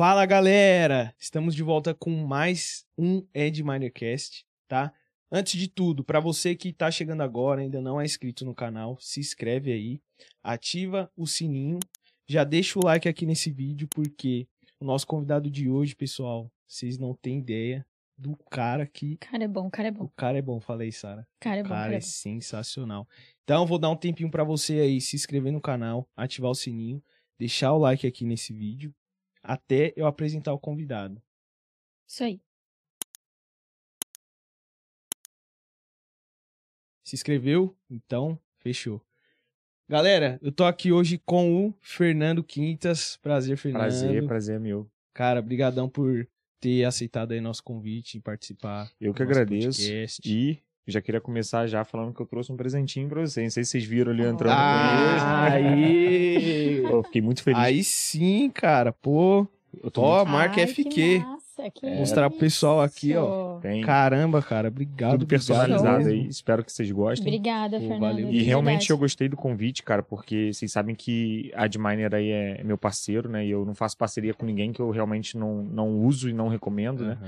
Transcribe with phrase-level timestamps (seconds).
[0.00, 1.14] Fala galera!
[1.18, 4.94] Estamos de volta com mais um Ed Minercast, tá?
[5.30, 8.96] Antes de tudo, para você que tá chegando agora, ainda não é inscrito no canal,
[8.98, 10.00] se inscreve aí,
[10.42, 11.78] ativa o sininho,
[12.26, 14.48] já deixa o like aqui nesse vídeo, porque
[14.80, 17.84] o nosso convidado de hoje, pessoal, vocês não têm ideia
[18.16, 19.18] do cara que.
[19.18, 20.04] Cara é bom, cara é bom.
[20.04, 21.28] O cara é bom, falei, Sara.
[21.38, 22.06] Cara é O bom, cara cara é é bom.
[22.06, 23.06] sensacional.
[23.44, 27.04] Então, vou dar um tempinho pra você aí se inscrever no canal, ativar o sininho,
[27.38, 28.94] deixar o like aqui nesse vídeo,
[29.50, 31.20] até eu apresentar o convidado.
[32.06, 32.40] Isso aí.
[37.02, 37.76] Se inscreveu?
[37.90, 39.04] Então, fechou.
[39.88, 43.16] Galera, eu tô aqui hoje com o Fernando Quintas.
[43.16, 43.82] Prazer, Fernando.
[43.82, 44.88] Prazer, prazer é meu.
[45.12, 46.28] Cara, brigadão por
[46.60, 48.88] ter aceitado aí nosso convite e participar.
[49.00, 49.80] Eu que agradeço.
[49.80, 50.32] podcast.
[50.32, 53.44] E já queria começar já falando que eu trouxe um presentinho pra vocês.
[53.44, 56.82] Não sei se vocês viram ali entrando Ah, aí!
[56.88, 57.60] Pô, fiquei muito feliz.
[57.60, 58.92] aí sim, cara.
[58.92, 59.46] Pô,
[59.82, 60.30] eu tô ó, muito...
[60.32, 60.84] marca Ai, FQ.
[60.90, 63.58] Que massa, que Mostrar pro pessoal aqui, ó.
[63.58, 64.68] bem, Caramba, cara.
[64.68, 65.12] Obrigado.
[65.12, 66.26] tudo personalizado aí.
[66.26, 67.26] Espero que vocês gostem.
[67.28, 68.00] Obrigada, Pô, Fernanda.
[68.06, 68.30] valeu.
[68.30, 68.92] E realmente verdade.
[68.92, 73.28] eu gostei do convite, cara, porque vocês sabem que a Adminer aí é meu parceiro,
[73.28, 73.46] né?
[73.46, 76.48] E eu não faço parceria com ninguém que eu realmente não, não uso e não
[76.48, 77.18] recomendo, né?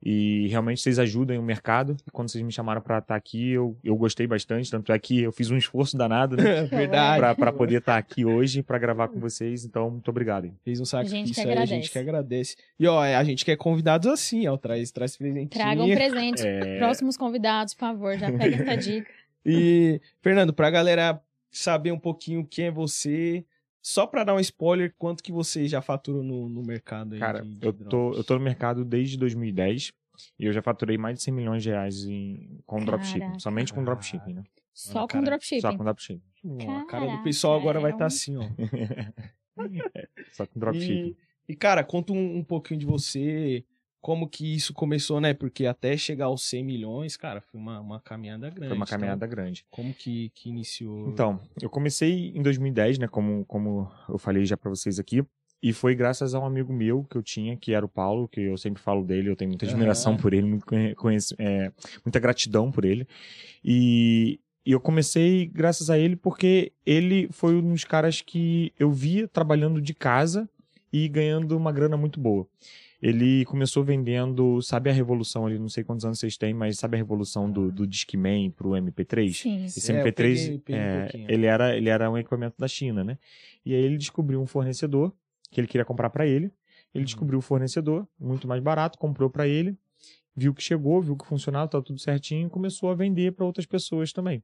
[0.00, 1.96] E realmente vocês ajudam o mercado.
[2.12, 4.70] Quando vocês me chamaram pra estar aqui, eu, eu gostei bastante.
[4.70, 6.62] Tanto é que eu fiz um esforço danado, né?
[6.70, 7.18] Verdade.
[7.18, 9.64] pra, pra poder estar aqui hoje, pra gravar com vocês.
[9.64, 10.44] Então, muito obrigado.
[10.44, 10.56] hein?
[10.64, 12.56] Fez um sacrifício aí, a gente que agradece.
[12.78, 14.56] E ó, a gente quer convidados assim, ó.
[14.56, 15.48] Traz, traz presentinho.
[15.50, 16.44] Tragam presentes.
[16.44, 19.10] É, Próximos convidados, por favor, já pega essa dica.
[19.50, 23.44] E, Fernando, pra galera saber um pouquinho quem é você,
[23.90, 27.20] só pra dar um spoiler, quanto que você já faturou no, no mercado aí?
[27.20, 29.92] Cara, de- de eu tô, eu tô no mercado desde 2010
[30.38, 33.20] e eu já faturei mais de 100 milhões de reais em, com dropshipping.
[33.20, 33.38] Caraca.
[33.40, 34.42] Somente com dropshipping, né?
[34.74, 35.60] Só cara, com dropshipping.
[35.60, 36.22] Só com dropshipping.
[36.44, 38.42] Ó, a cara do Caraca, pessoal agora vai é estar um- assim, ó.
[40.32, 41.16] Só com dropshipping.
[41.48, 43.64] E, e, cara, conta um, um pouquinho de você,
[44.00, 45.34] como que isso começou, né?
[45.34, 48.68] Porque até chegar aos 100 milhões, cara, foi uma, uma caminhada grande.
[48.68, 49.64] Foi uma Então, caminhada grande.
[49.70, 51.08] como que, que iniciou?
[51.08, 53.08] Então, eu comecei em 2010, né?
[53.08, 55.22] Como, como eu falei já pra vocês aqui.
[55.60, 58.40] E foi graças a um amigo meu que eu tinha, que era o Paulo, que
[58.40, 60.20] eu sempre falo dele, eu tenho muita admiração Aham.
[60.22, 61.72] por ele, muito conhe- conhece- é,
[62.04, 63.08] muita gratidão por ele.
[63.64, 68.92] E, e eu comecei graças a ele porque ele foi um dos caras que eu
[68.92, 70.48] via trabalhando de casa
[70.92, 72.46] e ganhando uma grana muito boa.
[73.00, 76.96] Ele começou vendendo, sabe a revolução ali, não sei quantos anos vocês têm, mas sabe
[76.96, 79.32] a revolução do, do Discman pro MP3?
[79.36, 79.64] Sim.
[79.66, 81.30] Esse É, eu MP3, peguei- peguei um é, pouquinho.
[81.30, 83.16] ele, era, ele era um equipamento da China, né?
[83.64, 85.12] E aí ele descobriu um fornecedor
[85.50, 86.46] que ele queria comprar para ele.
[86.94, 87.04] Ele Uhum.
[87.04, 89.76] descobriu o fornecedor, muito mais barato, comprou para ele,
[90.38, 93.66] viu que chegou, viu que funcionava, tá tudo certinho, e começou a vender para outras
[93.66, 94.42] pessoas também.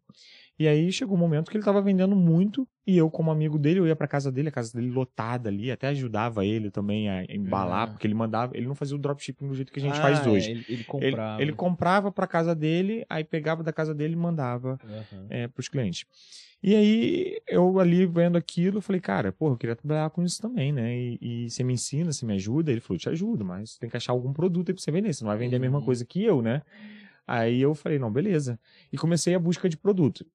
[0.58, 3.80] E aí chegou um momento que ele estava vendendo muito e eu, como amigo dele,
[3.80, 7.24] eu ia para casa dele, a casa dele lotada ali, até ajudava ele também a
[7.28, 7.90] embalar, Ah.
[7.92, 10.24] porque ele mandava, ele não fazia o dropshipping do jeito que a gente Ah, faz
[10.26, 10.50] é, hoje.
[10.50, 11.42] ele, ele Ele, comprava.
[11.42, 15.26] ele comprava para casa dele, aí pegava da casa dele e mandava Aham.
[15.30, 16.04] é, para os clientes.
[16.66, 20.40] E aí, eu ali vendo aquilo, eu falei, cara, porra, eu queria trabalhar com isso
[20.40, 20.96] também, né?
[20.96, 22.72] E, e você me ensina, você me ajuda?
[22.72, 25.12] Ele falou, te ajudo, mas você tem que achar algum produto aí pra você vender,
[25.12, 25.84] você não vai vender a mesma Uhum.
[25.84, 26.62] coisa que eu, né?
[27.26, 28.60] Aí eu falei, não, beleza.
[28.92, 30.26] E comecei a busca de produto.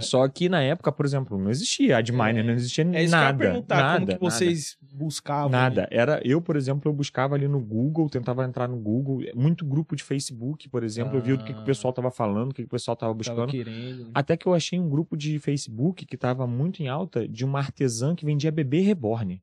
[0.00, 3.36] Só que na época, por exemplo, não existia Adminer, não existia É isso nada.
[3.38, 5.50] que eu ia perguntar, nada, como que vocês buscavam?
[5.50, 5.82] Nada.
[5.82, 5.88] ali?
[5.96, 9.94] Era eu, por exemplo, eu buscava ali no Google, tentava entrar no Google, muito grupo
[9.96, 11.64] de Facebook, por exemplo, eu via o que, que o Ah.
[11.64, 13.50] pessoal tava falando, o que, que o pessoal tava Tava buscando.
[13.50, 14.04] querendo.
[14.04, 14.10] né?
[14.14, 17.58] Até que eu achei um grupo de Facebook que tava muito em alta de uma
[17.58, 19.40] artesã que vendia bebê reborn.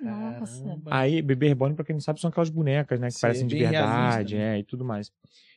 [0.00, 0.78] Nossa.
[0.90, 3.08] Aí, bebê reborn, pra quem não sabe, são aquelas bonecas, né?
[3.08, 4.56] Que Sim, parecem de verdade, né?
[4.56, 5.10] é, e tudo mais.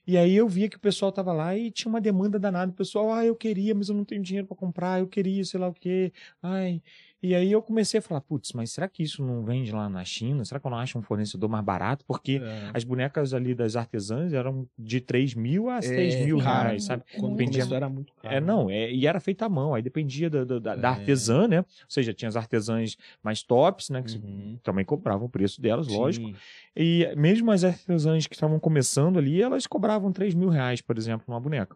[0.07, 2.71] E aí eu via que o pessoal tava lá e tinha uma demanda danada.
[2.71, 5.59] O pessoal, ah, eu queria, mas eu não tenho dinheiro pra comprar, eu queria, sei
[5.59, 6.11] lá o quê.
[6.41, 6.81] Ai.
[7.21, 10.05] E aí eu comecei a falar, putz, mas será que isso não vende lá na
[10.05, 10.45] China?
[10.45, 12.05] Será que eu não acho um fornecedor mais barato?
[12.05, 12.71] Porque É.
[12.73, 17.03] as bonecas ali das artesãs eram de 3 mil a 6 É, mil reais, sabe?
[17.19, 18.33] Quando Dependia- começou era muito caro.
[18.35, 20.85] É, não, é, e era feita à mão, aí dependia da, da, da- É.
[20.85, 21.59] artesã, né?
[21.59, 24.01] Ou seja, tinha as artesãs mais tops, né?
[24.01, 24.57] Que Uhum.
[24.63, 26.27] também cobravam o preço delas, lógico.
[26.27, 26.35] Sim.
[26.73, 31.25] E mesmo as artesãs que estavam começando ali, elas cobravam 3 mil reais, por exemplo,
[31.27, 31.75] numa boneca.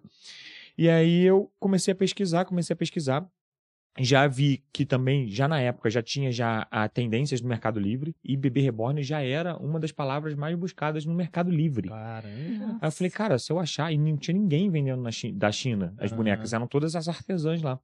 [0.78, 3.28] E aí eu comecei a pesquisar, comecei a pesquisar.
[4.00, 8.16] Já vi que também, já na época, já tinha já a tendências do Mercado Livre
[8.24, 11.90] e bebê reborn já era uma das palavras mais buscadas no Mercado Livre.
[11.90, 12.78] Caramba.
[12.82, 15.52] Aí eu falei, cara, se eu achar, e não tinha ninguém vendendo na Chi- da
[15.52, 16.18] China as Aham.
[16.18, 17.80] bonecas, eram todas as artesãs lá.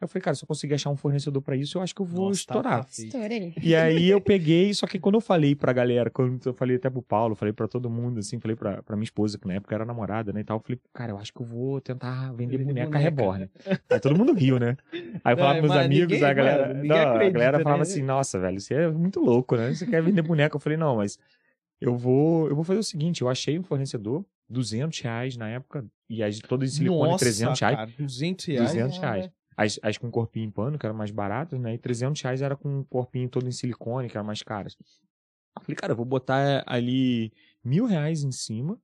[0.00, 2.06] Eu falei, cara, se eu conseguir achar um fornecedor pra isso, eu acho que eu
[2.06, 2.84] vou Nossa, tá- estourar.
[2.84, 2.90] tá.
[2.90, 3.52] Estourei.
[3.62, 6.88] E aí eu peguei, só que quando eu falei pra galera, quando eu falei até
[6.88, 9.74] pro Paulo, falei pra todo mundo, assim, falei pra, pra minha esposa, que na época
[9.74, 12.56] era namorada, né, e tal, eu falei, cara, eu acho que eu vou tentar vender
[12.64, 12.98] boneca, boneca.
[12.98, 13.50] reborn.
[13.90, 14.74] Aí todo mundo riu, né?
[15.22, 17.30] Aí eu Não, lá pros meus mas amigos, ninguém- a galera, mano, não, a acredita,
[17.38, 17.82] galera falava né?
[17.82, 19.74] assim, nossa, velho, você é muito louco, né?
[19.74, 20.56] Você quer vender boneco?
[20.56, 21.18] Eu falei, não, mas
[21.78, 25.84] eu vou, eu vou fazer o seguinte, eu achei um fornecedor, 200 reais na época,
[26.08, 27.76] e as todas em silicone, Nossa, 300 reais.
[27.76, 28.68] cara, 200 reais.
[28.70, 29.16] 200 Caramba.
[29.18, 29.30] reais.
[29.62, 31.74] As, as com corpinho em pano, que eram mais baratas, né?
[31.74, 34.76] E 300 reais era com um corpinho todo em silicone, que eram mais caras.
[35.56, 38.78] Eu Falei, cara, eu vou botar ali mil reais em cima.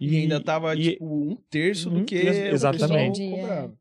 [0.00, 3.20] E, E- ainda tava, e- tipo, um terço do que exatamente.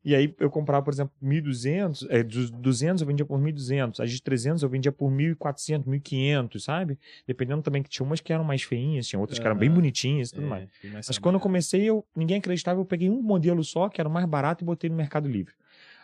[0.04, 4.12] E aí eu comprava, por exemplo, 1.200, é, dos 200 eu vendia por 1.200, as
[4.12, 7.00] de 300 eu vendia por 1.400, 1.500, sabe?
[7.26, 10.30] Dependendo também que tinha umas que eram mais feinhas, tinha outras que eram bem bonitinhas
[10.30, 10.70] e tudo É, mais.
[10.84, 11.48] mais Mas quando eu marca.
[11.48, 14.66] comecei, eu, ninguém acreditava, eu peguei um modelo só, que era o mais barato, e
[14.66, 15.54] botei no Mercado Livre.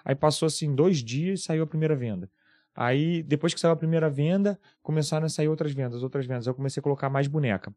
[0.03, 2.29] Aí passou assim, dois dias, saiu a primeira venda.
[2.75, 6.47] Aí, depois que saiu a primeira venda, começaram a sair outras vendas, outras vendas.
[6.47, 7.73] Eu comecei a colocar mais boneca.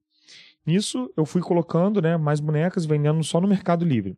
[0.67, 4.17] Nisso, eu fui colocando, né, mais bonecas, vendendo só no Mercado Livre.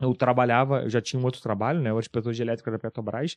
[0.00, 3.36] Eu trabalhava, eu já tinha um outro trabalho, né, o inspetor de elétrica da Petrobras,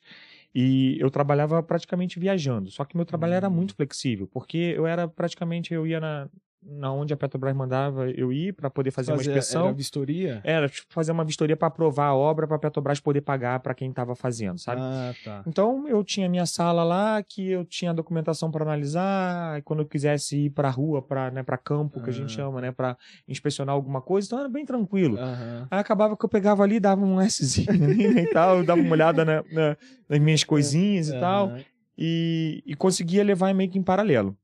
[0.53, 2.71] e eu trabalhava praticamente viajando.
[2.71, 3.51] Só que meu trabalho era Hum.
[3.51, 6.27] muito flexível, porque eu era praticamente, eu ia na,
[6.67, 9.65] na onde a Petrobras mandava eu ir para poder fazer, uma Fazer- inspeção.
[9.65, 10.41] Era vistoria?
[10.43, 13.73] Era tipo, fazer uma vistoria para aprovar a obra para a Petrobras poder pagar para
[13.75, 14.81] quem estava fazendo, sabe?
[14.81, 15.43] Ah, tá.
[15.45, 19.81] Então eu tinha minha sala lá que eu tinha a documentação para analisar, e quando
[19.81, 22.35] eu quisesse ir para rua, para né, para campo que a gente Ah.
[22.43, 22.97] chama, né, para
[23.27, 25.17] inspecionar alguma coisa, então era bem tranquilo.
[25.19, 25.67] Aham.
[25.69, 28.91] Aí acabava que eu pegava ali, dava um Szinho ali, né, e tal, dava uma
[28.91, 29.77] olhada na- na-
[30.09, 31.53] nas minhas coisinhas e tal
[31.97, 34.35] e, e conseguia levar meio que em paralelo.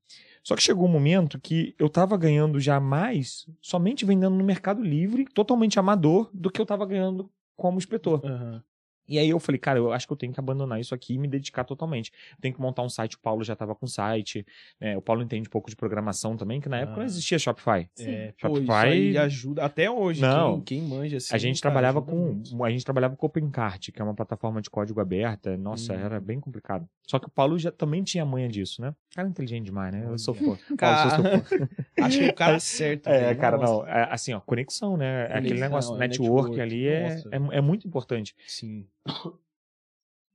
[0.44, 4.82] Só que chegou um momento que eu tava ganhando já mais somente vendendo no Mercado
[4.82, 8.22] Livre, totalmente amador, do que eu tava ganhando como inspetor.
[8.26, 8.64] Aham.
[9.07, 11.18] E aí eu falei, cara, eu acho que eu tenho que abandonar isso aqui e
[11.18, 12.12] me dedicar totalmente.
[12.39, 14.45] Tenho que montar um site, o Paulo já tava com site,
[14.80, 14.95] né?
[14.98, 17.00] O Paulo entende um pouco de programação também, que na época Ah.
[17.00, 17.89] não existia Shopify.
[18.00, 20.21] É, Shopify- pô, isso aí ajuda até hoje.
[20.21, 20.62] Não.
[20.62, 21.33] Quem, quem manja assim.
[21.36, 22.63] a gente cara, trabalhava com muito.
[22.63, 25.57] a gente trabalhava com OpenCart, que é uma plataforma de código aberta.
[25.57, 26.00] Nossa, Hum.
[26.00, 26.88] era bem complicado.
[27.06, 28.94] Só que o Paulo já também tinha manha disso, né?
[29.13, 30.06] Cara inteligente demais, né?
[30.07, 30.45] Eu sou fã.
[30.45, 31.69] Paulo, Cara, sou seu fã.
[32.01, 33.07] Acho que o cara certo.
[33.07, 33.86] É, cara, não.
[33.86, 35.24] é, assim, ó, conexão, né?
[35.25, 38.33] Aquele Conexão, negócio, é network, network, ali é, é, é muito importante.
[38.47, 38.86] Sim.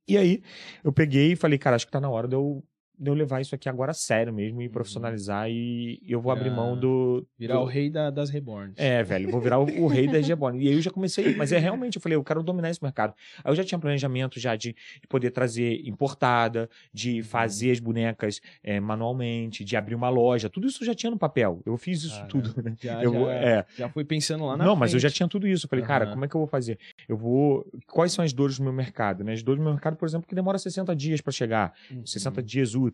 [0.08, 0.42] E aí,
[0.84, 2.64] eu peguei e falei, cara, acho que tá na hora de eu,
[3.04, 4.64] eu levar isso aqui agora a sério mesmo Uhum.
[4.64, 7.26] e profissionalizar e eu vou abrir mão do.
[7.38, 8.74] Virar do- o rei da- das reborns.
[8.76, 10.62] É, velho, vou virar o, o rei da Geborn.
[10.62, 13.14] E aí eu já comecei, mas é realmente, eu falei, eu quero dominar esse mercado.
[13.44, 18.40] Aí eu já tinha planejamento já de, de poder trazer importada, de fazer as bonecas
[18.62, 21.60] é, manualmente, de abrir uma loja, tudo isso eu já tinha no papel.
[21.66, 22.28] Eu fiz isso Caramba.
[22.28, 22.76] tudo, né?
[22.80, 23.66] Já, Eu já, é.
[23.76, 25.16] já foi pensando lá na Não, mas eu já frente.
[25.16, 25.66] tinha tudo isso.
[25.66, 26.12] Eu falei, cara, Aham.
[26.14, 26.78] como é que eu vou fazer?
[27.08, 27.66] Eu vou.
[27.86, 29.22] Quais são as dores do meu mercado?
[29.24, 29.32] Né?
[29.32, 32.04] As dores do meu mercado, por exemplo, que demora 60 dias para chegar, Uhum.
[32.06, 32.85] 60 dias úteis.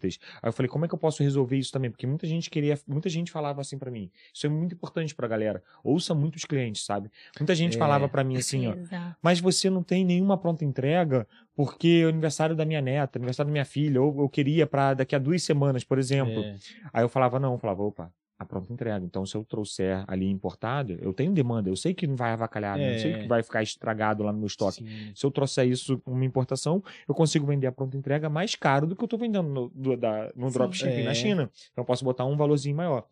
[0.43, 1.91] Aí eu falei, como é que eu posso resolver isso também?
[1.91, 4.11] Porque muita gente queria, muita gente falava assim para mim.
[4.33, 5.63] Isso é muito importante pra galera.
[5.83, 7.11] Ouça muitos clientes, sabe?
[7.39, 7.79] Muita gente É.
[7.79, 9.17] falava para mim assim, ó, Exato.
[9.23, 13.49] mas você não tem nenhuma pronta entrega porque é o aniversário da minha neta, aniversário
[13.49, 16.43] da minha filha, ou eu queria para daqui a duas semanas, por exemplo.
[16.43, 16.57] É.
[16.93, 18.13] Aí eu falava, não, eu falava, opa,
[18.43, 19.05] a pronta entrega.
[19.05, 22.77] Então, se eu trouxer ali importado, eu tenho demanda, eu sei que não vai avacalhar,
[22.79, 22.91] né?
[22.91, 23.19] eu sei É.
[23.19, 24.85] que vai ficar estragado lá no meu estoque.
[24.85, 25.13] Sim.
[25.15, 28.95] Se eu trouxer isso uma importação, eu consigo vender a pronta entrega mais caro do
[28.95, 31.05] que eu estou vendendo no, do- da- no dropshipping É.
[31.05, 31.51] na China.
[31.73, 33.07] Então eu posso botar um valorzinho maior.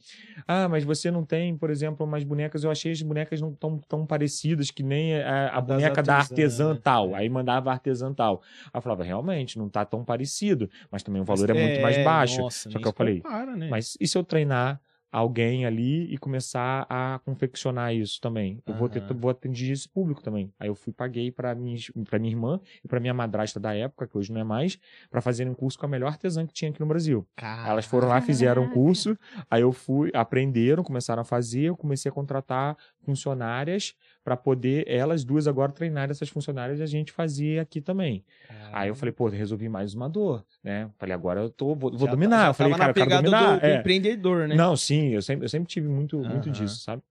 [0.46, 2.64] Ah, mas você não tem, por exemplo, umas bonecas.
[2.64, 6.76] Eu achei as bonecas não tão, tão parecidas que nem a, a boneca da artesã,
[6.76, 7.10] tal.
[7.14, 7.20] é.
[7.20, 8.42] Aí mandava artesã tal.
[8.66, 11.96] Aí eu falava, realmente, não tá tão parecido, mas também o valor é, muito mais
[11.96, 12.40] É, baixo.
[12.42, 13.68] nossa, Só que eu falei, compara, né?
[13.70, 14.80] Mas e se eu treinar
[15.10, 18.62] alguém ali e começar a confeccionar isso também?
[18.66, 20.52] Eu vou, ter, vou atingir esse público também.
[20.58, 24.06] Aí eu fui paguei para minha, pra minha irmã e para minha madrasta da época,
[24.06, 24.78] que hoje não é mais,
[25.10, 27.26] para fazerem um curso com a melhor artesã que tinha aqui no Brasil.
[27.68, 28.80] Elas foram lá, fizeram um Caraca.
[28.80, 29.18] curso,
[29.50, 35.24] aí eu fui, aprenderam, começaram a fazer, eu comecei a contratar funcionárias para poder elas
[35.24, 38.24] duas agora treinarem essas funcionárias e a gente fazia aqui também.
[38.72, 40.90] Aí eu falei, pô, resolvi mais uma dor, né?
[40.98, 42.48] Falei, agora eu tô, vou, vou dominar.
[42.48, 43.54] eu falei, cara, eu quero dominar.
[43.54, 43.78] do, do é.
[43.78, 44.54] empreendedor, né?
[44.54, 47.02] Não, sim, eu sempre, eu sempre tive muito, muito disso, sabe?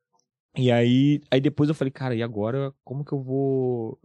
[0.56, 4.00] E aí, aí depois eu falei, cara, e agora como que eu vou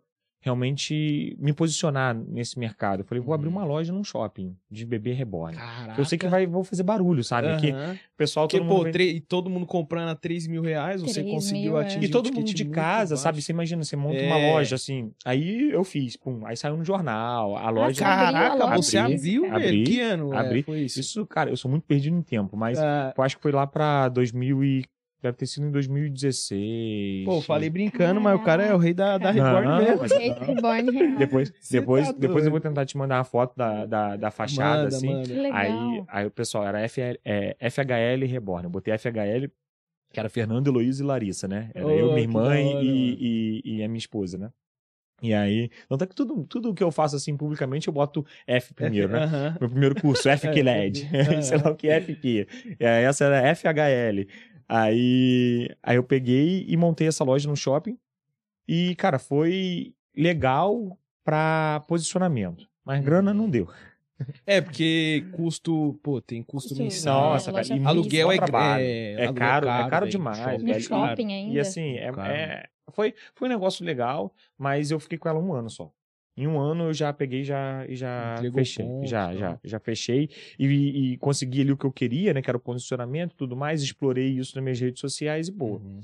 [0.44, 3.00] realmente me posicionar nesse mercado?
[3.00, 3.54] Eu falei, vou abrir Uhum.
[3.56, 5.56] uma loja num shopping de bebê reborn.
[5.56, 5.94] Caraca.
[5.94, 7.56] Que Eu sei que vai, vou fazer barulho, sabe?
[7.60, 7.94] Que Aham.
[7.94, 11.00] o pessoal, Porque, todo pô, mundo vem- e todo mundo comprando a 3 mil reais,
[11.00, 11.84] você 3 conseguiu mil, é.
[11.86, 13.40] atingir E todo um mundo de casa, sabe?
[13.40, 14.26] Você imagina, você monta É.
[14.26, 15.10] uma loja assim.
[15.24, 16.44] Aí eu fiz, pum.
[16.44, 18.00] Aí saiu no jornal, a loja.
[18.04, 18.76] Caraca, loja?
[18.82, 19.54] você Abri, abriu, velho?
[19.56, 20.62] abri, que ano é, abri.
[20.62, 21.00] foi isso?
[21.00, 23.66] Isso, cara, eu sou muito perdido em tempo, mas Ah, eu acho que foi lá
[23.66, 24.84] pra 2000 e...
[25.24, 27.24] Deve ter sido em 2016.
[27.24, 30.00] pô, falei brincando, mas o cara é o rei da, da Não, Record mesmo.
[30.02, 31.16] mas- Rei Reborn real.
[31.18, 34.82] Depois, depois, tá depois eu vou tentar te mandar uma foto da, da, da fachada,
[34.82, 35.08] Manda, assim.
[35.08, 35.26] manda.
[35.26, 35.58] Que legal.
[35.58, 38.64] Aí, aí o pessoal era FL, é, FHL Reborn.
[38.64, 39.48] Eu botei FHL,
[40.12, 41.70] que era Fernando, Heloísa e Larissa, né?
[41.74, 44.50] Era Oh, eu, minha que irmã e, e, e a minha esposa, né?
[45.22, 48.74] E aí, tanto é que tudo, tudo que eu faço assim publicamente, eu boto F
[48.74, 49.56] primeiro, né?
[49.58, 51.08] Meu primeiro curso, FQLED.
[51.14, 52.46] É, Sei lá o que é FQ.
[52.78, 54.26] E aí essa era FHL.
[54.76, 57.96] Aí, aí eu peguei e montei essa loja no shopping.
[58.66, 62.68] E, cara, foi legal pra posicionamento.
[62.84, 63.68] Mas grana não deu.
[64.46, 67.30] É, porque custo, pô, tem custo Custo, mensal.
[67.34, 67.84] Nossa, cara, e.
[67.84, 68.84] Aluguel é, trabalho.
[68.84, 70.70] é, É aluguel caro, é caro demais, Shopping velho.
[70.76, 71.30] é shopping caro.
[71.32, 71.52] ainda.
[71.54, 72.32] E assim, é, Caro.
[72.32, 75.90] é- foi, foi um negócio legal, mas eu fiquei com ela um ano só.
[76.36, 78.86] Em um ano eu já peguei já, e já Entregou fechei.
[79.04, 79.34] já, tá.
[79.34, 82.42] já, já fechei e, e consegui ali o que eu queria, né?
[82.42, 83.82] Que era o posicionamento e tudo mais.
[83.82, 85.78] Explorei isso nas minhas redes sociais e boa.
[85.78, 86.00] Uhum.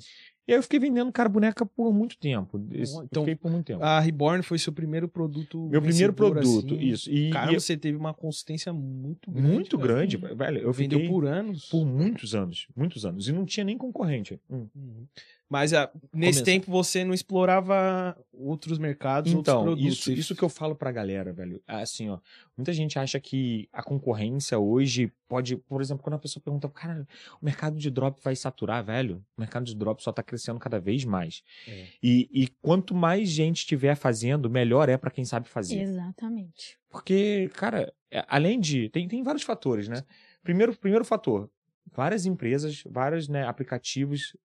[0.51, 2.61] E aí eu fiquei vendendo, cara, boneca por muito tempo.
[2.73, 3.85] Então, fiquei por muito tempo.
[3.85, 5.69] A Reborn foi seu primeiro produto.
[5.69, 6.85] Meu primeiro produto, assim.
[6.85, 7.09] isso.
[7.09, 9.49] E, Cara, e você teve uma consistência muito grande.
[9.49, 10.59] muito grande, velho.
[10.59, 11.69] Eu Vendeu por anos.
[11.69, 13.29] por muitos anos, muitos anos.
[13.29, 14.41] E não tinha nem concorrente.
[14.51, 14.67] Hum.
[14.75, 15.07] Uhum.
[15.51, 16.45] Mas ah, nesse Começa.
[16.45, 19.93] tempo você não explorava outros mercados, outros Então, produtos.
[19.99, 21.61] isso, isso que eu falo pra galera, velho.
[21.67, 22.21] Assim, ó.
[22.57, 25.57] Muita gente acha que a concorrência hoje pode.
[25.57, 27.05] Por exemplo, quando a pessoa pergunta, cara,
[27.43, 29.25] o mercado de drop vai saturar, velho?
[29.37, 31.43] O mercado de drop só tá crescendo cada vez mais.
[31.67, 31.87] É.
[32.01, 35.81] E, e quanto mais gente estiver fazendo, melhor é pra quem sabe fazer.
[35.81, 36.79] Exatamente.
[36.89, 38.89] Porque, cara, é- além de.
[38.91, 40.05] Tem, tem vários fatores, né?
[40.45, 41.51] Primeiro, primeiro fator:
[41.93, 44.50] várias empresas, vários né, aplicativos é,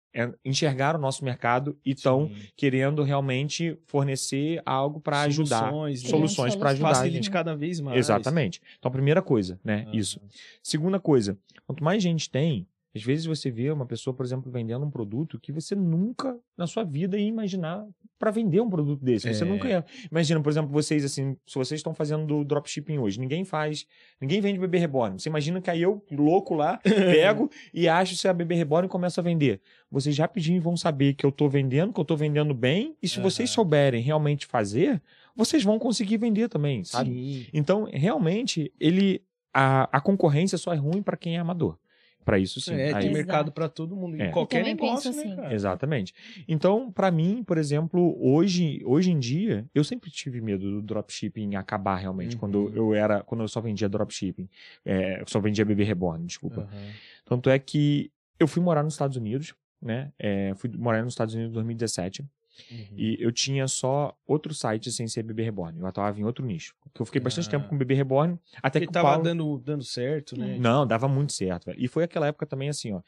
[0.44, 5.71] enxergaram o nosso mercado e estão querendo realmente fornecer algo para ajudar.
[5.71, 6.09] Soluções, né?
[6.09, 6.94] Soluções para ajudar.
[6.94, 7.99] Facilite cada vez mais.
[7.99, 8.61] Exatamente.
[8.78, 9.87] Então, primeira coisa, né?
[9.88, 9.97] Ah.
[9.97, 10.21] Isso.
[10.62, 14.84] Segunda coisa, quanto mais gente tem, às vezes você vê uma pessoa, por exemplo, vendendo
[14.84, 17.84] um produto que você nunca na sua vida ia imaginar
[18.18, 19.32] para vender um produto desse.
[19.34, 19.46] Você É.
[19.46, 19.84] nunca ia.
[20.10, 23.86] Imagina, por exemplo, vocês assim, se vocês estão fazendo do dropshipping hoje, ninguém faz,
[24.20, 25.18] ninguém vende bebê reborn.
[25.18, 26.78] Você imagina que aí eu, louco lá,
[27.34, 29.60] pego e acho se é bebê reborn e começo a vender.
[29.90, 33.18] Vocês rapidinho vão saber que eu tô vendendo, que eu tô vendendo bem, e se
[33.20, 33.54] vocês Aham.
[33.54, 35.02] souberem realmente fazer,
[35.36, 37.10] vocês vão conseguir vender também, sabe?
[37.10, 37.46] Sim.
[37.52, 39.20] Então, realmente, ele
[39.52, 41.76] a, a concorrência só é ruim para quem é amador.
[42.25, 42.75] Para isso sim.
[42.75, 44.21] É, tem mercado pra todo mundo.
[44.21, 44.28] É.
[44.28, 45.37] Em qualquer negócio, né, assim.
[45.37, 45.54] cara?
[45.54, 46.14] Exatamente.
[46.49, 51.54] Então, para mim, por exemplo, hoje, hoje em dia, eu sempre tive medo do dropshipping
[51.57, 52.40] acabar realmente, Uhum.
[52.40, 54.49] quando eu era, quando eu só vendia dropshipping,
[54.85, 56.62] é, eu só vendia bebê reborn, desculpa.
[56.62, 56.90] Aham.
[57.26, 60.11] Tanto é que eu fui morar nos Estados Unidos, né?
[60.19, 62.25] É, fui morar nos Estados Unidos em 2017
[62.70, 62.87] Uhum.
[62.96, 65.78] e eu tinha só outro site sem ser bebê reborn.
[65.80, 66.75] Eu atuava em outro nicho.
[66.84, 67.50] Porque eu fiquei bastante Ah.
[67.52, 69.25] tempo com bebê reborn, até Porque que o tava Paulo...
[69.25, 70.56] dando, dando certo, né?
[70.58, 71.78] Não, dava muito certo, velho.
[71.82, 73.00] E foi aquela época também assim, ó.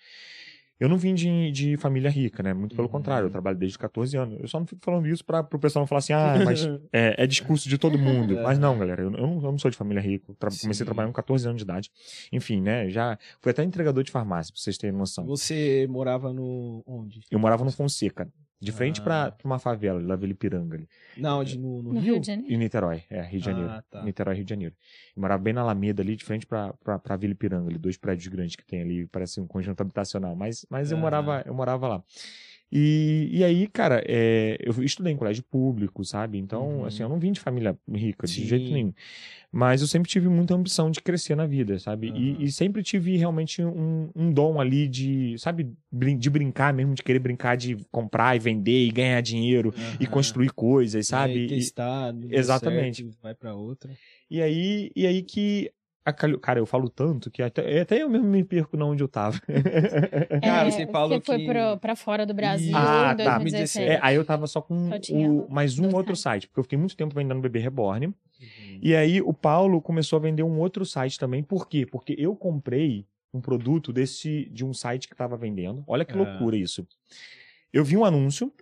[0.78, 2.52] Eu não vim de, de família rica, né?
[2.52, 2.92] Muito pelo Uhum.
[2.92, 4.38] contrário, eu trabalho desde 14 anos.
[4.38, 7.14] Eu só não fico falando isso pra, pro pessoal não falar assim, ah, mas é,
[7.22, 8.38] é discurso de todo mundo.
[8.38, 8.42] É.
[8.42, 10.34] Mas não, galera, eu, eu não, eu não sou de família rica.
[10.38, 11.90] Tra- comecei a trabalhar com 14 anos de idade.
[12.30, 12.90] Enfim, né?
[12.90, 15.24] Já fui até entregador de farmácia, pra vocês terem noção.
[15.24, 16.82] Você morava no.
[16.86, 17.20] Onde?
[17.30, 18.28] Eu morava no Fonseca,
[18.60, 19.04] de frente Ah.
[19.04, 21.58] pra, pra uma favela, lá Vila Ipiranga, ali, Não, onde?
[21.58, 22.14] No, no No Rio?
[22.14, 22.52] Rio de Janeiro.
[22.54, 23.70] em Niterói, é, Rio de Janeiro.
[23.70, 24.02] Ah, tá.
[24.02, 24.74] Niterói, Rio de Janeiro.
[25.14, 27.96] Eu morava bem na Alameda ali, de frente pra, pra, pra Vila Ipiranga, ali, dois
[27.96, 31.02] prédios grandes que tem ali, parece um conjunto habitacional, mas, mas eu, Aham.
[31.02, 32.02] morava, eu morava lá.
[32.70, 36.36] E, e aí, cara, é, eu estudei em colégio público, sabe?
[36.38, 36.84] Então, Uhum.
[36.84, 38.44] assim, eu não vim de família rica, de Sim.
[38.46, 38.92] jeito nenhum.
[39.52, 42.08] Mas eu sempre tive muita ambição de crescer na vida, sabe?
[42.08, 42.18] Aham.
[42.18, 46.94] E, e sempre tive realmente um, um dom ali de, sabe, brin- de brincar mesmo,
[46.94, 50.10] de querer brincar, de comprar e vender e ganhar dinheiro e Aham.
[50.12, 51.38] construir coisas, sabe?
[51.38, 53.02] E E- testar, Exatamente.
[53.04, 53.92] certo, vai pra outra.
[54.30, 55.70] e aí, e aí que.
[56.12, 59.08] Calho- Cara, eu falo tanto que até, até eu mesmo me perco na onde eu
[59.08, 59.38] tava.
[59.40, 63.38] Cara, É, você falou foi que- pro, pra fora do Brasil Ah, em tá.
[63.38, 63.90] 2017.
[63.90, 66.20] É, aí eu tava só com Só o- mais um outro sites.
[66.22, 68.06] site, porque eu fiquei muito tempo vendendo bebê reborn.
[68.06, 68.14] Uhum.
[68.82, 71.42] E aí o Paulo começou a vender um outro site também.
[71.42, 71.86] Por quê?
[71.86, 75.82] Porque eu comprei um produto desse de um site que tava vendendo.
[75.86, 76.16] Olha que Ah.
[76.16, 76.86] loucura isso.
[77.72, 78.52] Eu vi um anúncio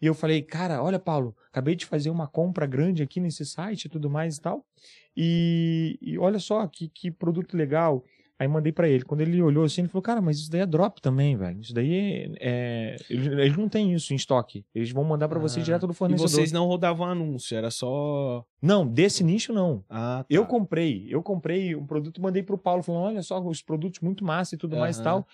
[0.00, 3.84] e eu falei, cara, olha, Paulo, acabei de fazer uma compra grande aqui nesse site
[3.86, 4.64] e tudo mais e tal.
[5.16, 8.04] E, e olha só que, que produto legal.
[8.38, 9.02] Aí mandei pra ele.
[9.02, 11.58] Quando ele olhou assim, ele falou: Cara, mas isso daí é drop também, velho.
[11.58, 12.32] Isso daí é.
[12.38, 14.62] é- Eles, não têm isso em estoque.
[14.74, 15.62] Eles vão mandar pra você Ah.
[15.62, 16.28] direto do E fornecedor.
[16.30, 18.44] vocês não rodavam anúncio, era só.
[18.60, 19.82] Não, desse nicho não.
[19.88, 20.26] Ah, tá.
[20.28, 24.22] Eu comprei, eu comprei um produto, mandei pro Paulo, falando, olha só, os produtos muito
[24.22, 25.26] massa e tudo mais e tal.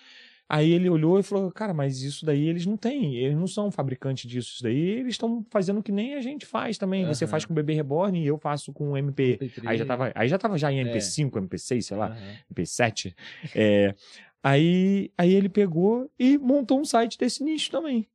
[0.47, 3.71] Aí ele olhou e falou, cara, mas isso daí eles não têm, eles não são
[3.71, 7.05] fabricantes disso, isso daí eles estão fazendo que nem a gente faz também.
[7.05, 7.31] Você Aham.
[7.31, 9.39] faz com bebê reborn e eu faço com MP.
[9.41, 9.67] MP3.
[9.67, 10.83] Aí já tava, aí já tava já em É.
[10.83, 12.35] MP5, MP6, sei lá, Aham.
[12.53, 13.15] MP7.
[13.55, 13.95] É,
[14.43, 18.07] aí, aí ele pegou e montou um site desse nicho também.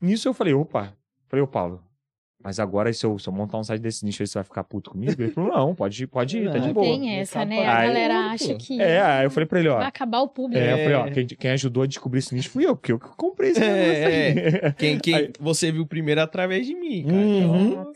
[0.00, 0.96] Nisso eu falei, opa,
[1.28, 1.82] falei, ô Paulo,
[2.44, 4.62] mas agora se eu, se eu montar um site desse nicho aí, você vai ficar
[4.62, 5.12] puto comigo?
[5.20, 6.86] Ele falou, não, pode, pode ir, tá de Não, boa.
[6.86, 7.64] Tem essa, né?
[7.66, 9.78] A Aí- galera acha que É, aí eu falei pra ele, ó.
[9.78, 10.62] vai acabar o público.
[10.62, 11.10] É, eu falei, ó, É.
[11.10, 14.34] quem, quem ajudou a descobrir esse nicho fui eu, porque eu que comprei esse É,
[14.34, 14.72] negócio aí.
[14.74, 17.16] Quem, quem Aí- você viu primeiro através de mim, cara.
[17.16, 17.68] Uhum.
[17.70, 17.92] Então,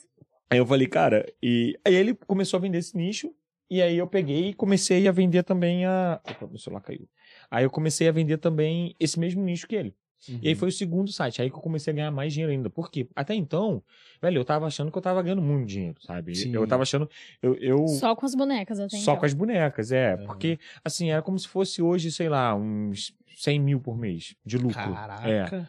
[0.50, 3.30] Aí eu falei, cara, e aí ele começou a vender esse nicho,
[3.70, 6.18] e aí eu peguei e comecei a vender também a.
[6.26, 7.06] Opa, meu celular caiu.
[7.50, 9.94] Aí eu comecei a vender também esse mesmo nicho que ele.
[10.42, 12.68] E aí foi o segundo site, aí que eu comecei a ganhar mais dinheiro ainda.
[12.68, 13.08] Por quê?
[13.14, 13.82] Até então,
[14.20, 16.34] velho, eu tava achando que eu tava ganhando muito dinheiro, sabe?
[16.34, 16.52] Sim.
[16.52, 17.08] Eu tava achando.
[17.40, 17.86] Eu, eu...
[17.88, 19.16] Só com as bonecas até Só então.
[19.16, 20.14] com as bonecas, é.
[20.14, 20.26] Aham.
[20.26, 24.58] Porque, assim, era como se fosse hoje, sei lá, uns 100 mil por mês de
[24.58, 24.74] lucro.
[24.74, 25.28] Caraca.
[25.28, 25.66] É,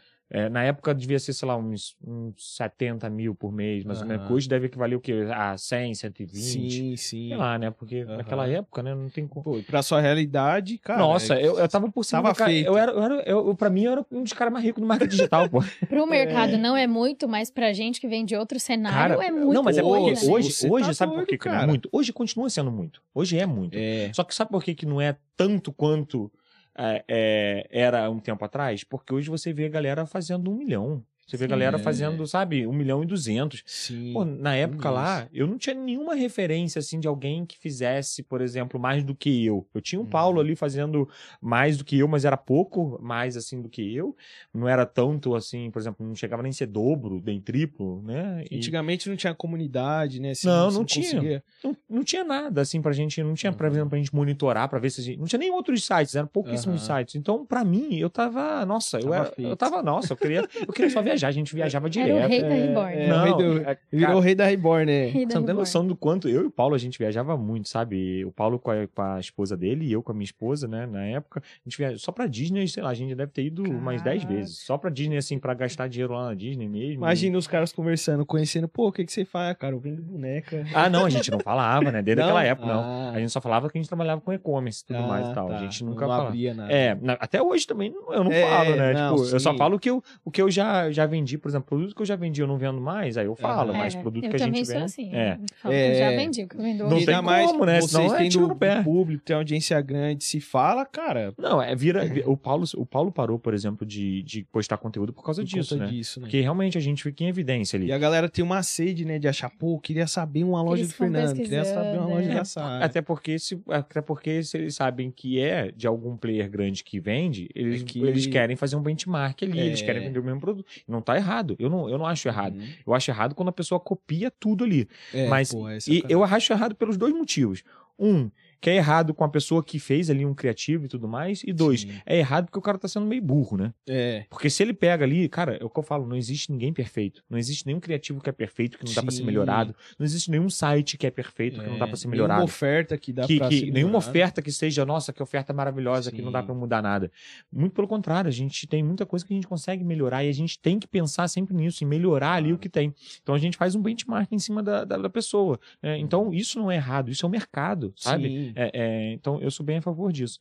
[0.52, 4.22] na época devia ser, sei lá, uns, uns 70 mil por mês, mais ou menos.
[4.22, 4.28] Aham.
[4.28, 5.26] que Hoje deve equivaler o quê?
[5.34, 6.40] A 100, 120.
[6.40, 7.28] Sim, sim.
[7.30, 7.72] Sei lá, né?
[7.72, 8.18] Porque Aham.
[8.18, 8.94] naquela época, né?
[8.94, 9.44] Não tem como.
[9.44, 11.00] Pô, pra sua realidade, cara.
[11.00, 12.52] Nossa, é- eu, eu tava por cima Tava do cara.
[12.52, 12.68] feito.
[12.68, 14.80] Eu era, eu era, eu, eu- pra mim, eu era um dos caras mais ricos
[14.82, 15.60] do marketing digital, pô.
[15.90, 19.32] Pro mercado não é muito, mas pra gente que vem de outro cenário Cara, é
[19.32, 20.32] muito não, mas é porque né?
[20.32, 21.68] hoje, Você hoje tá sabe por doido, que que não é cara.
[21.68, 21.90] muito?
[21.92, 23.02] Hoje continua sendo muito.
[23.16, 23.76] Hoje é muito.
[23.76, 24.12] É.
[24.14, 26.32] Só que sabe por que, que não é tanto quanto
[26.80, 28.84] é, é, era um tempo atrás?
[28.84, 31.04] Porque hoje você vê a galera fazendo um milhão.
[31.30, 31.52] Você vê a Sim.
[31.52, 31.80] galera É.
[31.80, 33.62] fazendo, sabe, um milhão e duzentos.
[33.66, 34.14] Sim.
[34.14, 38.42] Pô, na época lá, eu não tinha nenhuma referência, assim, de alguém que fizesse, por
[38.42, 39.68] exemplo, mais do que eu.
[39.74, 40.10] Eu tinha um Uhum.
[40.10, 41.08] Paulo ali fazendo
[41.40, 44.16] mais do que eu, mas era pouco mais, assim, do que eu.
[44.52, 48.44] Não era tanto, assim, por exemplo, não chegava nem a ser dobro, nem triplo, né?
[48.50, 50.32] E Antigamente não tinha comunidade, né?
[50.32, 51.44] Assim, Não, você não tinha.
[51.64, 53.72] não, não tinha nada, assim, pra gente, não tinha, por Uhum.
[53.72, 55.20] exemplo, pra gente monitorar, pra ver se a gente...
[55.20, 57.00] Não tinha nem outros sites, eram pouquíssimos Aham.
[57.00, 57.16] sites.
[57.16, 59.50] Então, pra mim, eu tava, nossa, eu, Tava era, feito.
[59.52, 62.16] eu tava, nossa, eu queria, eu queria só viajar, a gente viajava direto.
[62.18, 62.94] Era o rei da É, Reborn.
[62.96, 65.06] é, Não, do- é, Virou cara, o rei da Reborn, né?
[65.08, 65.54] Rei da Você não tem Reborn.
[65.60, 68.24] noção do quanto eu e o Paulo a gente viajava muito, sabe?
[68.26, 70.86] O Paulo com a, com a esposa dele e eu com a minha esposa, né?
[70.86, 73.64] Na época, a gente viaja só pra Disney, sei lá, a gente deve ter ido
[73.64, 74.40] umas 10 Caraca.
[74.40, 74.58] vezes.
[74.60, 76.94] Só pra Disney, assim, pra gastar dinheiro lá na Disney mesmo.
[76.96, 79.74] Imagina os caras conversando, conhecendo, pô, o que, que você faz, cara?
[79.76, 80.66] Eu vendo boneca.
[80.74, 82.02] Ah, não, a gente não falava, né?
[82.02, 82.30] Desde Não?
[82.30, 82.80] aquela época, não.
[82.82, 83.12] Ah.
[83.16, 85.34] A gente só falava que a gente trabalhava com e-commerce e tudo mais e Ah,
[85.34, 85.48] tal.
[85.50, 85.56] tá.
[85.56, 86.28] A gente nunca não falava.
[86.30, 86.72] abria nada.
[86.72, 88.94] É, na- até hoje também não- eu não É, falo, né?
[88.94, 89.58] não, tipo, eu só sim.
[89.58, 92.06] falo o que eu, o que eu já, já vendi, por exemplo, produto que eu
[92.06, 93.78] já vendi eu não vendo mais, aí eu falo, Aham.
[93.80, 94.84] mas É, produto eu que a gente vende.
[94.84, 95.14] assim.
[95.14, 95.38] É.
[95.66, 95.96] É.
[95.96, 97.82] Já vendi o que eu vendo Não tem mais como, né?
[97.82, 101.76] Vocês Senão é têm do, do público, tem audiência grande, se fala, cara, Não, é
[101.76, 102.06] vira.
[102.06, 105.48] vi- O Paulo, o Paulo parou, por exemplo, de, de postar conteúdo por causa por
[105.48, 105.88] disso, né?
[105.88, 106.26] disso, né?
[106.28, 107.88] Porque realmente a gente fica em evidência ali.
[107.88, 110.82] E a galera tem uma sede, né, de achar, pô, eu queria saber uma loja
[110.84, 112.36] Eles do Fernando, queria saber uma pesquisando, loja é.
[112.36, 112.86] da Sara.
[112.86, 117.00] Até porque, se, até porque se eles sabem que é de algum player grande que
[117.00, 119.86] vende, eles, É que- eles querem fazer um benchmark ali, eles É.
[119.86, 120.66] querem vender o mesmo produto.
[120.88, 121.56] Não tá errado.
[121.60, 122.56] Eu não, eu não acho errado.
[122.56, 122.68] Uhum.
[122.88, 124.88] Eu acho errado quando a pessoa copia tudo ali.
[125.14, 127.64] É, Mas pô, é E eu acho errado pelos dois motivos.
[127.98, 128.30] Um,
[128.62, 131.42] que é errado com a pessoa que fez ali um criativo e tudo mais.
[131.46, 131.92] E dois, Sim.
[132.06, 133.74] é errado porque o cara tá sendo meio burro, né?
[133.88, 136.74] É, Porque se ele pega ali, cara, é o que eu falo, não existe ninguém
[136.74, 137.24] perfeito.
[137.30, 139.26] Não existe nenhum criativo que é perfeito, que não dá pra ser Sim.
[139.26, 139.76] melhorado.
[139.98, 142.44] Não existe nenhum site que é perfeito, que não dá pra ser nenhuma melhorado.
[142.44, 143.98] oferta que dá Que, pra que ser nenhuma melhorada.
[144.10, 146.46] oferta que seja, nossa, que oferta maravilhosa, que não dá Sim.
[146.48, 147.12] pra mudar nada.
[147.52, 150.34] Muito pelo contrário, a gente tem muita coisa que a gente consegue melhorar e a
[150.34, 152.94] gente tem que pensar sempre nisso, em melhorar ali o que tem.
[153.22, 155.60] Então a gente faz um benchmark em cima da, da, da pessoa.
[155.82, 155.98] né?
[155.98, 158.28] Então isso não é errado, isso é o mercado, sabe?
[158.28, 158.49] Sim.
[158.56, 160.40] É, é, então eu sou bem a favor disso.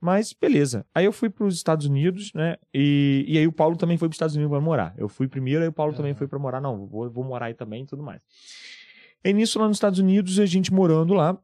[0.00, 0.86] Mas beleza.
[0.94, 2.56] Aí eu fui para os Estados Unidos, né?
[2.72, 4.94] E, e aí o Paulo também foi para os Estados Unidos para morar.
[4.96, 6.18] Eu fui primeiro, aí o Paulo também Aham.
[6.18, 6.60] foi para morar.
[6.60, 8.22] Não, vou, vou morar aí também e tudo mais.
[9.22, 11.38] E nisso, lá nos Estados Unidos, a gente morando lá.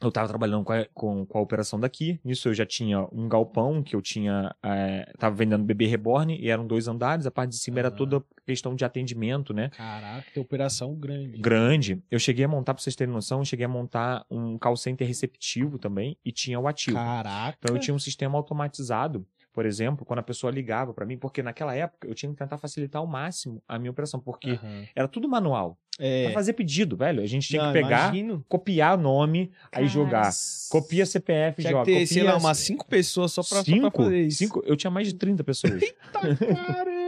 [0.00, 2.20] Eu tava trabalhando com a, com, com a operação daqui.
[2.24, 4.54] Nisso eu já tinha um galpão que eu tinha.
[4.62, 7.26] É, tava vendendo bebê reborn e eram dois andares.
[7.26, 9.70] A parte de cima era toda questão de atendimento, né?
[9.70, 11.38] Caraca, tem operação grande.
[11.38, 12.02] grande.
[12.10, 15.06] Eu cheguei a montar, pra vocês terem noção, eu cheguei a montar um call center
[15.06, 16.96] receptivo também e tinha o ativo.
[16.96, 17.58] Caraca.
[17.60, 19.26] Então eu tinha um sistema automatizado,
[19.58, 22.58] por exemplo, quando a pessoa ligava pra mim, porque naquela época eu tinha que tentar
[22.58, 24.84] facilitar ao máximo a minha operação, porque Aham.
[24.94, 25.76] era tudo manual.
[25.98, 26.26] É.
[26.26, 28.44] Pra fazer pedido, velho, a gente tinha Não, que pegar, imagino.
[28.48, 30.30] copiar o nome, aí Cara, jogar.
[30.70, 31.84] Copia CPF, Tinha joga.
[31.86, 34.38] que ter, sei copia lá, umas cinco pessoas só pra, só cinco, pra fazer isso.
[34.38, 35.82] cinco, eu tinha mais de 30 pessoas.
[36.12, 36.36] Caramba,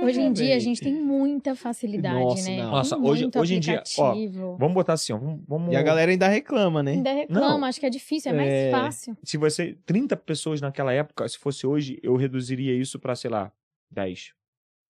[0.03, 2.57] Hoje em dia a gente tem muita facilidade, Nossa, né?
[2.59, 2.71] não.
[2.71, 4.57] Nossa, hoje- muito hoje em dia, ó, aplicativo.
[4.59, 6.93] vamos botar assim, ó, vamos, vamos E a galera ainda reclama, né?
[6.93, 7.65] Ainda reclama, Não.
[7.65, 8.71] acho que é difícil, é mais É.
[8.71, 9.17] fácil.
[9.23, 13.53] se você 30 pessoas naquela época, se fosse hoje, eu reduziria isso pra, sei lá,
[13.91, 14.33] 10.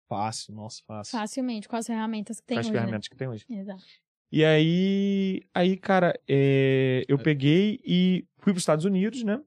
[0.07, 1.17] Fácil, nossa, fácil.
[1.17, 2.79] Facilmente, com as ferramentas que tem com as hoje, né?
[2.79, 3.45] ferramentas que tem hoje.
[3.49, 3.83] Exato.
[4.31, 9.39] E aí, aí cara, é, eu peguei e fui pros Estados Unidos, né?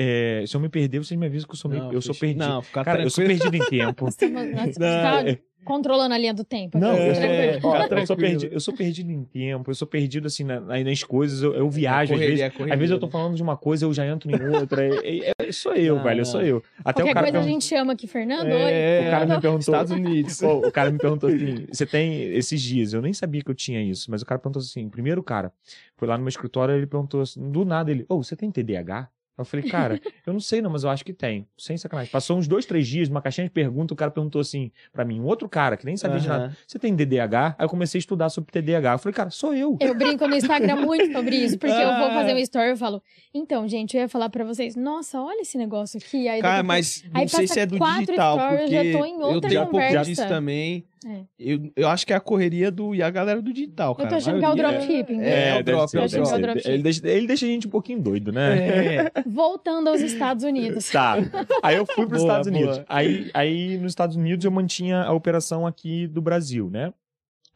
[0.00, 2.14] É, se eu me perder, vocês me avisam que eu sou, meio, Não, eu sou
[2.14, 2.38] perdido.
[2.46, 3.50] Não, fica cara, eu sou tranquilo.
[3.50, 4.08] perdido em tempo.
[4.08, 6.78] Estamos- nós- Você Não, tá é- controlando a linha do tempo.
[6.78, 7.14] Não, aqui, eu é,
[7.58, 7.72] tranquilo.
[7.72, 8.16] Cara, eu sou tranquilo.
[8.30, 11.52] perdido, eu sou perdido em tempo, eu sou perdido assim na- na- nas coisas, eu,
[11.52, 13.92] eu viajo, às Correria, vezes, correria, às vezes eu tô falando de uma coisa, eu
[13.92, 14.82] já entro em outra.
[14.86, 16.24] é- é- é- sou eu, Não, velho, não.
[16.24, 16.62] sou eu.
[16.84, 18.46] Até Qualquer o cara coisa a pergun- gente chama aqui, Fernando.
[18.46, 19.58] É, Oi, o cara me perguntou.
[19.74, 20.38] Estados Unidos.
[20.40, 22.92] Pô, o cara me perguntou assim: você tem esses dias?
[22.92, 25.52] Eu nem sabia que eu tinha isso, mas o cara perguntou assim: primeiro, cara,
[25.96, 29.08] foi lá no meu escritório, ele perguntou assim, do nada, ele, ô, você tem TDAH?
[29.38, 31.46] Eu falei, cara, eu não sei não, mas eu acho que tem.
[31.56, 32.10] Sem sacanagem.
[32.10, 35.20] Passou uns dois, três dias, uma caixinha de perguntas, o cara perguntou assim pra mim,
[35.20, 37.54] um outro cara que nem sabia de nada, você tem DDH?
[37.58, 38.92] Aí eu comecei a estudar sobre TDAH.
[38.94, 39.76] Eu falei, cara, sou eu.
[39.80, 42.14] Eu brinco no Instagram muito sobre isso, porque eu vou Ah.
[42.14, 45.56] fazer um story e falo, então, gente, eu ia falar pra vocês, nossa, olha esse
[45.56, 46.26] negócio aqui.
[46.28, 48.84] Aí Cara, pouco- mas não Aí sei passa se é do digital, stories, porque eu
[48.92, 50.04] já tô em eu outra tenho um pouco conversa.
[50.10, 50.84] disso também.
[51.06, 51.20] É.
[51.38, 54.08] Eu, eu acho que é a correria do e a galera do digital, cara.
[54.08, 55.20] tô achando que é o dropshipping.
[55.20, 56.40] É, é, o deve drop, ser, é o Eu que é o drop.
[56.42, 56.72] dropshipping.
[56.74, 58.58] Ele deixa, ele deixa a gente um pouquinho doido, né?
[58.58, 59.12] É.
[59.28, 60.90] Voltando aos Estados Unidos.
[60.90, 61.16] Tá.
[61.62, 62.58] Aí eu fui para os Estados boa.
[62.64, 62.84] Unidos.
[62.88, 66.92] Aí, aí nos Estados Unidos eu mantinha a operação aqui do Brasil, né?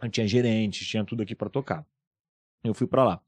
[0.02, 1.86] Eu tinha gerentes, tinha tudo aqui para tocar.
[2.62, 3.20] Eu fui para lá.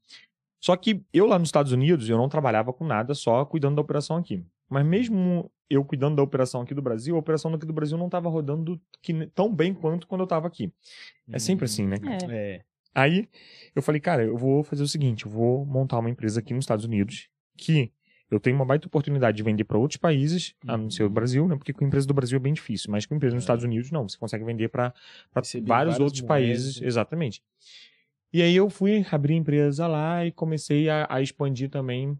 [0.59, 3.81] Só que eu lá nos Estados Unidos, eu não trabalhava com nada, só cuidando da
[3.81, 4.43] operação aqui.
[4.69, 8.05] Mas mesmo eu cuidando da operação aqui do Brasil, a operação aqui do Brasil não
[8.07, 10.71] estava rodando que- tão bem quanto quando eu estava aqui.
[11.31, 11.97] É sempre assim, né?
[11.97, 12.33] cara?
[12.35, 12.55] É.
[12.55, 12.61] É.
[12.93, 13.27] Aí
[13.75, 16.63] eu falei, cara, eu vou fazer o seguinte, eu vou montar uma empresa aqui nos
[16.63, 17.27] Estados Unidos
[17.57, 17.91] que
[18.35, 21.13] eu tenho uma baita oportunidade de vender para outros países, a não ser o Uhum.
[21.13, 21.55] Brasil, né?
[21.55, 23.45] Porque com empresa do Brasil é bem difícil, mas com empresa nos É.
[23.45, 24.93] Estados Unidos não, você consegue vender para
[25.63, 26.87] vários outros moedas, países, né?
[26.87, 27.41] exatamente.
[28.33, 32.19] E aí eu fui abrir a empresa lá e comecei a, a expandir também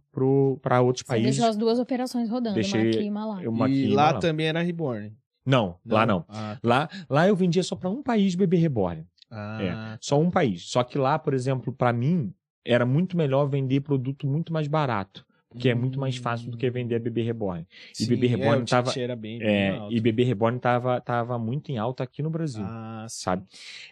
[0.62, 1.32] para outros Você países.
[1.36, 3.42] deixou as duas operações rodando, Deixei- uma aqui e uma lá.
[3.50, 4.20] Uma E lá lá.
[4.20, 5.12] também era Reborn.
[5.46, 6.26] Não, lá não.
[6.30, 9.06] Ah, Lá, lá eu vendia só para um país bebê reborn.
[9.30, 10.64] ah, Só um país.
[10.70, 15.26] Só que lá, por exemplo, para mim, era muito melhor vender produto muito mais barato.
[15.56, 17.66] Porque é muito mais fácil do que vender bebê reborn.
[17.94, 19.94] sim, Bebê Reborn é, tava- ticket era bem, bem É, alto.
[19.96, 22.64] e bebê reborn tava, tava muito em alta aqui no Brasil.
[22.66, 23.46] Ah, sabe?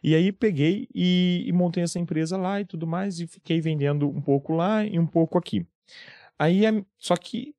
[0.03, 4.09] E aí peguei e, e montei essa empresa lá e tudo mais, e fiquei vendendo
[4.09, 5.65] um pouco lá e um pouco aqui.
[6.37, 7.55] Aí, a- só que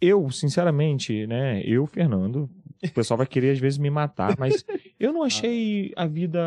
[0.00, 2.50] eu, sinceramente, né, eu, Fernando,
[2.90, 4.64] o pessoal vai querer às vezes me matar, mas
[4.98, 6.40] eu não achei a vida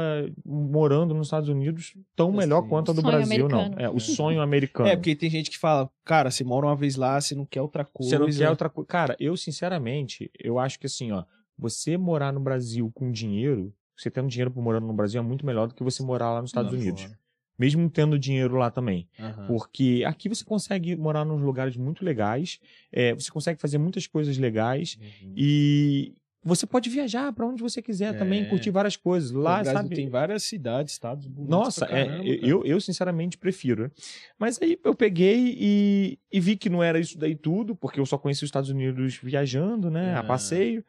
[0.45, 3.60] morando nos Estados Unidos tão melhor Assim, quanto a do sonho Brasil, não.
[3.60, 3.82] americano.
[3.86, 4.89] É, o sonho americano.
[4.89, 7.62] É, porque tem gente que fala, cara, você mora uma vez lá, você não quer
[7.62, 8.10] outra coisa.
[8.12, 8.88] Você não quer outra coisa.
[8.88, 11.23] Cara, eu, sinceramente, eu acho que assim, ó,
[11.58, 15.45] você morar no Brasil com dinheiro, você tendo dinheiro por morando no Brasil é muito
[15.45, 17.02] melhor do que você morar lá nos Estados Lá Unidos.
[17.04, 17.19] fora.
[17.58, 19.06] Mesmo tendo dinheiro lá também.
[19.19, 19.45] Aham.
[19.45, 22.58] Porque aqui você consegue morar nos lugares muito legais,
[22.89, 25.34] é, você consegue fazer muitas coisas legais Uhum.
[25.36, 28.45] e você pode viajar pra onde você quiser também, É.
[28.45, 29.32] curtir várias coisas.
[29.32, 29.95] Lá, sabe?
[29.95, 32.28] tem várias cidades, estados bonitos Nossa, é, caramba, cara.
[32.47, 33.84] eu, eu sinceramente prefiro.
[33.84, 33.91] né?
[34.38, 38.06] Mas aí eu peguei e, e vi que não era isso daí tudo, porque eu
[38.06, 40.23] só conheci os Estados Unidos viajando, né, a Ah.
[40.23, 40.84] passeio.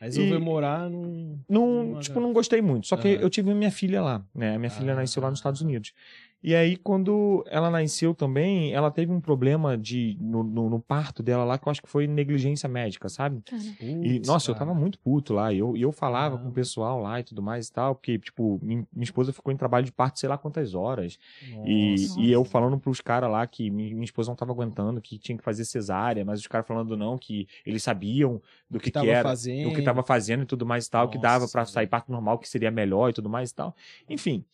[0.00, 1.40] Resolveu e- morar num...
[1.48, 2.86] Não, numa- tipo, não gostei muito.
[2.86, 3.20] Só que Aham.
[3.22, 4.56] eu tive minha filha lá, né?
[4.56, 4.96] Minha filha Ah.
[4.96, 5.92] nasceu lá nos Estados Unidos.
[6.40, 11.20] E aí, quando ela nasceu também, ela teve um problema de no, no- no parto
[11.20, 13.42] dela lá, que eu acho que foi negligência médica, sabe?
[13.44, 14.66] Cara, E, nossa, eu cara.
[14.66, 15.52] tava muito puto lá.
[15.52, 18.18] E eu, e eu falava com o pessoal lá e tudo mais e tal, porque,
[18.20, 21.18] tipo, min- minha esposa ficou em trabalho de parto sei lá quantas horas.
[21.64, 22.20] E, Nossa.
[22.20, 25.36] e eu falando pros caras lá que mi- minha esposa não tava aguentando, que tinha
[25.36, 29.06] que fazer cesárea, mas os caras falando não, que eles sabiam do que, que, tava
[29.10, 29.68] era, fazendo.
[29.70, 32.12] do que tava fazendo e tudo mais e tal, que dava Nossa, pra sair parto
[32.12, 33.74] normal, que seria melhor e tudo mais e tal.
[34.08, 34.44] Enfim.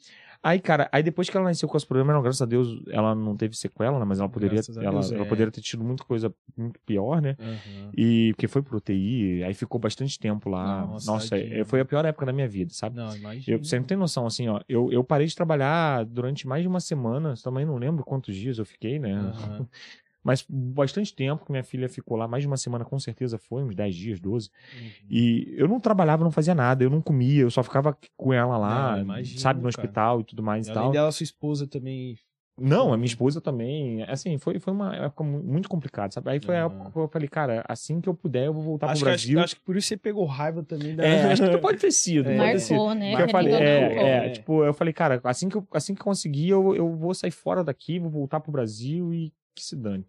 [0.45, 3.15] Aí, cara, aí depois que ela nasceu com esse problema, não, graças a Deus, ela
[3.15, 4.05] não teve sequela, né?
[4.05, 5.27] Mas ela poderia, ela, Deus, ela é.
[5.27, 7.35] poderia ter tido muita coisa muito pior, né?
[7.41, 7.91] Aham.
[7.97, 10.85] E porque foi pro UTI, aí ficou bastante tempo lá.
[10.87, 12.97] Nossa, Nossa, é- foi a pior época da minha vida, sabe?
[12.97, 13.57] Não, imagina.
[13.57, 14.61] Eu, você não tem noção, assim, ó.
[14.69, 18.59] Eu, eu parei de trabalhar durante mais de uma semana, também não lembro quantos dias
[18.59, 19.15] eu fiquei, né?
[19.15, 19.67] Aham.
[20.25, 23.63] Mas bastante tempo que minha filha ficou lá, mais de uma semana com certeza foi,
[23.63, 24.49] uns 10 dias, 12.
[24.75, 24.91] Uhum.
[25.11, 28.57] E eu não trabalhava, não fazia nada, eu não comia, eu só ficava com ela
[28.57, 29.85] lá, Não, imagino, sabe, no cara.
[29.87, 30.93] hospital e tudo mais e Além tal.
[30.93, 32.17] dela, sua esposa também.
[32.57, 36.31] Não, a minha esposa também, assim, foi, foi uma época mu- muito complicada, sabe?
[36.31, 36.67] Aí foi a Aham.
[36.77, 39.15] época que eu falei, cara, assim que eu puder, eu vou voltar Acho pro que,
[39.15, 39.41] acho, Brasil.
[39.41, 41.05] acho que por isso você pegou raiva também da.
[41.05, 42.31] É, acho que pode ter sido.
[42.31, 42.37] É.
[42.37, 42.77] pode ter sido.
[42.77, 43.11] marcou, né?
[43.11, 43.59] Porque eu falei, é,
[43.95, 44.29] é, É.
[44.31, 47.33] tipo, eu falei, cara, assim que eu, assim que eu conseguir, eu, eu vou sair
[47.33, 50.05] fora daqui, vou voltar pro Brasil e que se dane.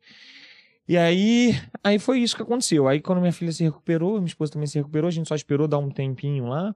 [0.88, 1.54] E aí,
[1.84, 2.88] aí foi isso que aconteceu.
[2.88, 5.68] Aí quando minha filha se recuperou, minha esposa também se recuperou, a gente só esperou
[5.68, 6.76] dar um tempinho lá,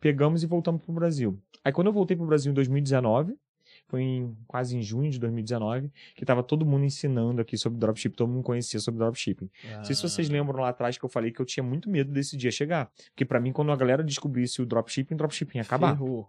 [0.00, 1.38] pegamos e voltamos pro Brasil.
[1.64, 3.34] Aí quando eu voltei pro Brasil em 2019,
[3.88, 8.16] foi em, quase em junho de 2019, que tava todo mundo ensinando aqui sobre dropshipping,
[8.16, 9.50] todo mundo conhecia sobre dropshipping.
[9.76, 10.32] Não sei se vocês Ah.
[10.32, 12.90] lembram lá atrás que eu falei que eu tinha muito medo desse dia chegar.
[13.10, 15.94] Porque pra mim, quando a galera descobrisse o dropshipping, o dropshipping ia acabar.
[15.94, 16.26] Ferrou.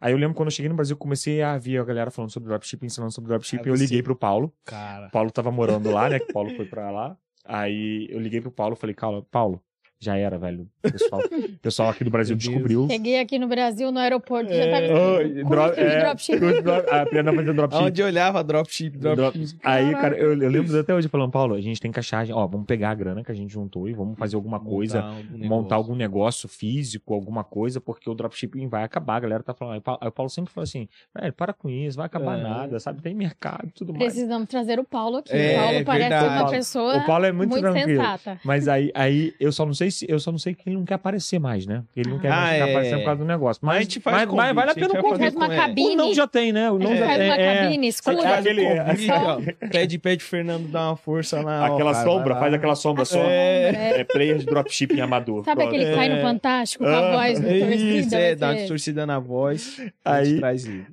[0.00, 2.48] Aí eu lembro quando eu cheguei no Brasil, comecei a ver a galera falando sobre
[2.48, 3.64] dropshipping, ensinando sobre dropshipping.
[3.64, 4.52] Aí Eu você- liguei pro Paulo.
[4.64, 5.08] Cara.
[5.08, 6.18] O Paulo tava morando lá, né?
[6.18, 7.16] Que o Paulo foi pra lá.
[7.44, 9.62] Aí eu liguei pro Paulo e falei, Paulo, Paulo,
[10.02, 10.66] Já era, velho.
[10.82, 12.88] O pessoal, o pessoal aqui do Brasil descobriu.
[12.90, 14.88] Cheguei aqui no Brasil, no aeroporto, já É.
[14.88, 17.82] tava Oh, dro- é, A Priana fazia dropship.
[17.84, 19.58] Onde eu olhava, dropship, dropship.
[19.62, 22.46] Aí, cara, eu, eu lembro até hoje falando, Paulo, a gente tem que achar, ó,
[22.46, 25.38] vamos pegar a grana que a gente juntou e vamos fazer alguma coisa, Montar algum
[25.38, 25.74] montar negócio.
[25.76, 29.16] algum negócio físico, alguma coisa, porque o dropshipping vai acabar.
[29.16, 29.82] A galera tá falando.
[30.00, 32.42] Aí o Paulo- sempre fala assim, velho, para com isso, vai acabar É.
[32.42, 33.02] nada, sabe?
[33.02, 34.14] Tem mercado e tudo mais.
[34.14, 35.30] Precisamos trazer o Paulo aqui.
[35.32, 36.42] É, o Paulo parece verdade.
[36.42, 38.00] uma pessoa O Paulo é muito, tranquilo.
[38.00, 38.40] sensata.
[38.42, 40.84] Mas aí, aí eu só não sei se eu só não sei que ele não
[40.84, 41.82] quer aparecer mais, né?
[41.96, 42.70] Ele não quer mais Ah, ficar é.
[42.70, 43.60] aparecendo por causa do negócio.
[43.64, 45.18] Mas Mas, a gente faz mas, mas convite, vale a pena o convite.
[45.20, 45.92] Faz uma cabine.
[45.94, 46.70] O não já tem, né?
[46.70, 46.96] O não É.
[46.96, 47.62] já Faz uma é.
[47.62, 48.34] cabine escura.
[48.38, 51.62] aquele- Convite, pede, pede Fernando dar uma força lá.
[51.70, 53.18] ó, Aquela sombra, faz aquela sombra só.
[53.22, 54.00] É.
[54.00, 55.44] É, player de dropshipping amador.
[55.44, 56.22] Sabe aquele que cai no É.
[56.22, 57.74] Fantástico com Ah, a voz do torcida?
[57.74, 59.80] isso, é, dá uma distorcida na voz.
[60.04, 60.40] Aí-.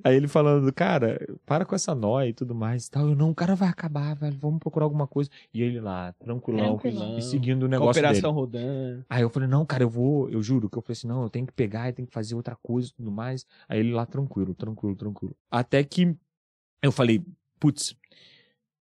[0.04, 3.08] Aí ele falando, cara, para com essa nóia e tudo mais e tal.
[3.08, 4.36] Eu, não, o cara vai acabar, velho.
[4.40, 5.28] Vamos procurar alguma coisa.
[5.52, 7.18] E ele lá, tranquilão, Tranquilão.
[7.18, 8.87] e seguindo o negócio Operação dele.
[8.88, 9.06] Rodando.
[9.08, 11.30] Aí eu falei, não, cara, eu vou, eu juro que eu falei assim, não, eu
[11.30, 13.46] tenho que pegar, eu tenho que fazer outra coisa e tudo mais.
[13.68, 15.36] Aí ele lá, tranquilo, tranquilo, tranquilo.
[15.50, 16.16] Até que
[16.82, 17.24] eu falei,
[17.58, 17.96] putz,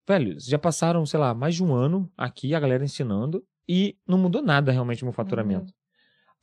[0.07, 4.19] velho, já passaram, sei lá, mais de um ano aqui, a galera ensinando, e não
[4.19, 5.73] mudou nada realmente no meu faturamento.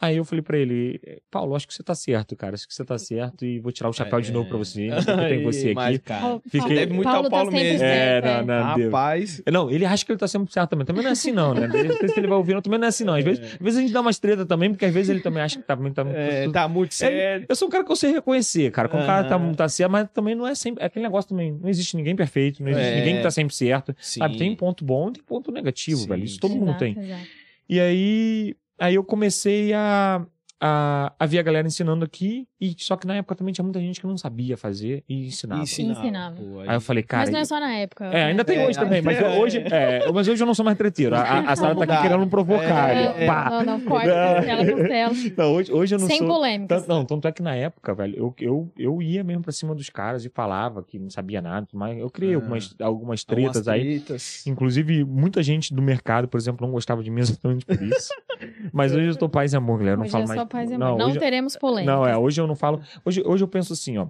[0.01, 0.97] Aí eu falei pra ele,
[1.29, 3.89] Paulo, acho que você tá certo, cara, acho que você tá certo e vou tirar
[3.89, 6.05] o chapéu de novo pra você, ainda bem que eu tenho você Mas, aqui.
[6.05, 7.79] cara, Fiquei- Deve muito ao Paulo tá Paulo sempre mesmo.
[7.79, 8.43] certo, É, é.
[8.45, 8.85] não, não, Deus.
[8.85, 10.85] Rapaz, Não, ele acha que ele tá sempre certo também.
[10.85, 11.67] Também não é assim, não, né?
[11.67, 13.13] Não sei se ele vai ouvir, não, também não é assim, não.
[13.13, 15.43] Às vezes, às vezes a gente dá umas treta também, porque às vezes ele também
[15.43, 17.45] acha que tá, tá, é, tá muito sério.
[17.49, 18.87] Eu sou um cara que eu sei reconhecer, cara.
[18.87, 20.81] Quando o cara tá, tá certo, mas também não é sempre.
[20.81, 21.51] É aquele negócio também.
[21.61, 22.95] Não existe ninguém perfeito, não existe É.
[22.99, 23.93] ninguém que tá sempre certo.
[23.99, 24.19] Sim.
[24.21, 24.37] Sabe?
[24.37, 26.23] Tem ponto bom e tem ponto negativo, Sim, velho.
[26.23, 26.59] Isso todo sim.
[26.59, 26.97] mundo Exato, tem.
[27.03, 27.21] exato.
[27.67, 30.25] E aí, aí eu comecei a,
[30.61, 32.45] a, a ver a galera ensinando aqui.
[32.61, 35.61] E só que na época também tinha muita gente que não sabia fazer e ensinava.
[35.63, 35.99] Ensinava.
[36.01, 36.35] Ensinava.
[36.35, 37.21] pô, Aí eu falei, cara.
[37.23, 38.03] Mas não é só na época.
[38.07, 39.39] É, ainda tem É, hoje também, mas eu- é.
[39.39, 41.15] hoje, é, mas hoje eu não sou mais treteiro.
[41.15, 42.89] A, a, a Sara tá aqui querendo me provocar.
[42.89, 43.25] É, é.
[43.25, 43.49] Pá.
[43.49, 44.09] Não, não, corta,
[45.37, 45.53] Não.
[45.53, 46.27] hoje, hoje eu não Sem sou.
[46.27, 46.81] polêmicas.
[46.81, 49.73] Tanto, não, tanto é que na época, velho, eu, eu, eu ia mesmo pra cima
[49.73, 52.35] dos caras e falava que não sabia nada, mas eu criei Ah.
[52.35, 53.99] algumas, algumas Algumas tretas aí.
[54.01, 54.45] tretas.
[54.45, 58.09] Inclusive, muita gente do mercado, por exemplo, não gostava de mim exatamente por isso.
[58.71, 59.93] Mas hoje eu tô paz e amor, galera.
[59.93, 60.43] Eu não Hoje falo é mais.
[60.47, 60.97] paz e amor.
[60.97, 61.91] Não, hoje, teremos polêmica.
[61.95, 62.81] não, é, hoje eu não falo.
[63.05, 64.07] Hoje, hoje eu penso assim, ó.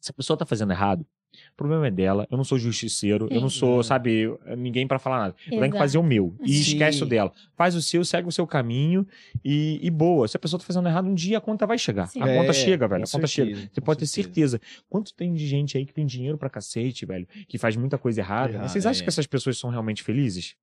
[0.00, 2.26] Se a pessoa tá fazendo errado, o problema é dela.
[2.30, 3.58] Eu não sou justiceiro, eu não Sim.
[3.58, 4.26] sou, sabe,
[4.56, 5.34] ninguém pra falar nada.
[5.46, 5.78] Eu tenho que Exato.
[5.78, 6.34] fazer o meu.
[6.42, 6.72] E Sim.
[6.72, 7.32] esquece o dela.
[7.56, 9.06] Faz o seu, segue o seu caminho
[9.44, 10.28] e, e boa.
[10.28, 12.06] Se a pessoa tá fazendo errado, um dia a conta vai chegar.
[12.06, 12.22] Sim.
[12.22, 13.04] A conta É, chega, velho.
[13.04, 13.70] A conta certeza, chega.
[13.74, 14.58] Você pode ter certeza.
[14.58, 14.82] certeza.
[14.88, 18.20] Quanto tem de gente aí que tem dinheiro pra cacete, velho, que faz muita coisa
[18.20, 18.52] errada.
[18.54, 19.04] Errado, Vocês acham é.
[19.04, 20.54] que essas pessoas são realmente felizes?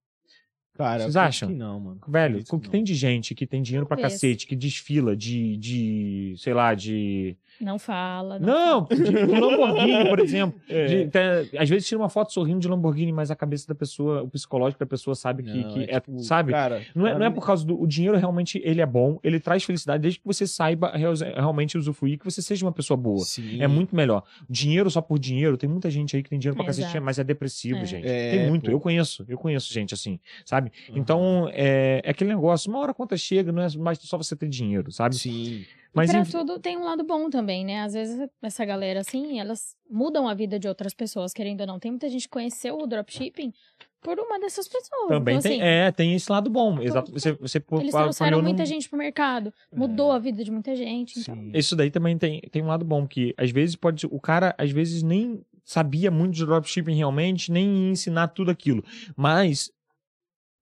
[0.76, 1.50] Cara, Vocês acham?
[1.50, 2.00] que não, mano.
[2.08, 2.60] Velho, o que que não.
[2.60, 4.14] tem de gente que tem dinheiro pra Talvez.
[4.14, 7.38] cacete, que desfila de, de sei lá, de...
[7.62, 8.40] Não fala.
[8.40, 10.60] Não, de, de Lamborghini, por exemplo.
[10.68, 10.86] É.
[10.88, 14.24] De- tem- às vezes tira uma foto sorrindo de Lamborghini, mas a cabeça da pessoa,
[14.24, 16.52] o psicológico da pessoa sabe que, Não, que é é, tipo, sabe?
[16.52, 19.40] Cara, Não é, não é por causa do o dinheiro, realmente ele é bom, ele
[19.40, 23.20] traz felicidade, desde que você saiba real- realmente usufruir, que você seja uma pessoa boa.
[23.24, 23.62] Sim.
[23.62, 24.24] É muito melhor.
[24.50, 27.06] Dinheiro só por dinheiro, tem muita gente aí que tem dinheiro pra É, cacete, exato.
[27.06, 27.86] mas é depressivo, É.
[27.86, 28.08] gente.
[28.08, 28.72] É, tem muito, pô.
[28.72, 30.63] eu conheço, eu conheço gente assim, sabe?
[30.90, 30.98] Uhum.
[30.98, 34.36] Então, é, é aquele negócio, uma hora a conta chega, não é mais só você
[34.36, 35.16] ter dinheiro, sabe?
[35.16, 35.66] Sim.
[35.94, 37.82] Mas pra tudo tem um lado bom também, né?
[37.82, 41.80] Às vezes essa galera, assim, elas mudam a vida de outras pessoas, querendo ou não.
[41.80, 43.54] Tem muita gente que conheceu o dropshipping
[44.02, 45.08] por uma dessas pessoas.
[45.08, 46.82] também então, tem, assim, é, tem esse lado bom.
[46.82, 47.12] Exato.
[47.12, 51.20] Você, você Eles trouxeram muita num- gente pro mercado, mudou a vida de muita gente.
[51.20, 51.52] Então.
[51.54, 54.06] Isso daí também tem, tem um lado bom, que às vezes pode.
[54.08, 58.84] O cara, às vezes, nem sabia muito de dropshipping realmente, nem ensinar tudo aquilo.
[59.16, 59.72] Mas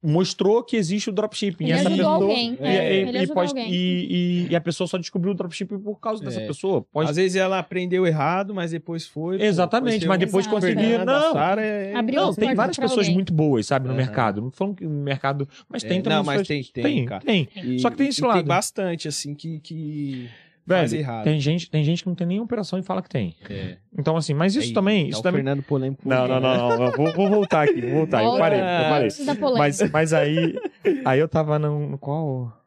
[0.04, 1.66] mostrou que existe o dropshipping.
[1.66, 3.72] Ele E essa pessoa, alguém, E, é, e- ele e pode- alguém.
[3.72, 6.48] e- e- e a pessoa só descobriu o dropshipping por causa dessa É.
[6.48, 6.82] pessoa.
[6.92, 7.10] Pode...
[7.12, 9.42] Às vezes ela aprendeu errado, mas depois foi.
[9.42, 10.56] Exatamente, mas depois Exato.
[10.62, 10.82] conseguiu.
[10.84, 11.94] Fernanda, Não, é...
[11.96, 13.14] Abriu não tem várias pessoas alguém.
[13.14, 14.42] muito boas, sabe, no mercado.
[14.42, 15.48] Não falando que no mercado.
[15.70, 16.18] Mas É, tem também.
[16.18, 17.22] não, mas pessoas- tem, tem, cara.
[17.24, 17.48] tem.
[17.56, 18.38] E- Só que tem esse lado.
[18.38, 20.30] Tem bastante, assim, que, que
[20.65, 21.24] Velho, errado.
[21.24, 23.36] tem gente, tem gente que não tem nenhuma operação e fala que tem.
[23.50, 23.78] É.
[23.97, 25.04] Então, assim, mas isso Aí, também.
[25.06, 25.39] tá Isso o também.
[25.39, 26.08] Fernando polêmico.
[26.08, 26.91] Não, não, não, não, não.
[26.91, 28.24] Vou, vou voltar aqui, vou voltar.
[28.24, 29.10] Eu parei, eu parei.
[29.58, 30.56] Mas, mas aí,
[31.04, 32.61] aí eu tava no qual?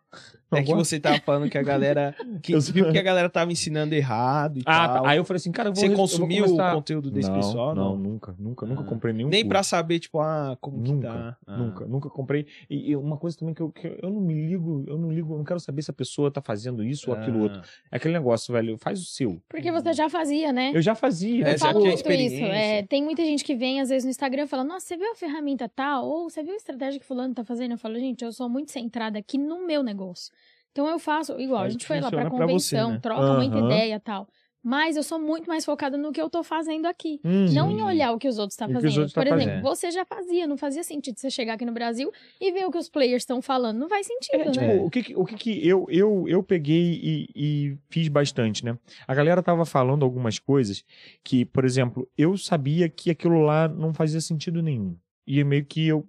[0.59, 2.15] É que você tava falando que a galera.
[2.43, 5.03] Que Eu- viu que a galera tava ensinando errado e Ah, tal.
[5.03, 5.09] tá.
[5.11, 7.29] aí eu falei assim, cara, eu vou Você eu vou consumiu começar- o conteúdo desse
[7.29, 7.75] não, pessoal?
[7.75, 7.97] Não, Não.
[7.97, 8.87] nunca, nunca, nunca Ah.
[8.87, 9.29] comprei nenhum.
[9.29, 9.49] Nem curso.
[9.49, 11.37] pra saber, tipo, ah, como Nunca, que tá.
[11.47, 11.57] Ah.
[11.57, 12.47] Nunca, nunca comprei.
[12.69, 15.35] E, e uma coisa também que eu, que eu não me ligo, eu não ligo,
[15.35, 17.43] eu não quero saber se a pessoa tá fazendo isso ou aquilo Ah.
[17.43, 17.63] outro.
[17.91, 19.41] É aquele negócio, velho, faz o seu.
[19.49, 20.73] Porque você já fazia, né?
[20.75, 21.47] Eu já fazia.
[21.47, 22.03] É, Eu já falo tinha muito isso.
[22.03, 22.45] experiência.
[22.47, 25.11] É, tem muita gente que vem, às vezes, no Instagram e fala, nossa, você viu
[25.13, 26.07] a ferramenta tal?
[26.07, 27.73] Ou você viu a estratégia que fulano tá fazendo?
[27.73, 30.33] Eu falo, gente, eu sou muito centrada aqui no meu negócio.
[30.75, 32.99] Então eu faço, igual, a gente foi lá pra funciona pra você, convenção, né?
[33.01, 33.67] troca muita Aham.
[33.67, 34.29] ideia e tal.
[34.61, 37.21] Mas eu sou muito mais focada no que eu tô fazendo aqui.
[37.23, 37.45] Uhum.
[37.53, 38.93] Não em olhar o que os outros estão os fazendo.
[38.97, 39.63] outros tá Por exemplo, fazendo.
[39.63, 42.11] você já fazia, não fazia sentido você chegar aqui no Brasil
[42.41, 43.79] e ver o que os players estão falando.
[43.79, 44.81] Não faz sentido, É, tipo, né?
[44.81, 48.77] o que, o que, que eu, eu, eu peguei e, e fiz bastante, né?
[49.07, 50.83] A galera tava falando algumas coisas
[51.23, 54.97] que, por exemplo, eu sabia que aquilo lá não fazia sentido nenhum.
[55.27, 56.09] E meio que eu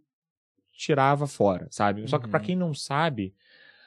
[0.72, 2.08] tirava fora, sabe?
[2.08, 2.46] Só que pra Uhum.
[2.46, 3.34] quem não sabe,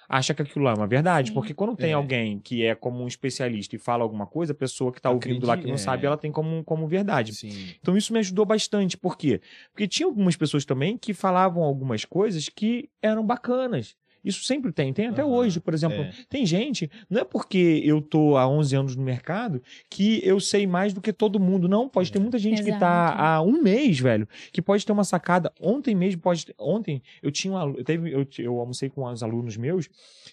[0.08, 1.28] acha que aquilo lá é uma verdade.
[1.28, 1.34] Sim.
[1.34, 1.92] Porque quando tem É.
[1.92, 5.46] alguém que é como um especialista e fala alguma coisa, a pessoa que tá ouvindo
[5.46, 6.06] lá que não Acredita, sabe, é.
[6.06, 7.34] ela tem como, como verdade.
[7.34, 7.74] Sim.
[7.80, 8.96] Então isso me ajudou bastante.
[8.96, 9.40] Por quê?
[9.72, 13.94] Porque tinha algumas pessoas também que falavam algumas coisas que eram bacanas.
[14.24, 16.02] Isso sempre tem, tem até Aham, hoje, por exemplo.
[16.02, 16.12] é.
[16.28, 20.66] Tem gente, não é porque eu tô há 11 anos no mercado que eu sei
[20.66, 21.68] mais do que todo mundo.
[21.68, 23.22] Não, pode ter muita gente que tá Exato.
[23.22, 25.52] há um mês, velho, que pode ter uma sacada.
[25.60, 29.04] Ontem mesmo, pode ter- ontem eu tinha um aluno, eu, teve, eu, eu almocei com
[29.04, 29.88] os alunos meus,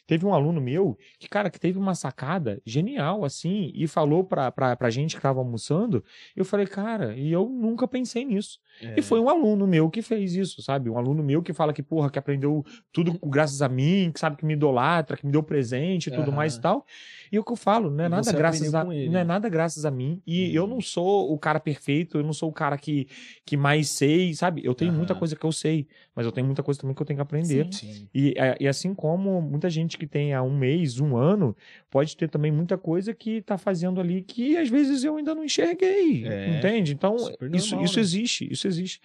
[0.08, 4.52] teve um aluno meu que, cara, que teve uma sacada genial, assim, e falou pra,
[4.52, 6.04] pra, pra gente que tava almoçando,
[6.36, 8.60] eu falei, cara, e eu nunca pensei nisso.
[8.82, 9.00] É.
[9.00, 10.90] E foi um aluno meu que fez isso, sabe?
[10.90, 14.38] Um aluno meu que fala que, porra, que aprendeu tudo graças a mim, que sabe
[14.38, 16.38] que me idolatra, que me deu presente e tudo Aham.
[16.38, 16.86] mais e tal.
[17.32, 19.92] E o que eu falo, não é nada graças a não é nada graças a
[19.92, 20.22] mim.
[20.26, 20.76] E eu Uhum.
[20.76, 23.08] não sou o cara perfeito, eu não sou o cara que,
[23.46, 24.62] que mais sei, sabe?
[24.64, 25.20] Eu tenho muita Aham.
[25.20, 27.66] coisa que eu sei, mas eu tenho muita coisa também que eu tenho que aprender.
[27.72, 27.86] Sim.
[27.86, 28.08] Sim.
[28.14, 31.56] E, é, e assim como muita gente que tem há um mês, um ano,
[31.90, 35.44] pode ter também muita coisa que tá fazendo ali que às vezes eu ainda não
[35.44, 36.26] enxerguei.
[36.26, 36.94] É, entende?
[36.94, 38.02] Então, super isso, normal, isso né?
[38.02, 39.02] existe, isso existe.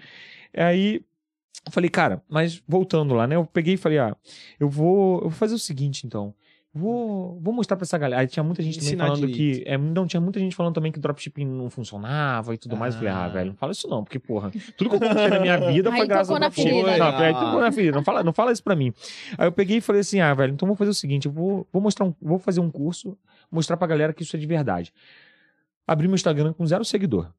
[0.55, 1.03] Aí
[1.67, 3.37] eu falei, cara, mas voltando lá, né?
[3.37, 4.17] Eu peguei e falei, ah,
[4.59, 6.35] eu vou, eu vou fazer o seguinte, então.
[6.73, 8.23] Vou, vou mostrar pra essa galera.
[8.23, 9.65] Aí tinha muita gente também Ensinar falando direito.
[9.65, 9.69] que.
[9.69, 12.95] É, não, tinha muita gente falando também que dropshipping não funcionava e tudo mais.
[12.95, 13.29] Eu falei, ah, Ah.
[13.29, 16.07] velho, não fala isso não, porque, porra, tudo que eu conquistei na minha vida foi
[16.07, 16.69] graças tocou dropshipping.
[16.71, 16.97] ferida.
[16.97, 17.35] Não, Ah.
[17.45, 17.97] tocou na ferida.
[17.97, 18.93] Não fala, não fala isso pra mim.
[19.37, 21.67] Aí eu peguei e falei assim, ah, velho, então vou fazer o seguinte, eu vou,
[21.73, 23.19] vou mostrar um, vou fazer um curso,
[23.51, 24.93] mostrar pra galera que isso é de verdade.
[25.89, 27.33] Abri meu Instagram com zero seguidor.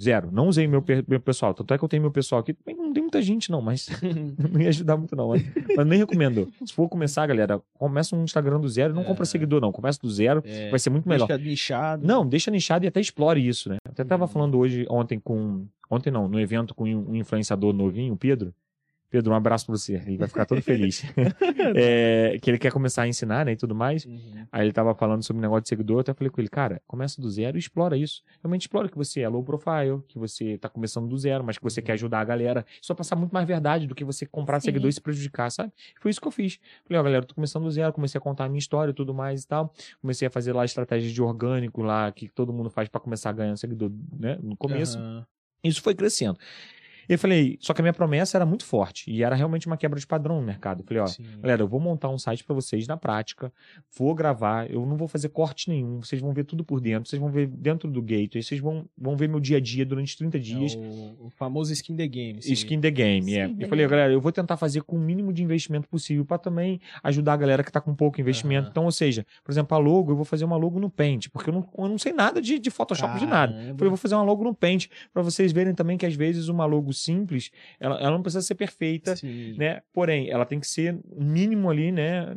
[0.00, 0.30] Zero.
[0.32, 1.52] Não usei meu, meu pessoal.
[1.54, 2.56] Tanto é que eu tenho meu pessoal aqui.
[2.66, 3.88] Não tem muita gente, não, mas
[4.52, 5.28] não ia ajudar muito, não.
[5.28, 5.42] Mas,
[5.76, 6.48] mas nem recomendo.
[6.64, 9.04] Se for começar, galera, começa um Instagram do zero não É.
[9.04, 9.70] compra seguidor, não.
[9.72, 10.70] Começa do zero, É.
[10.70, 11.26] vai ser muito melhor.
[11.28, 12.06] Deixa nichado.
[12.06, 13.76] Não, deixa nichado e até explore isso, né?
[13.86, 14.28] Até tava Uhum.
[14.28, 15.66] falando hoje, ontem com.
[15.90, 18.54] Ontem não, no evento com um influenciador novinho, o Pedro.
[19.10, 19.94] Pedro, um abraço pra você.
[20.06, 21.02] Ele vai ficar todo feliz.
[21.74, 23.52] É, que ele quer começar a ensinar, né?
[23.52, 24.04] E tudo mais.
[24.04, 24.46] Uhum.
[24.50, 26.82] Aí ele tava falando sobre o negócio de seguidor, eu até falei com ele, cara,
[26.86, 28.22] começa do zero e explora isso.
[28.42, 31.64] Realmente explora que você é low profile, que você tá começando do zero, mas que
[31.64, 32.64] você quer ajudar a galera.
[32.86, 34.66] Vai passar muito mais verdade do que você comprar Sim.
[34.66, 35.72] seguidor e se prejudicar, sabe?
[36.00, 36.58] Foi isso que eu fiz.
[36.84, 38.94] Falei, ó, galera, eu tô começando do zero, comecei a contar a minha história e
[38.94, 39.72] tudo mais e tal.
[40.00, 43.32] Comecei a fazer lá estratégias de orgânico lá, que todo mundo faz pra começar a
[43.32, 44.38] ganhar seguidor, né?
[44.42, 44.98] No começo.
[44.98, 45.26] Aham.
[45.62, 46.38] Isso foi crescendo.
[47.10, 49.76] E eu falei, só que a minha promessa era muito forte e era realmente uma
[49.76, 50.82] quebra de padrão no mercado.
[50.82, 51.24] Eu falei, ó, Sim.
[51.40, 53.52] Galera, eu vou montar um site pra vocês na prática,
[53.98, 57.18] vou gravar, eu não vou fazer corte nenhum, vocês vão ver tudo por dentro, vocês
[57.20, 60.38] vão ver dentro do gateway, vocês vão, vão ver meu dia a dia durante 30
[60.38, 60.74] dias.
[60.74, 62.40] É o, o famoso skin the game.
[62.40, 62.52] sim.
[62.52, 63.48] Skin the game, é.
[63.48, 66.24] Sim, Eu the falei, galera, eu vou tentar fazer com o mínimo de investimento possível
[66.24, 68.66] pra também ajudar a galera que tá com pouco investimento.
[68.66, 68.70] Aham.
[68.70, 71.50] Então, ou seja, por exemplo, a logo, eu vou fazer uma logo no Paint, porque
[71.50, 73.52] eu não, eu não sei nada de, de Photoshop, de nada.
[73.52, 73.70] Caramba.
[73.70, 76.14] Eu falei, eu vou fazer uma logo no Paint, pra vocês verem também que às
[76.14, 79.56] vezes uma logo simples, ela, ela não precisa ser perfeita, Sim.
[79.56, 79.82] né?
[79.92, 82.36] Porém, ela tem que ser mínimo ali, né?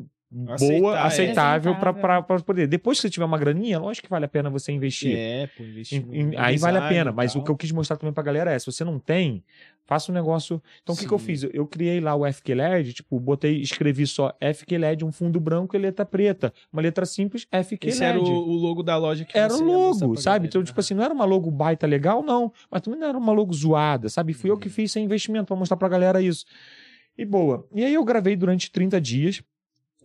[0.60, 1.02] Boa, é.
[1.02, 2.24] aceitável pra Aceitável.
[2.24, 2.68] para poder.
[2.68, 5.16] Depois que você tiver uma graninha, lógico que vale a pena você investir.
[5.16, 7.98] É, pô, investir Em- em- aí vale a pena, mas o que eu quis mostrar
[7.98, 9.44] também pra galera é: se você não tem,
[9.86, 10.62] faça um negócio.
[10.82, 11.44] Então, o que, que eu fiz?
[11.54, 16.06] Eu, criei lá o FQLED, tipo, botei, escrevi só FQLED, um fundo branco e letra
[16.06, 16.52] preta.
[16.72, 17.88] Uma letra simples, FQLED.
[17.96, 20.24] Esse era o, o logo da loja que Era você o logo, sabe?
[20.26, 20.46] galera.
[20.48, 22.52] Então, tipo assim, não era uma logo baita legal, não.
[22.72, 24.34] Mas também não era uma logo zoada, sabe?
[24.34, 24.74] Fui eu que Uhum.
[24.74, 26.46] fiz sem investimento pra mostrar pra galera isso.
[27.16, 27.68] E boa.
[27.76, 29.44] E aí eu gravei durante 30 dias.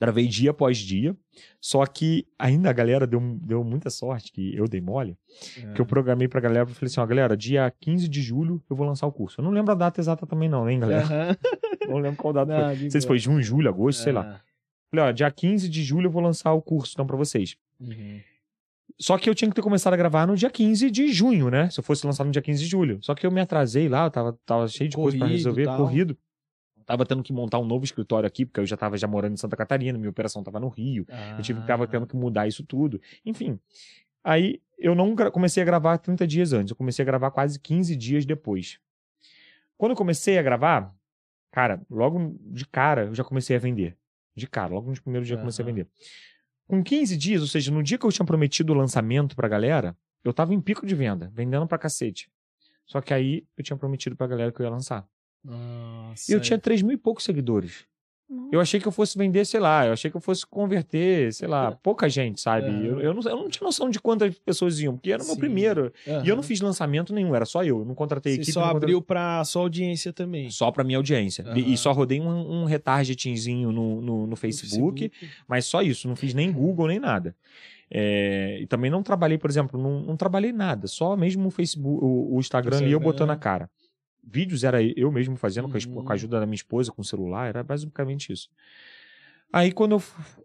[0.00, 1.16] Gravei dia após dia.
[1.60, 5.16] Só que ainda a galera deu, deu muita sorte, que eu dei mole.
[5.62, 5.72] É.
[5.72, 8.76] Que eu programei pra galera, eu falei assim, ó, galera, dia 15 de julho eu
[8.76, 9.40] vou lançar o curso.
[9.40, 11.04] Eu não lembro a data exata também não, hein, galera?
[11.04, 11.36] Aham.
[11.88, 12.62] Não lembro qual data foi.
[12.62, 14.20] Não, de Não sei se foi junho, julho, agosto, sei lá.
[14.20, 14.40] Ah.
[14.90, 17.56] Falei, ó, dia 15 de julho eu vou lançar o curso, então, pra vocês.
[17.80, 18.20] Uhum.
[19.00, 21.70] Só que eu tinha que ter começado a gravar no dia 15 de junho, né?
[21.70, 22.98] Se eu fosse lançar no dia 15 de julho.
[23.00, 25.64] Só que eu me atrasei lá, eu tava, tava cheio de coisa pra Corrido, resolver,
[25.64, 25.76] tal.
[25.78, 26.18] corrido.
[26.88, 29.36] Tava tendo que montar um novo escritório aqui, porque eu já tava já morando em
[29.36, 31.04] Santa Catarina, minha operação tava no Rio.
[31.36, 31.86] Eu tive, tava Ah.
[31.86, 32.98] tendo que mudar isso tudo.
[33.26, 33.60] Enfim.
[34.24, 37.94] Aí eu não comecei a gravar 30 dias antes, eu comecei a gravar quase 15
[37.94, 38.80] dias depois.
[39.76, 40.94] Quando eu comecei a gravar,
[41.52, 43.94] cara, logo de cara eu já comecei a vender.
[44.34, 45.86] De cara, logo nos primeiros dias eu comecei a vender.
[46.66, 49.94] Com 15 dias, ou seja, no dia que eu tinha prometido o lançamento pra galera,
[50.24, 52.30] eu tava em pico de venda, vendendo pra cacete.
[52.86, 55.06] Só que aí eu tinha prometido pra galera que eu ia lançar.
[55.44, 57.86] Nossa, E eu tinha 3 mil e poucos seguidores.
[58.52, 61.48] Eu achei que eu fosse vender, sei lá, eu achei que eu fosse converter, sei
[61.48, 62.66] lá, pouca gente, sabe?
[62.86, 65.34] Eu, eu, não, eu não tinha noção de quantas pessoas iam, porque era o meu
[65.34, 65.40] Sim.
[65.40, 65.90] primeiro.
[66.22, 67.78] E eu não fiz lançamento nenhum, era só eu.
[67.78, 68.52] Eu não contratei Você equipe.
[68.52, 70.50] só abriu pra sua audiência também.
[70.50, 71.40] Só pra minha audiência.
[71.42, 71.58] E- Aham.
[71.72, 75.10] E só rodei um, um retargetingzinho no, no, no Facebook,
[75.46, 76.06] mas só isso.
[76.06, 77.34] Não fiz nem Google, nem nada.
[77.90, 80.86] É, e também não trabalhei, por exemplo, não, não trabalhei nada.
[80.86, 83.70] Só mesmo o Facebook, o, o Instagram ali, eu botando a cara.
[84.22, 86.04] Vídeos era eu mesmo fazendo, com, a, Uhum.
[86.04, 88.48] com a ajuda da minha esposa, com o celular, era basicamente isso.
[89.50, 89.92] Aí, quando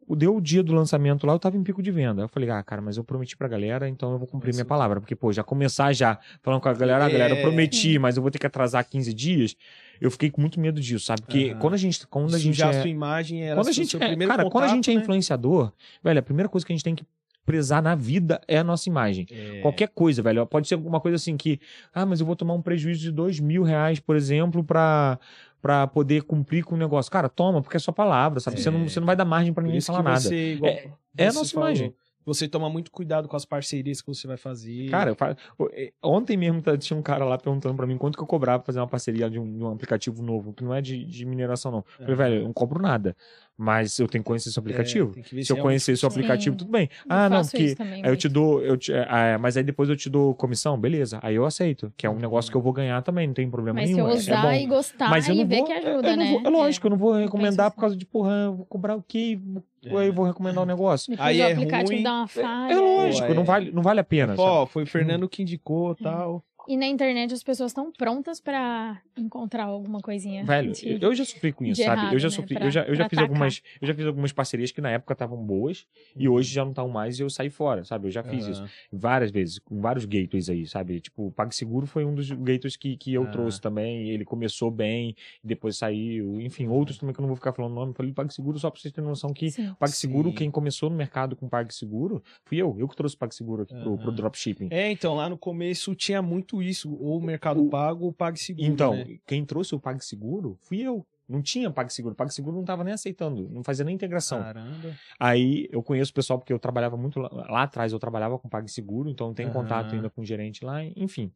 [0.07, 2.21] eu deu o dia do lançamento lá, eu tava em pico de venda.
[2.21, 5.01] Eu falei, ah, cara, mas eu prometi pra galera, então eu vou cumprir minha palavra.
[5.01, 7.41] Porque, pô, já começar já falando com a galera, ah, galera, eu É.
[7.41, 9.57] prometi, mas eu vou ter que atrasar 15 dias.
[9.99, 11.21] Eu fiquei com muito medo disso, sabe?
[11.21, 11.59] Porque Aham.
[11.59, 13.83] quando a gente, quando a gente já é, a sua imagem era quando a seu-
[13.83, 15.01] gente é, cara, quando a contato, gente é né?
[15.01, 17.05] influenciador, velho, a primeira coisa que a gente tem que
[17.45, 19.25] prezar na vida é a nossa imagem.
[19.31, 19.59] É.
[19.61, 20.45] Qualquer coisa, velho.
[20.45, 21.59] Pode ser alguma coisa assim que,
[21.93, 25.19] ah, mas eu vou tomar um prejuízo de dois mil reais, por exemplo, pra,
[25.61, 27.11] pra poder cumprir com o negócio.
[27.11, 28.59] Cara, toma, porque é sua palavra, sabe?
[28.59, 28.71] Você, É.
[28.71, 30.19] não, você não vai dar margem pra Por ninguém falar nada.
[30.19, 31.93] você, igual É- é a você nossa falou, imagem.
[32.25, 34.89] Você toma muito cuidado com as parcerias que você vai fazer.
[34.89, 37.97] Cara, eu fa- o- eh, ontem mesmo tá- tinha um cara lá perguntando pra mim
[37.97, 40.63] quanto que eu cobrava pra fazer uma parceria de um, de um aplicativo novo, que
[40.63, 41.79] não é de, de mineração, não.
[41.99, 43.13] Eu falei, velho, eu não cobro nada.
[43.55, 45.13] Mas eu tenho que conhecer seu aplicativo.
[45.15, 46.13] É, que ver Se eu é um- conhecer seu Sim.
[46.15, 46.89] aplicativo, tudo bem.
[46.91, 49.89] Eu Ah, não, porque também Aí eu te dou, eu te- ah, mas aí depois
[49.89, 51.19] eu te dou comissão, beleza.
[51.21, 52.19] Aí eu aceito, que é um Uhum.
[52.19, 54.07] negócio que eu vou ganhar também, não tem problema Mas se nenhum.
[54.07, 56.09] eu é- usar é e gostar Mas eu e não ver vou, que eu- ajuda,
[56.09, 56.31] eu né?
[56.31, 58.95] vou- é lógico, eu não vou recomendar penso por causa de, porra, eu vou cobrar
[58.95, 59.39] o quê?
[59.85, 59.97] É.
[59.97, 61.11] Aí eu vou recomendar um negócio.
[61.11, 62.03] Depois Aí o é aplicativo ruim.
[62.03, 62.73] dá uma falha.
[62.73, 64.35] É lógico, Pô, é- não, vale, não vale a pena.
[64.35, 64.49] sabe?
[64.49, 66.43] Ó, foi o Fernando que indicou tal.
[66.67, 70.43] E na internet as pessoas estão prontas pra encontrar alguma coisinha.
[70.45, 72.01] Velho, de- eu, já sofri com isso, sabe?
[72.01, 72.35] errado, eu já né?
[72.35, 73.23] sofri, Pra- eu já, eu já fiz atacar.
[73.23, 75.85] algumas, eu já fiz algumas parcerias que na época estavam boas
[76.15, 78.07] e hoje já não estão mais e eu saí fora, sabe?
[78.07, 78.69] Eu já fiz isso Aham.
[78.91, 80.99] várias vezes, com vários gateways aí, sabe?
[81.01, 83.27] Tipo, o PagSeguro foi um dos gateways que, que eu Ah.
[83.27, 87.51] trouxe também, ele começou bem, depois saiu, enfim, outros também que eu não vou ficar
[87.53, 89.69] falando nome, eu falei PagSeguro só pra vocês terem noção que Sim.
[89.69, 90.35] o PagSeguro, Sim.
[90.35, 93.97] quem começou no mercado com PagSeguro, fui eu, eu que trouxe o PagSeguro aqui pro,
[93.97, 94.15] pro Aham.
[94.15, 94.67] dropshipping.
[94.71, 96.93] É, então, lá no começo tinha muito isso.
[96.99, 98.65] Ou o Mercado O- Pago ou PagSeguro.
[98.71, 99.17] Então, né?
[99.25, 101.05] quem trouxe o PagSeguro fui eu.
[101.27, 102.13] Não tinha PagSeguro.
[102.15, 104.39] PagSeguro não tava nem aceitando, não fazia nem integração.
[104.39, 104.93] Caramba.
[105.17, 108.49] Aí eu conheço o pessoal porque eu trabalhava muito lá, lá atrás, eu trabalhava com
[108.49, 109.53] PagSeguro, então tem Aham.
[109.53, 111.31] contato ainda com o gerente lá, enfim.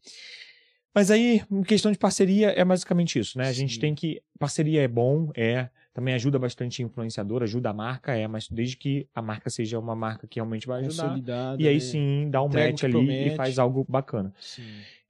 [0.97, 3.47] Mas aí, em questão de parceria, é basicamente isso, né?
[3.47, 3.79] A gente Sim.
[3.79, 4.19] tem que.
[4.39, 5.69] Parceria é bom, é.
[5.93, 9.95] Também ajuda bastante influenciador, ajuda a marca, é, mas desde que a marca seja uma
[9.95, 11.15] marca que realmente vai ajudar.
[11.59, 11.79] E aí né?
[11.79, 13.29] sim, dá um match ali promete.
[13.29, 14.33] e faz algo bacana.
[14.39, 14.63] Sim.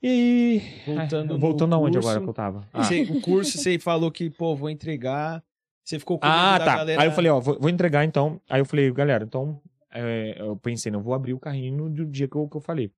[0.04, 0.62] E aí.
[0.86, 2.68] Voltando no voltando aonde curso, agora que eu tava?
[2.74, 2.84] Ah.
[2.84, 5.42] Você- o curso, você falou que, pô, vou entregar.
[5.86, 6.76] Você ficou com Ah, tá.
[6.80, 7.02] galera...
[7.02, 8.42] Aí eu falei, ó, vou, vou entregar então.
[8.50, 9.62] Aí eu falei, galera, então.
[9.90, 12.92] é, eu pensei, não vou abrir o carrinho no dia que eu, que eu falei.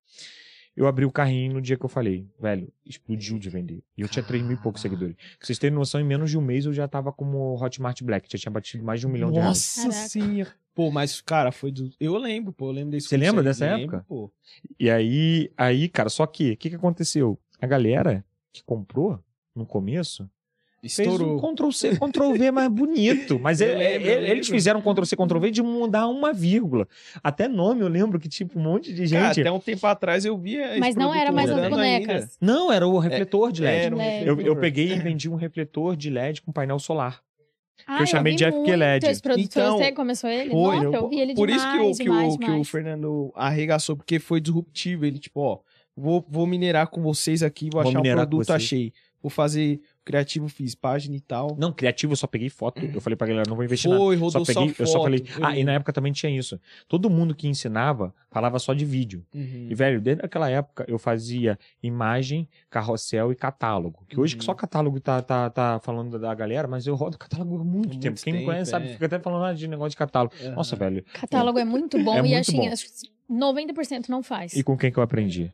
[0.76, 3.82] Eu abri o carrinho no dia que eu falei, velho, explodiu de vender.
[3.96, 5.14] E eu tinha 3 mil e poucos seguidores.
[5.16, 8.28] Pra vocês terem noção, em menos de um mês eu já tava como Hotmart Black,
[8.30, 9.76] já tinha batido mais de um milhão de reais.
[9.84, 10.50] Nossa senhora.
[10.74, 11.90] Pô, mas, cara, foi do...
[11.98, 14.04] Eu lembro, pô, eu lembro desse Você lembra dessa lembro, época?
[14.08, 14.32] Pô.
[14.78, 17.38] E aí, aí, cara, só que, o que, que aconteceu?
[17.60, 19.22] A galera que comprou
[19.54, 20.30] no começo
[20.88, 21.36] fez Estourou.
[21.36, 23.38] um Ctrl-C, Ctrl-V mais bonito.
[23.38, 24.44] Mas Eu é- lembro, é- eu eles lembro.
[24.46, 26.88] fizeram um Ctrl-C, Ctrl-V de mudar uma vírgula.
[27.22, 29.40] Até nome eu lembro que, tipo, um monte de Cara, gente...
[29.42, 32.14] até um tempo atrás eu via Mas não era mais as bonecas.
[32.14, 32.30] ainda.
[32.40, 33.94] Não, era o refletor de LED.
[33.94, 34.26] Um LED.
[34.26, 37.20] Eu, eu peguei e vendi um refletor de LED com painel solar.
[37.86, 39.06] Ah, eu chamei de FQ muito LED.
[39.06, 40.50] Esse produto Então, foi você começou ele?
[40.50, 42.50] foi, Nossa, eu- eu vi ele Por demais, isso que, o, que, demais, o, que
[42.50, 42.64] o.
[42.64, 45.06] Fernando arregaçou, porque foi disruptivo.
[45.06, 45.58] Ele, tipo, ó,
[45.96, 48.92] vou, vou minerar com vocês aqui, vou, Vou achar com produto, achei.
[49.22, 49.80] Vou fazer
[50.10, 51.56] criativo, fiz página e tal.
[51.58, 52.80] Não, criativo, eu só peguei foto.
[52.84, 54.02] Eu falei pra galera, não vou investir nada.
[54.02, 55.24] Foi, Só rodou só, peguei, eu só foto, falei.
[55.38, 56.58] eu Ah, e na época também tinha isso.
[56.88, 59.24] Todo mundo que ensinava falava só de vídeo.
[59.34, 59.68] Uhum.
[59.70, 64.04] E, velho, desde aquela época eu fazia imagem, carrossel e catálogo.
[64.08, 64.38] Que hoje Uhum.
[64.40, 67.88] que só catálogo tá, tá, tá falando da galera, mas eu rodo catálogo há muito
[67.90, 68.20] muito tempo.
[68.22, 68.92] Quem me tempo, conhece sabe, é.
[68.92, 70.34] fica até falando ah, de negócio de catálogo.
[70.42, 70.54] Aham.
[70.54, 71.04] Nossa, velho.
[71.12, 72.68] Catálogo é muito bom É e muito assim, bom.
[72.72, 74.54] acho que 90% não faz.
[74.54, 75.52] E com quem que eu aprendi?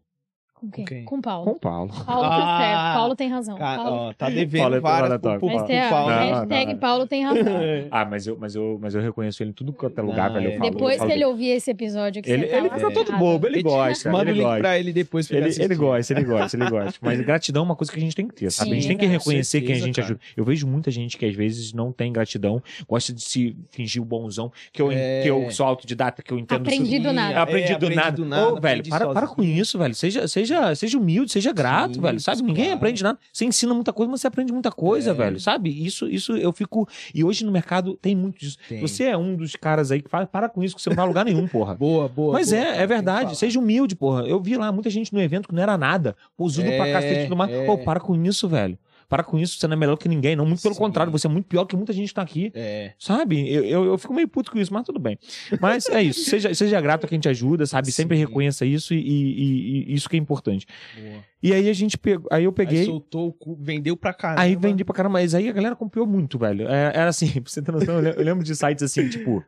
[0.58, 0.84] Com quem?
[0.84, 1.04] Com quem?
[1.04, 1.44] Com o Paulo.
[1.44, 1.92] Com o Paulo.
[2.06, 2.58] Paulo tá Ah!
[2.58, 2.96] certo.
[2.98, 3.58] Paulo tem razão.
[3.58, 3.96] Cara, Paulo...
[3.96, 5.66] ó, tá devendo Paulo é várias Paulo é pro, pro, Vai top.
[5.68, 6.10] ter a Paulo.
[6.10, 6.78] Não, hashtag não.
[6.80, 7.44] Paulo tem razão.
[7.90, 10.34] Ah, mas eu, mas eu, mas eu reconheço ele em tudo quanto é lugar, Não,
[10.34, 10.46] velho.
[10.46, 10.58] Eu é.
[10.58, 13.12] falo, Depois que ele ouvir esse episódio que Ele, você tá ele lá fica todo
[13.18, 14.10] bobo, ele Ele- gosta.
[14.10, 14.60] Manda o ele link gosta.
[14.60, 16.98] pra ele depois pra Ele, ele gosta, ele gosta, ele gosta.
[17.02, 18.70] Mas gratidão é uma coisa que a gente tem que ter, sabe?
[18.70, 20.20] a gente Sim, tem que reconhecer quem a Certeza, gente ajuda.
[20.36, 24.04] Eu vejo muita gente que às vezes não tem gratidão, gosta de se fingir o
[24.04, 25.20] bonzão, que eu, É.
[25.22, 27.34] que eu sou autodidata, que eu entendo Aprendi do nada.
[27.34, 27.90] É, aprendi, É, do,
[28.24, 28.48] nada.
[28.52, 29.94] Ô, velho, para, para com isso, velho.
[29.94, 32.20] Seja, seja, seja humilde, seja grato, Sim, velho.
[32.20, 32.42] Sabe?
[32.42, 32.76] Ninguém claro.
[32.78, 33.18] aprende nada.
[33.32, 35.14] Você ensina muita coisa, mas você aprende muita coisa, É.
[35.14, 35.40] velho.
[35.40, 35.70] Sabe?
[35.84, 36.88] Isso, isso eu fico.
[37.14, 38.56] E hoje no mercado tem muito disso.
[38.68, 38.80] Tem.
[38.80, 41.04] Você é um dos caras aí que fala, para com isso, que você não vai
[41.04, 41.74] a lugar nenhum, porra.
[41.76, 42.32] Boa, boa.
[42.34, 43.36] Mas boa, é, cara, é verdade.
[43.36, 44.22] Seja humilde, porra.
[44.26, 46.16] Eu vi lá muita gente no evento que não era nada.
[46.36, 47.50] Pra É, cacete e tudo mais.
[47.50, 47.66] é.
[47.66, 48.78] Pô, para com isso, velho.
[49.08, 50.34] Para com isso, você não é melhor que ninguém.
[50.34, 50.80] Não, muito pelo Sim.
[50.80, 52.50] contrário, você é muito pior que muita gente que tá aqui.
[52.54, 52.92] É.
[52.98, 53.48] Sabe?
[53.52, 55.16] Eu, eu, eu fico meio puto com isso, mas tudo bem.
[55.60, 56.28] Mas é isso.
[56.28, 57.92] Seja, seja grato a quem te ajuda, sabe?
[57.92, 58.24] Sempre Sim.
[58.24, 60.66] reconheça isso e, e- e isso que é importante.
[61.00, 61.24] Boa.
[61.42, 62.26] E aí a gente pegou.
[62.32, 62.80] Aí eu peguei.
[62.80, 64.40] Aí soltou o cu, vendeu pra caramba.
[64.42, 66.66] Aí vendi pra caramba, mas aí a galera comprou muito, velho.
[66.68, 69.44] É, Era assim, pra você ter noção, eu lembro de sites assim, tipo.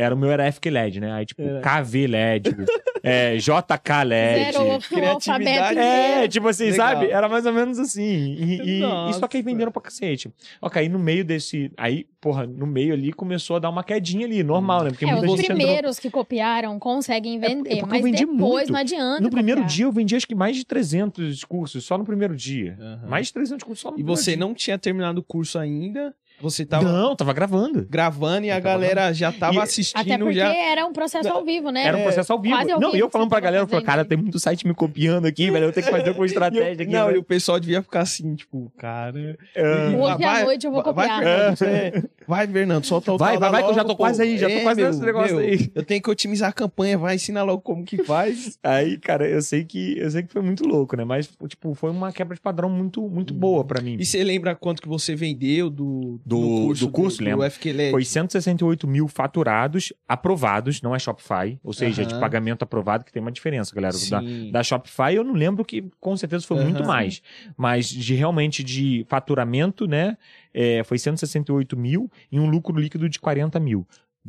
[0.00, 1.12] Era o meu era FQ LED, né?
[1.12, 1.60] Aí, tipo, Era.
[1.60, 2.56] KV LED,
[3.02, 4.52] é, JK LED.
[4.52, 5.30] Zero criatividade.
[5.30, 6.76] alfabeto É, tipo assim, Legal.
[6.88, 7.06] sabe?
[7.10, 8.02] Era mais ou menos assim.
[8.38, 8.80] E, e,
[9.10, 10.32] e só que aí venderam pra cacete.
[10.62, 11.72] Ok, aí no meio desse.
[11.76, 14.90] Aí, porra, no meio ali começou a dar uma quedinha ali, normal, né?
[14.90, 15.56] Porque É, muita os gente entrou.
[15.58, 18.38] primeiros que copiaram conseguem vender, é porque eu mas vendi depois
[18.68, 18.72] muito.
[18.72, 19.20] não adianta.
[19.20, 19.76] No primeiro copiar.
[19.76, 22.76] dia eu vendi acho que mais de 300 cursos, só no primeiro dia.
[22.80, 23.08] Aham.
[23.08, 24.40] Mais de 300 cursos só no E primeiro você dia.
[24.40, 26.14] não tinha terminado o curso ainda.
[26.40, 27.86] Você tava Não, tava gravando.
[27.90, 30.54] gravando e a Eu galera já tava E- assistindo Até porque já.
[30.54, 31.84] era um processo ao vivo, né?
[31.84, 32.54] Era um processo ao vivo.
[32.56, 34.66] quase ao não, e vivo eu falando pra galera, eu falei, cara, tem muito site
[34.66, 35.66] me copiando aqui, velho.
[35.66, 36.92] Eu tenho que fazer alguma estratégia aqui.
[36.92, 37.16] não, velho.
[37.16, 39.36] e o pessoal devia ficar assim, tipo, cara.
[39.56, 40.14] Ah.
[40.14, 41.56] Hoje à noite eu vou vai, copiar.
[41.56, 44.38] Fernando, é, vai, Fernando, solta o Vai, vai, vai, que eu já tô quase aí,
[44.38, 45.70] já tô quase meu, nesse negócio aí.
[45.74, 48.58] Eu tenho que otimizar a campanha, vai, ensina logo como que faz.
[48.62, 51.04] Aí, cara, eu sei que eu sei que foi muito louco, né?
[51.04, 53.96] Mas, tipo, foi uma quebra de padrão muito, muito boa pra mim.
[53.98, 57.72] E você lembra quanto que você vendeu do, Do- curso, do curso, do, do FQ
[57.72, 57.90] LED?
[57.90, 63.12] Foi 168 mil faturados, aprovados, não é Shopify, ou seja, é de pagamento aprovado, que
[63.12, 63.96] tem uma diferença, galera.
[64.10, 64.20] Da,
[64.52, 67.22] da Shopify eu não lembro que com certeza foi muito mais.
[67.56, 70.16] Mas de realmente de faturamento, né?
[70.54, 73.86] é, foi 168 mil e um lucro líquido de 40 mil.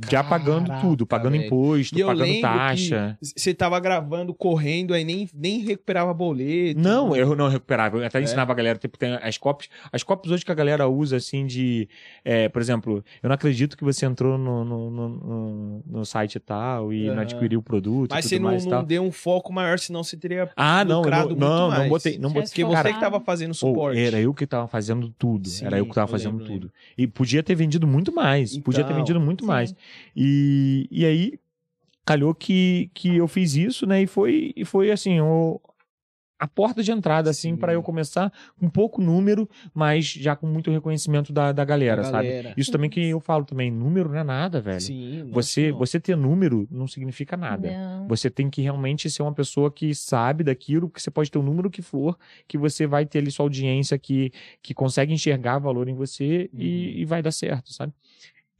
[0.09, 1.45] Já pagando tudo, pagando velho.
[1.45, 3.17] imposto, pagando lembro taxa.
[3.21, 6.79] você tava gravando, correndo, aí nem, nem recuperava boleto.
[6.79, 7.97] Não, eu não recuperava.
[7.97, 8.23] Eu até É?
[8.23, 9.69] ensinava a galera, tipo, tem as copies.
[9.91, 11.89] As copies hoje que a galera usa, assim, de.
[12.23, 16.39] é, por exemplo, eu não acredito que você entrou no, no, no, no- site e
[16.39, 17.21] tal e não Aham.
[17.21, 18.11] adquiriu o produto.
[18.13, 21.71] Mas você não, não deu um foco maior, senão você teria Ah, não, não, não,
[21.71, 22.17] não botei.
[22.17, 23.99] Não botei Porque Cara, você que tava fazendo suporte.
[23.99, 25.49] era eu que tava fazendo tudo.
[25.49, 26.71] Sim, era eu que tava eu fazendo lembro, tudo.
[26.97, 28.57] E podia ter vendido muito mais.
[28.59, 29.47] podia ter Então, vendido muito sim.
[29.47, 29.75] mais.
[30.15, 31.39] E, e aí,
[32.05, 34.01] calhou que, que eu fiz isso, né?
[34.01, 35.61] E foi, e foi assim, o,
[36.39, 37.57] a porta de entrada, assim, Sim.
[37.57, 42.09] para eu começar com pouco número, mas já com muito reconhecimento da, da galera, Da
[42.09, 42.27] sabe?
[42.29, 42.53] galera.
[42.55, 44.79] Isso também que eu falo também, número não é nada, velho.
[44.79, 45.77] Sim, Você, não.
[45.79, 47.69] você ter número não significa nada.
[47.71, 48.07] Não.
[48.07, 51.43] Você tem que realmente ser uma pessoa que sabe daquilo, que você pode ter o
[51.43, 52.17] número que for,
[52.47, 54.31] que você vai ter ali sua audiência que,
[54.63, 56.59] que consegue enxergar valor em você Uhum.
[56.61, 57.91] e, e vai dar certo, sabe?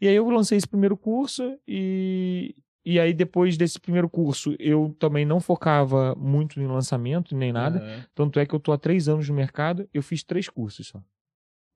[0.02, 4.96] E aí eu lancei esse primeiro curso e, e aí depois desse primeiro curso eu
[4.98, 7.80] também não focava muito em lançamento nem nada.
[7.80, 8.06] Aham.
[8.16, 11.02] Tanto é que eu tô há três anos no mercado, eu fiz três cursos só.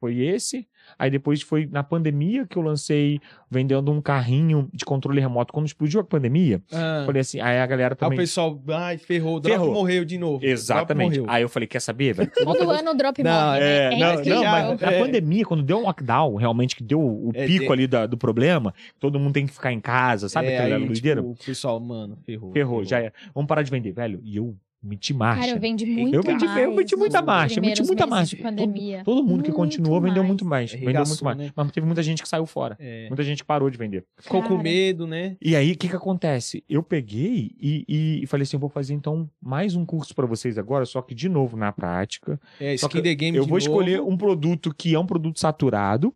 [0.04, 0.68] Foi esse,
[1.00, 5.54] aí depois foi na pandemia que eu lancei vendendo um carrinho de controle remoto.
[5.54, 7.04] Quando explodiu a pandemia, Ah.
[7.06, 8.18] falei assim, aí a galera Aí o também...
[8.20, 9.74] pessoal, ai, ferrou, o drop Ferrou.
[9.74, 10.44] morreu de novo.
[10.46, 11.20] Exatamente.
[11.22, 11.26] morreu.
[11.34, 12.30] Aí eu falei, quer saber, velho?
[12.36, 13.94] Todo ano o drop Não, morre, né?
[13.94, 15.00] É, não, isso que não, já- mas na É.
[15.00, 18.18] pandemia, quando deu um lockdown, realmente, que deu o É, pico de- ali da- do
[18.18, 21.80] problema, todo mundo tem que ficar em casa, sabe É, aquela aí, tipo, o pessoal,
[21.80, 22.52] mano, ferrou.
[22.52, 23.14] Ferrou, já era.
[23.34, 24.20] Vamos parar de vender, velho.
[24.22, 24.54] E eu
[24.84, 25.42] meti marcha.
[25.42, 26.64] Cara, eu vendi muito Eu vendi- mais.
[26.64, 28.38] eu vendi muita marcha, eu meti primeiros muita marcha.
[28.38, 29.02] pandemia.
[29.06, 30.28] Todo mundo que Muito continuou vendeu mais.
[30.28, 30.72] muito mais.
[30.74, 31.38] vendeu muito mais.
[31.38, 31.52] né?
[31.56, 32.76] Mas teve muita gente que saiu fora.
[32.80, 33.08] É.
[33.08, 34.04] Muita gente que parou de vender.
[34.20, 34.64] Ficou com Cara.
[34.64, 35.38] medo, né?
[35.42, 36.64] E aí, o que que acontece?
[36.70, 40.58] Eu peguei e, e- falei assim, eu vou fazer então mais um curso pra vocês
[40.58, 42.40] agora, só que de novo na prática.
[42.60, 43.70] É, Só skin que the game eu de vou novo.
[43.70, 46.14] escolher um produto que é um produto saturado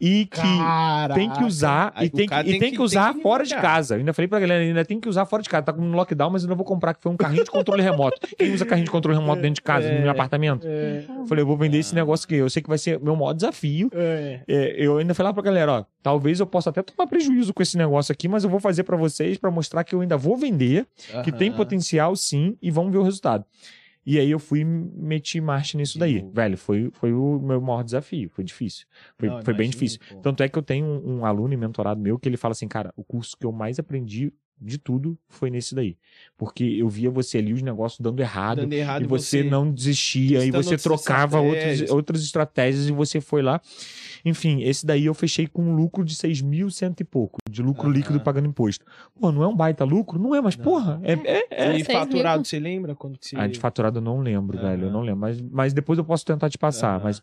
[0.00, 1.14] e que Caraca.
[1.14, 3.54] tem que usar Aí e tem que, e tem que usar tem que fora de
[3.54, 3.94] casa.
[3.94, 5.64] Eu ainda falei pra galera, ainda tem que usar fora de casa.
[5.64, 7.82] Tá com um lockdown, mas eu não vou comprar, que foi um carrinho de controle
[7.82, 8.18] remoto.
[8.38, 10.66] Quem usa carrinho de controle remoto dentro de casa, no meu apartamento?
[10.66, 12.34] É, Eu Falei, eu vou vender esse negócio aqui.
[12.34, 13.90] Eu sei que vai ser meu maior desafio.
[13.94, 14.40] é.
[14.46, 17.62] É, eu ainda falei lá pra galera, ó, talvez eu possa até tomar prejuízo com
[17.62, 20.36] esse negócio aqui, mas eu vou fazer pra vocês pra mostrar que eu ainda vou
[20.36, 20.86] vender,
[21.24, 23.44] que tem potencial sim, e vamos ver o resultado.
[24.06, 26.20] E aí eu fui meti marcha nisso daí.
[26.20, 26.32] Boa.
[26.32, 28.86] Velho, foi, foi o meu maior desafio, foi difícil.
[29.18, 29.98] Foi, Não, foi bem difícil.
[30.08, 30.20] pô.
[30.20, 32.68] Tanto é que eu tenho um, um aluno e mentorado meu que ele fala assim,
[32.68, 35.96] cara, o curso que eu mais aprendi de tudo foi nesse daí.
[36.36, 40.44] Porque eu via você ali, os negócios dando errado, Dando errado e você, não desistia,
[40.44, 41.90] e você trocava outras, estratégias.
[41.90, 43.60] outras estratégias e você foi lá.
[44.24, 47.62] Enfim, esse daí eu fechei com um lucro de 6 mil cento e pouco, de
[47.62, 48.84] lucro líquido pagando imposto.
[49.18, 50.18] Pô, não é um baita lucro?
[50.18, 50.64] Não é, mas Não.
[50.64, 51.78] porra, é, é, é.
[51.78, 53.36] E faturado, você lembra quando que você...
[53.36, 55.20] Ah, de faturado eu não lembro, velho, eu não lembro.
[55.20, 57.22] Mas, mas depois eu posso tentar te passar, mas...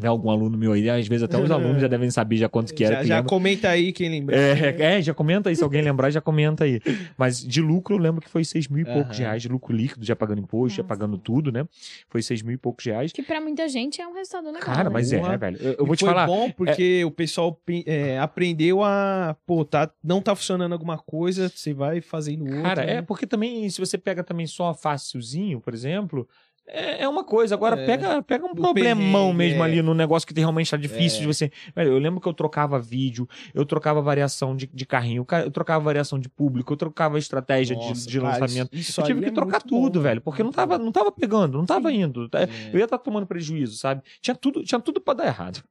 [0.00, 2.72] Né, algum aluno meu aí, às vezes até os alunos já devem saber já quanto
[2.74, 2.96] que era.
[2.96, 3.28] já, já lembra.
[3.28, 4.34] comenta aí quem lembra.
[4.34, 6.80] É, é, já comenta aí, se alguém lembrar, já comenta aí.
[7.14, 9.26] Mas de lucro, eu lembro que foi 6 mil e poucos Aham.
[9.26, 10.88] reais de lucro líquido, já pagando imposto, já Nossa.
[10.88, 11.66] pagando tudo, né?
[12.08, 13.12] Foi 6 mil e poucos reais.
[13.12, 14.62] Que pra muita gente é um resultado legal.
[14.62, 14.90] Cara, né?
[14.90, 15.58] mas é, velho.
[15.60, 16.26] Eu, eu vou te foi falar.
[16.26, 21.50] bom porque o pessoal pe- é, aprendeu a, pô, tá, não tá funcionando alguma coisa,
[21.54, 22.62] você vai fazendo outra.
[22.62, 22.92] Cara, né?
[22.94, 26.26] é porque também, se você pega também só fácilzinho, por exemplo,
[26.72, 27.54] é, é uma coisa.
[27.54, 27.86] Agora, É.
[27.86, 29.66] pega, pega um O problemão mesmo é.
[29.66, 31.20] ali no negócio que realmente tá difícil É.
[31.22, 31.52] de você.
[31.76, 35.50] Velho, eu lembro que eu trocava vídeo, eu trocava variação de, de carrinho, ca- eu
[35.50, 38.74] trocava variação de público, eu trocava estratégia de- Nossa, de, cara, lançamento.
[38.74, 40.90] isso- isso eu tive que é trocar muito bom, tudo, velho, porque não tava, não
[40.92, 42.28] tava pegando, não tava indo.
[42.28, 42.42] tá?
[42.42, 42.48] É.
[42.72, 44.02] Eu ia estar tomando prejuízo, sabe?
[44.20, 45.62] Tinha tudo, tinha tudo pra dar errado.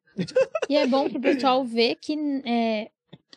[0.70, 2.16] E é bom pro pessoal ver que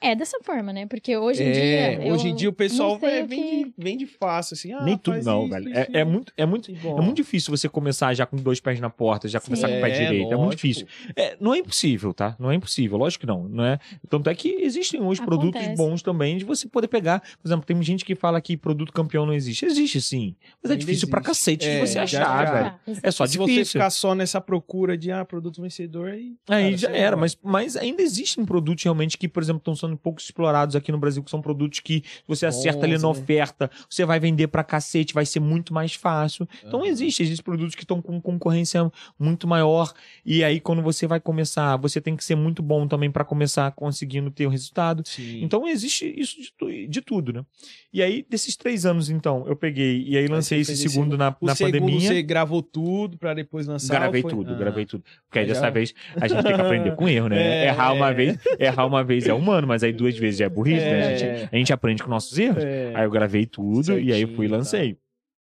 [0.05, 0.87] é, é dessa forma, né?
[0.87, 2.13] Porque hoje em É, dia.
[2.13, 4.73] hoje em dia o pessoal sei é, o que- vende, vende fácil, assim.
[4.73, 5.69] Ah, Nem tudo, não, isso, velho.
[5.71, 6.99] isso, É, é muito, é muito, bom.
[6.99, 9.81] é muito difícil você começar já com dois pés na porta, já começar com o
[9.81, 10.33] pé É, direito.
[10.33, 10.87] É muito difícil.
[11.17, 12.37] É, não é impossível, tá?
[12.39, 13.45] Não é impossível, lógico que não.
[13.49, 13.79] não é...
[14.09, 15.77] Tanto é que existem hoje produtos Acontece.
[15.83, 17.21] bons também de você poder pegar.
[17.21, 19.65] Por exemplo, tem gente que fala que produto campeão não existe.
[19.65, 20.35] Existe sim.
[20.63, 21.29] Mas é Ainda difícil pra existe.
[21.31, 23.01] cacete É, de você já- achar, já- velho.
[23.03, 23.73] É só Se você difícil.
[23.81, 26.35] ficar só nessa procura de ah, produto vencedor, aí.
[26.49, 29.75] Aí cara, já você era, mas, mas ainda existem produtos realmente que, por exemplo, estão
[29.75, 33.71] sendo pouco explorados aqui no Brasil, que são produtos que você acerta ali na oferta,
[33.89, 36.49] você vai vender pra cacete, vai ser muito mais fácil.
[36.65, 39.93] Então existe, existem produtos que estão com concorrência muito maior.
[40.25, 43.71] E aí, quando você vai começar, você tem que ser muito bom também pra começar
[43.73, 45.03] conseguindo ter o resultado.
[45.07, 45.43] Sim.
[45.43, 47.45] Então existe isso de, tu- de tudo, né?
[47.93, 51.55] E aí, desses três anos, então, eu peguei e aí lancei esse segundo na, na
[51.55, 52.01] segundo pandemia.
[52.09, 53.95] você gravou tudo pra depois lançar?
[53.95, 54.57] Gravei foi- tudo, Ah.
[54.59, 55.05] gravei tudo.
[55.29, 57.35] Porque aí dessa vez a gente tem que aprender com erro, né?
[57.65, 58.15] É, errar uma é.
[58.15, 61.07] vez, errar uma vez é humano, mas aí duas vezes já é burrice, né?
[61.07, 61.17] A É.
[61.17, 62.63] gente, a gente aprende com nossos erros.
[62.63, 62.93] É.
[62.95, 64.57] Aí eu gravei tudo e aí eu fui e Certinho, tá.
[64.59, 64.99] lancei.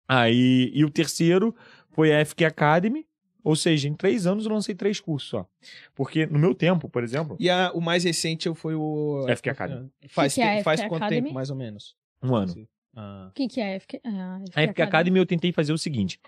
[0.08, 1.54] Aí, e o terceiro
[1.90, 3.06] foi a FQ Academy,
[3.42, 5.46] ou seja, em três anos eu lancei três cursos só.
[5.94, 9.24] Porque no meu tempo, por exemplo, E a- o mais recente foi o.
[9.28, 9.90] FQ Academy.
[10.08, 11.22] Faz, Que que é faz FQ quanto Academy?
[11.22, 11.96] tempo, mais ou menos?
[12.22, 12.68] um ano.
[12.94, 13.28] Ah.
[13.30, 16.20] O que, que é a FK, ah, A FQ Academy eu tentei fazer o seguinte.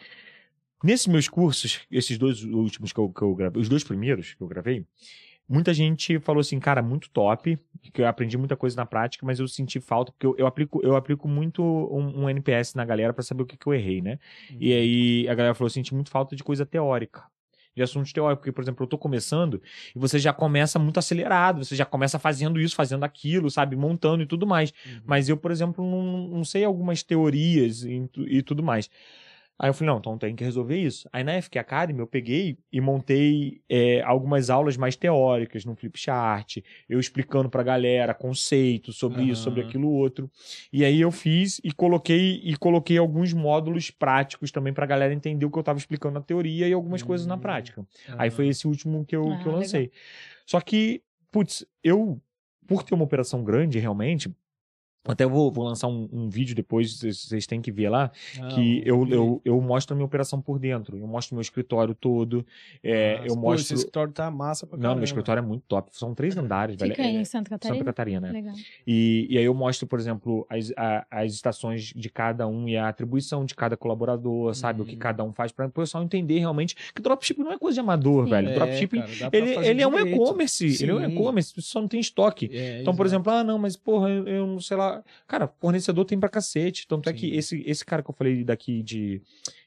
[0.82, 4.42] Nesses meus cursos, esses dois últimos que eu, que eu gravei, os dois primeiros que
[4.42, 4.84] eu gravei,
[5.48, 7.58] muita gente falou assim, cara, muito top,
[7.92, 10.80] que eu aprendi muita coisa na prática, mas eu senti falta, porque eu, eu aplico,
[10.82, 14.00] eu aplico muito um, um NPS na galera pra saber o que, que eu errei,
[14.00, 14.18] né?
[14.58, 17.22] E aí a galera falou, senti muito falta de coisa teórica.
[17.76, 19.60] De assuntos teóricos, porque, por exemplo, eu tô começando
[19.96, 23.74] e você já começa muito acelerado, você já começa fazendo isso, fazendo aquilo, sabe?
[23.74, 24.72] Montando e tudo mais.
[24.86, 25.00] Uhum.
[25.04, 28.88] Mas eu, por exemplo, não, não sei algumas teorias e, e tudo mais.
[29.58, 31.08] Aí eu falei, não, então tem que resolver isso.
[31.12, 36.58] Aí na FQ Academy eu peguei e montei é, algumas aulas mais teóricas no Flipchart,
[36.88, 40.28] eu explicando pra galera conceitos sobre isso, sobre aquilo outro.
[40.72, 45.46] E aí eu fiz e coloquei e coloquei alguns módulos práticos também pra galera entender
[45.46, 47.40] o que eu tava explicando na teoria e algumas coisas na Hum.
[47.40, 47.86] prática.
[48.18, 49.60] Aí foi esse último que eu, Ah, que eu legal.
[49.60, 49.90] lancei.
[50.46, 52.20] Só que, putz, eu,
[52.66, 54.34] por ter uma operação grande realmente,
[55.06, 58.82] até vou, vou lançar um, um vídeo depois, vocês têm que ver lá, Ah, que
[58.86, 60.96] eu, eu, eu mostro a minha operação por dentro.
[60.96, 62.44] Eu mostro meu escritório todo.
[62.82, 63.62] é, eu Pô, mostro.
[63.62, 64.96] esse escritório tá massa pra Não, caramba.
[65.00, 65.90] meu escritório é muito top.
[65.92, 66.92] São três andares, velho.
[66.94, 67.74] Fica É- em Santa Catarina?
[67.78, 68.32] Santa Catarina, né?
[68.32, 68.54] Legal.
[68.86, 72.76] E, e aí eu mostro, por exemplo, as, a- as estações de cada um e
[72.76, 74.82] a atribuição de cada colaborador, sabe?
[74.82, 74.98] O que Uhum.
[74.98, 78.24] cada um faz para o pessoal entender realmente que dropshipping não é coisa de amador,
[78.24, 78.30] Sim.
[78.30, 78.48] velho.
[78.48, 80.82] É, dropshipping, cara, ele, ele é um e-commerce.
[80.82, 82.48] Ele é um e-commerce, só não tem estoque.
[82.52, 83.16] É, Então, por exato.
[83.20, 84.93] exemplo, ah, não, mas porra, eu, eu não sei lá.
[85.26, 86.86] Cara, fornecedor tem pra cacete.
[86.86, 87.18] Tanto é Sim.
[87.18, 89.20] que esse, esse cara que eu falei daqui de,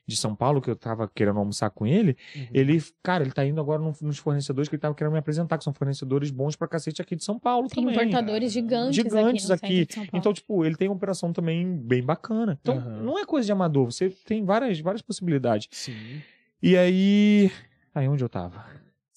[0.06, 2.48] de São Paulo, que eu tava querendo almoçar com ele, Uhum.
[2.54, 5.64] ele, cara, ele tá indo agora nos fornecedores que ele tava querendo me apresentar, que
[5.64, 7.96] são fornecedores bons pra cacete aqui de São Paulo Tem também.
[8.08, 9.76] importadores gigantes, Gigantes aqui, no aqui.
[9.78, 10.20] centro de São Paulo.
[10.20, 12.58] Então, tipo, ele tem uma operação também bem bacana.
[12.62, 13.02] Então, Aham.
[13.04, 15.68] não é coisa de amador, você tem várias, várias possibilidades.
[15.72, 16.22] Sim.
[16.62, 17.52] E aí.
[17.94, 18.66] Aí onde eu tava?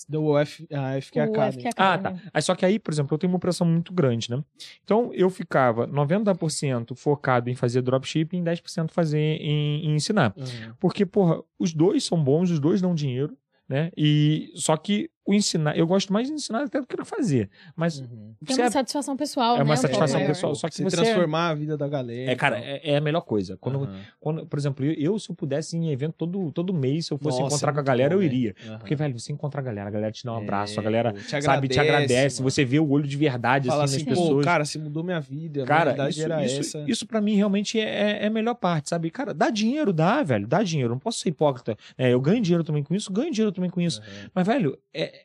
[0.08, 1.62] Do F, a o Academy.
[1.62, 2.20] FQ Ah, Academy.
[2.20, 2.30] tá.
[2.32, 4.42] Aí, só que aí, por exemplo, eu tenho uma operação muito grande, né?
[4.84, 10.32] Então, eu ficava 90% focado em fazer dropshipping e 10% fazer em, em ensinar.
[10.36, 10.74] Uhum.
[10.78, 13.36] Porque, porra, os dois são bons, os dois dão dinheiro,
[13.68, 13.90] né?
[13.96, 17.48] E só que o ensinar, eu gosto mais de ensinar até do que fazer.
[17.76, 18.34] Mas Uhum.
[18.44, 19.64] Tem você uma é- satisfação pessoal, É né?
[19.64, 20.28] uma um pouco satisfação maior.
[20.28, 20.54] pessoal.
[20.54, 22.30] Só que Você você- transformar a vida da galera.
[22.32, 23.56] é, cara, é, é a melhor coisa.
[23.58, 24.00] Quando, Aham.
[24.18, 27.12] quando, por exemplo, eu, eu, se eu pudesse ir em evento todo, todo mês, se
[27.12, 28.34] eu fosse Nossa, encontrar é com a galera, bom, eu né?
[28.34, 28.54] iria.
[28.66, 28.78] Aham.
[28.78, 31.12] Porque, velho, você encontra a galera, a galera te dá um abraço, a É, galera,
[31.12, 32.50] te sabe, te agradece, mano.
[32.50, 34.44] você vê o olho de verdade, Fala assim, assim, nas pessoas.
[34.44, 35.62] cara, você mudou minha vida.
[35.62, 36.84] a Cara, verdade isso, era isso, essa.
[36.90, 39.10] isso pra mim realmente é, é a melhor parte, sabe?
[39.10, 40.90] Cara, dá dinheiro, dá, velho, dá dinheiro.
[40.92, 41.76] Não posso ser hipócrita.
[41.98, 44.00] É, eu ganho dinheiro também com isso, ganho dinheiro também com isso.
[44.34, 45.19] Mas, velho, é, é-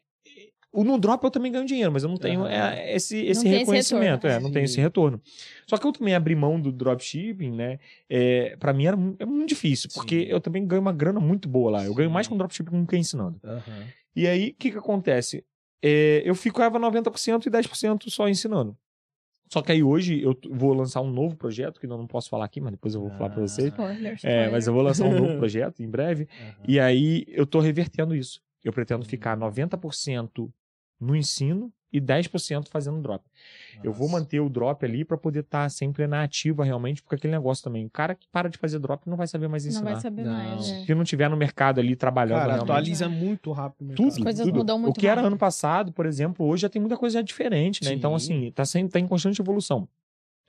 [0.84, 3.60] no drop eu também ganho dinheiro, mas eu não tenho é, esse, esse tem esse
[3.60, 4.24] reconhecimento.
[4.28, 4.36] retorno.
[4.38, 5.22] é, não tenho esse retorno.
[5.68, 7.80] Só que eu também abri mão do dropshipping, né?
[8.10, 10.30] É, pra mim era é muito difícil, porque Sim.
[10.32, 11.86] eu também ganho uma grana muito boa lá.
[11.86, 12.14] Eu ganho Sim.
[12.14, 13.40] mais com dropshipping do que ensinando.
[13.44, 13.88] Aham.
[14.16, 15.44] E aí, o que que acontece?
[15.82, 18.76] É, eu ficava 90% e 10% só ensinando.
[19.52, 22.46] Só que aí hoje eu vou lançar um novo projeto, que eu não posso falar
[22.46, 23.48] aqui, mas depois eu vou falar pra Ah.
[23.48, 23.68] vocês.
[23.68, 24.52] Spoiler, É, spoiler.
[24.52, 26.28] mas eu vou lançar um novo projeto em breve.
[26.42, 26.54] Aham.
[26.68, 28.42] E aí eu tô revertendo isso.
[28.64, 29.08] Eu pretendo Hum.
[29.08, 30.52] ficar 90%
[31.00, 33.24] no ensino e e 10% fazendo drop.
[33.82, 34.20] Eu vou Nossa.
[34.20, 37.86] manter o drop ali pra poder estar sempre na ativa realmente, porque aquele negócio também,
[37.86, 39.92] o cara que para de fazer drop não vai saber mais Não ensinar.
[39.94, 40.34] vai saber Não.
[40.34, 40.70] mais.
[40.70, 40.86] é.
[40.86, 42.70] Se não tiver no mercado ali trabalhando Cara, realmente.
[42.72, 43.96] atualiza muito rápido.
[43.96, 44.58] Tudo, coisas tudo.
[44.58, 45.28] mudam muito O que era rápido.
[45.28, 47.94] ano passado, por exemplo, hoje já tem muita coisa já diferente, né?
[47.94, 48.40] Então, Sim.
[48.44, 49.88] assim, tá, sem, tá em constante evolução.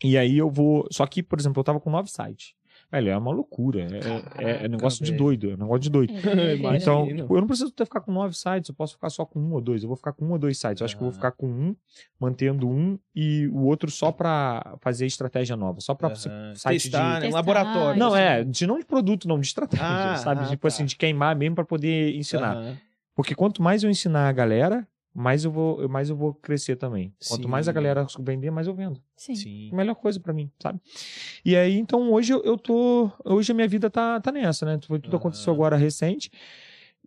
[0.03, 0.89] E aí eu vou.
[0.91, 2.55] Só que, por exemplo, eu tava com nove sites.
[2.91, 3.81] Velho, é uma loucura.
[3.81, 4.21] É, é- é
[4.55, 5.51] Caraca, negócio de doido.
[5.51, 6.13] É negócio de doido.
[6.27, 6.77] É.
[6.77, 9.41] Então, tipo, eu não preciso ter ficar com nove sites, eu posso ficar só com
[9.41, 9.83] um ou dois.
[9.83, 10.81] Eu vou ficar com um ou dois sites.
[10.81, 11.75] Eu acho que eu vou ficar com um,
[12.19, 15.81] mantendo um, e o outro só pra fazer estratégia nova.
[15.81, 16.55] Só pra Aham.
[16.55, 17.27] site Testar, de.
[17.27, 17.29] né?
[17.29, 17.99] Um laboratório.
[17.99, 18.17] Não, Isso.
[18.17, 20.43] é, de não de produto, não, de estratégia, Ah, sabe?
[20.45, 20.69] ah, tipo tá.
[20.69, 22.77] assim, de queimar mesmo pra poder ensinar.
[23.15, 24.87] Porque quanto mais eu ensinar a galera,
[25.19, 27.11] mais eu vou, mais eu vou crescer também.
[27.27, 27.49] Quanto Sim.
[27.49, 29.01] mais a galera vender, mais eu vendo.
[29.17, 29.35] Sim.
[29.35, 29.71] Sim.
[29.73, 30.79] Melhor coisa pra mim, sabe?
[31.45, 33.11] E aí, então, hoje eu, eu tô.
[33.25, 34.77] Hoje a minha vida tá, tá nessa, né?
[34.79, 35.17] Tudo Aham.
[35.17, 36.31] aconteceu agora recente.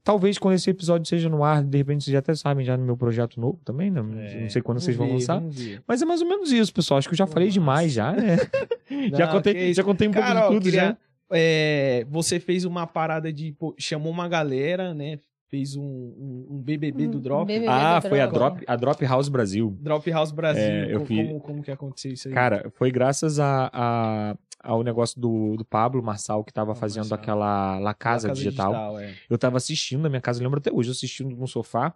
[0.04, 2.84] Talvez quando esse episódio seja no ar, de repente vocês já até sabem já no
[2.86, 4.00] meu projeto novo também, né?
[4.00, 5.36] É, Não sei quando vocês vão ver, lançar.
[5.40, 5.84] vamos ver.
[5.86, 6.98] Mas é mais ou menos isso, pessoal.
[6.98, 7.60] Acho que eu já falei Nossa.
[7.60, 8.38] demais já, né?
[9.14, 9.74] já, Não, contei, que isso.
[9.76, 10.98] já contei um pouco de tudo queria- já.
[11.34, 13.52] é, você fez uma parada de.
[13.52, 15.20] pô, chamou uma galera, né?
[15.50, 17.48] Fez um, um, um BBB do Um Drop.
[17.48, 17.68] BBB.
[17.68, 18.56] Ah, do foi a Drop.
[18.58, 19.76] Drop, a Drop House Brasil.
[19.82, 20.62] Drop House Brasil.
[20.64, 22.34] É, eu Co- fiz- como, como que aconteceu isso aí?
[22.34, 27.00] Cara, foi graças a, a- ao negócio do, do Pablo Marçal, que tava Ah, fazendo
[27.10, 27.18] Marçal.
[27.18, 29.00] aquela La Casa, Digital.
[29.00, 29.16] é.
[29.28, 31.96] Eu tava assistindo na minha casa, eu lembro até hoje, eu assistindo no sofá,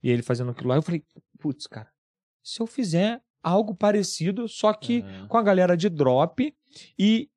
[0.00, 0.76] e ele fazendo aquilo lá.
[0.76, 1.02] Eu falei,
[1.40, 1.88] putz, cara,
[2.44, 5.26] se eu fizer algo parecido, só que Aham.
[5.26, 6.54] com a galera de drop
[6.98, 7.28] e,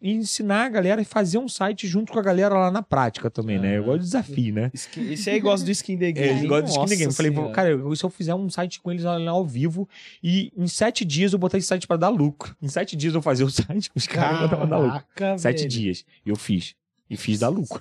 [0.00, 3.58] ensinar a galera e fazer um site junto com a galera lá na prática também,
[3.58, 3.76] né?
[3.78, 4.70] Eu gosto de desafio, né?
[4.72, 6.30] Skin- Esse aí gosta do Skin the É, Game.
[6.38, 7.10] eles gostam de skin Nossa the game.
[7.10, 7.52] Eu falei, Senhora.
[7.52, 9.88] cara, eu- se eu fizer um site com eles lá ao vivo
[10.22, 12.56] e em sete dias eu botar esse site pra dar lucro.
[12.62, 15.04] Em sete dias eu fazer o site com os caras e pra dar lucro.
[15.38, 16.04] Sete dias.
[16.24, 16.74] E eu fiz.
[17.10, 17.80] E fiz dar lucro.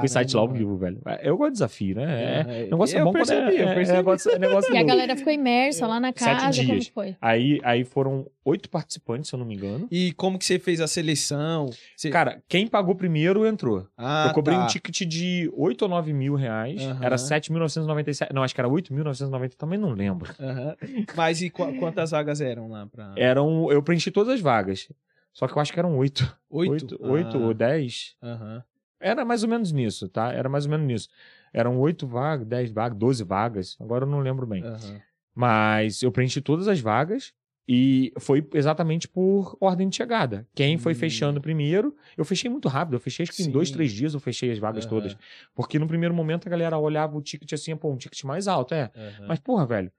[0.00, 1.00] Foi site lá ao Caramba, vivo, velho.
[1.22, 2.04] Eu gosto de desafio, né?
[2.04, 3.94] É, É, negócio eu bom quando percebi, é, eu é- percebi.
[3.94, 6.86] É negócio, é negócio E a galera ficou imersa lá na Sete casa, como dias.
[6.88, 7.16] que foi?
[7.20, 9.86] Aí, aí foram oito participantes, se eu não me engano.
[9.90, 11.70] E como que você fez a seleção?
[11.96, 12.10] Você...
[12.10, 13.86] Cara, quem pagou primeiro entrou.
[13.96, 14.64] ah, eu cobrei tá.
[14.64, 16.82] um ticket de 8 ou 9 mil reais.
[16.82, 17.04] Aham.
[17.04, 18.32] Era 7.997.
[18.32, 20.32] Não, acho que era 8.990, também não lembro.
[20.38, 20.76] Aham.
[21.16, 23.12] Mas e qu- quantas vagas eram lá pra...
[23.16, 23.70] Eram.
[23.70, 24.88] Eu preenchi todas as vagas.
[25.32, 26.36] Só que eu acho que eram oito.
[26.50, 26.72] Oito?
[26.72, 28.14] Oito, oito Ah, ou dez.
[28.22, 28.62] Aham.
[29.02, 30.32] Era mais ou menos nisso, tá?
[30.32, 31.08] Era mais ou menos nisso.
[31.52, 33.76] Eram oito vagas, dez vagas, doze vagas.
[33.80, 34.62] Agora eu não lembro bem.
[34.64, 35.00] aham.
[35.34, 37.32] Mas eu preenchi todas as vagas
[37.66, 40.46] e foi exatamente por ordem de chegada.
[40.54, 40.96] Quem foi Hum.
[40.96, 42.94] fechando primeiro, eu fechei muito rápido.
[42.94, 43.52] Eu fechei acho que em Sim.
[43.52, 44.90] dois, três dias eu fechei as vagas Aham.
[44.94, 45.16] todas.
[45.54, 48.74] Porque no primeiro momento a galera olhava o ticket assim, pô, um ticket mais alto,
[48.74, 48.90] é.
[48.96, 49.26] aham.
[49.28, 49.92] Mas, porra, velho.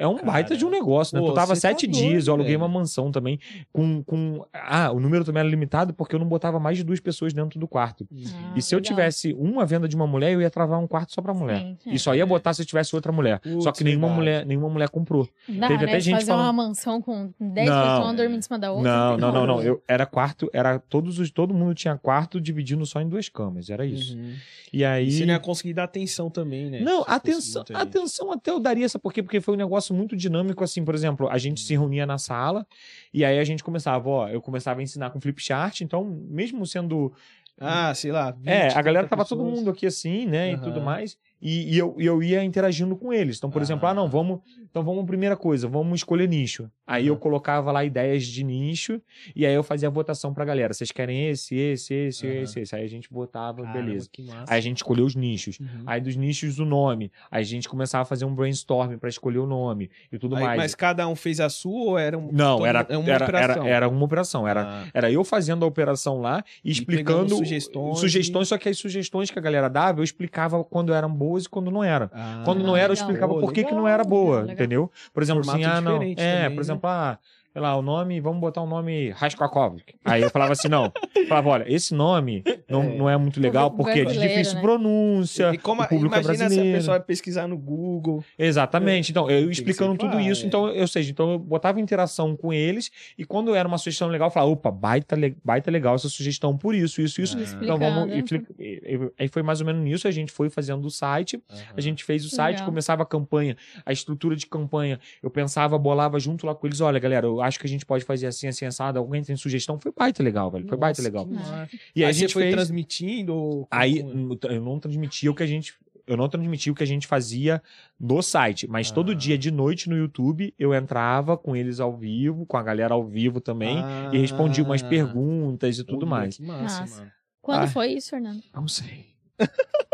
[0.00, 1.20] É um Cara, baita de um negócio, né?
[1.20, 2.64] pô, tu tava tá sete doido, dias, eu aluguei velho.
[2.64, 3.38] uma mansão também.
[3.72, 4.44] Com, com.
[4.52, 7.60] Ah, o número também era limitado porque eu não botava mais de duas pessoas dentro
[7.60, 8.06] do quarto.
[8.10, 8.90] Ah, e se eu legal.
[8.90, 11.58] tivesse uma venda de uma mulher, eu ia travar um quarto só pra mulher.
[11.60, 11.94] Sim, é.
[11.94, 13.38] E só ia botar se eu tivesse outra mulher.
[13.40, 14.20] Putz, só que nenhuma verdade.
[14.20, 15.28] mulher, nenhuma mulher comprou.
[15.48, 15.92] Dá, Teve né?
[15.92, 17.82] até gente fazer uma falando- mansão com 10 Não.
[17.98, 18.90] pessoas dormindo em cima da outra.
[18.90, 19.62] Não, não, não, não.
[19.62, 21.30] Eu, era quarto, era todos os.
[21.30, 23.68] Todo mundo tinha quarto dividindo só em duas camas.
[23.70, 24.16] Era isso.
[24.16, 24.32] Uhum.
[24.72, 25.08] E aí.
[25.08, 26.80] E você não ia conseguir dar atenção também, né?
[26.80, 29.22] Não, Se fosse atenção, atenção até eu daria, sabe por quê?
[29.22, 32.66] Porque foi um negócio muito dinâmico, assim, por exemplo, a gente se reunia na sala
[33.12, 36.66] e aí a gente começava, ó, eu começava a ensinar com flip chart, então, mesmo
[36.66, 37.12] sendo.
[37.58, 38.30] Ah, sei lá.
[38.30, 39.58] 20, é, a galera 30 tava todo pessoas.
[39.58, 40.62] mundo aqui assim, né, e Aham.
[40.62, 43.36] tudo mais, e, e eu, eu ia interagindo com eles.
[43.38, 43.90] Então, por exemplo, Ah.
[43.90, 44.40] ah, não, vamos.
[44.70, 46.70] Então, vamos, primeira coisa, vamos escolher nicho.
[46.86, 47.20] Aí eu Aham.
[47.20, 49.00] colocava lá ideias de nicho
[49.34, 50.72] e aí eu fazia a votação pra galera.
[50.74, 52.42] Vocês querem esse, esse, esse, Aham.
[52.42, 52.74] esse, esse.
[52.76, 54.08] Aí a gente botava, Caramba, beleza.
[54.48, 55.58] Aí a gente escolheu os nichos.
[55.60, 55.66] Uhum.
[55.86, 57.10] Aí dos nichos o nome.
[57.30, 60.42] Aí a gente começava a fazer um brainstorm pra escolher o nome e tudo Aí,
[60.44, 60.56] mais.
[60.58, 62.30] mas cada um fez a sua ou era um.
[62.32, 63.62] Não, todo- era, é uma era, operação?
[63.64, 64.48] era, era uma operação.
[64.48, 68.68] Era, Ah, era eu fazendo a operação lá e E explicando sugestões sugestões, só que
[68.68, 72.10] as sugestões que a galera dava, eu explicava quando eram boas e quando não era.
[72.12, 72.94] ah, Quando não era, eu legal.
[72.94, 74.54] explicava Pô, por que, que não legal, era boa, legal, legal.
[74.54, 74.90] entendeu?
[75.12, 75.96] Por exemplo, assim, Formato ah, não.
[75.96, 76.14] É, também,
[76.50, 76.60] por né?
[76.60, 77.18] exemplo, ah,
[77.52, 79.94] sei lá, o nome, vamos botar um nome Raskolkovski.
[80.04, 80.92] Aí eu falava assim, não.
[81.14, 82.96] Eu falava, olha, esse nome não É.
[82.96, 84.60] não é muito legal porque é de brasileiro, difícil né?
[84.60, 85.50] pronúncia.
[85.54, 86.78] E como, o público é imagina se a brasileiro.
[86.78, 88.24] pessoa vai pesquisar no Google.
[88.38, 89.10] Exatamente.
[89.10, 90.46] Então, eu que explicando tudo claro, isso, é.
[90.46, 94.28] então, ou seja, então eu botava interação com eles e quando era uma sugestão legal,
[94.28, 97.36] eu falava, opa, baita, le- baita legal essa sugestão por isso, isso, isso.
[97.38, 97.58] Ah.
[97.62, 98.12] Então vamos.
[98.14, 98.54] Explicando.
[98.58, 101.42] e e- e- Aí foi mais ou menos nisso, a gente foi fazendo o site,
[101.76, 102.66] a gente fez o site, Legal.
[102.66, 106.98] começava a campanha, a estrutura de campanha, eu pensava, bolava junto lá com eles, olha,
[106.98, 109.92] galera, eu acho que a gente pode fazer assim, assim, assado, alguém tem sugestão, foi
[109.96, 111.26] baita legal, velho, foi baita Nossa, legal.
[111.26, 111.68] que massa.
[111.94, 112.54] E aí, Aí a gente você foi fez...
[112.54, 113.66] transmitindo?
[113.70, 115.74] Aí como- eu não transmitia o que a gente.
[116.06, 117.62] Eu não transmitia o que a gente fazia
[117.98, 118.94] no site, mas Ah.
[118.94, 122.94] todo dia de noite no YouTube eu entrava com eles ao vivo, com a galera
[122.94, 123.76] ao vivo também,
[124.12, 126.36] e respondia umas Ah, perguntas e tudo olha, mais.
[126.36, 126.98] Que massa, Massa.
[127.00, 127.12] mano.
[127.40, 127.68] Quando Ah.
[127.68, 128.42] foi isso, Fernando?
[128.52, 129.06] Não sei.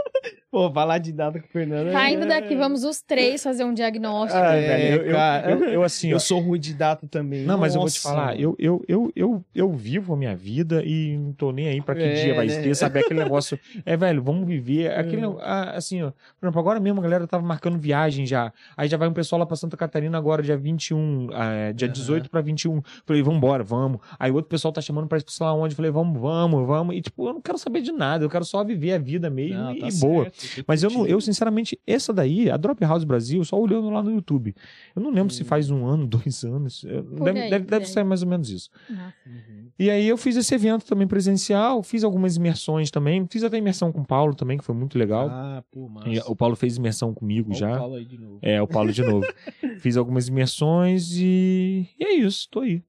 [0.56, 1.92] Pô, falar de data com o Fernando.
[1.92, 4.40] Saindo é- daqui, vamos os três fazer um diagnóstico.
[4.42, 5.16] Ah, É, eu, eu-
[5.60, 7.44] eu- eu, assim, Eu ó, sou ruim de data também.
[7.44, 10.34] Não, mas eu vou te Nossa, falar, eu, eu, eu, eu, eu vivo a minha
[10.34, 12.54] vida e não tô nem aí pra que É, dia vai né?
[12.62, 13.00] ser, sabe?
[13.00, 13.60] Aquele negócio.
[13.84, 14.92] É, velho, vamos viver.
[14.96, 15.28] Aquele, É.
[15.42, 16.10] ah, assim, ó.
[16.40, 18.50] Por exemplo, agora mesmo a galera tava marcando viagem já.
[18.78, 21.92] Aí já vai um pessoal lá pra Santa Catarina agora, dia 21, ah, dia Aham.
[21.92, 22.80] 18 pra 21.
[23.04, 24.00] Falei, vambora, vamos.
[24.18, 25.74] Aí outro pessoal tá chamando pra ir lá onde.
[25.74, 26.96] Falei, vamos, vamos, vamos.
[26.96, 29.58] E tipo, eu não quero saber de nada, eu quero só viver a vida mesmo
[29.62, 30.24] Não, e, tá e boa.
[30.24, 34.02] certo, Mas eu, não, eu, sinceramente, essa daí, a Drop House Brasil, só olhando lá
[34.02, 34.54] no YouTube.
[34.94, 35.46] Eu não lembro se Hum.
[35.46, 36.84] faz um ano, dois anos.
[36.84, 38.70] Deve, aí, deve, deve sair mais ou menos isso.
[38.90, 39.66] Uhum.
[39.78, 43.26] E aí eu fiz esse evento também presencial, fiz algumas imersões também.
[43.28, 45.28] Fiz até imersão com o Paulo também, que foi muito legal.
[45.30, 46.08] Ah, pô, massa.
[46.08, 47.76] E o Paulo fez imersão comigo Ó o já.
[47.76, 48.38] Paulo aí de novo.
[48.40, 49.26] É, o Paulo de novo.
[49.80, 51.86] fiz algumas imersões e...
[52.00, 52.82] e é isso, tô aí.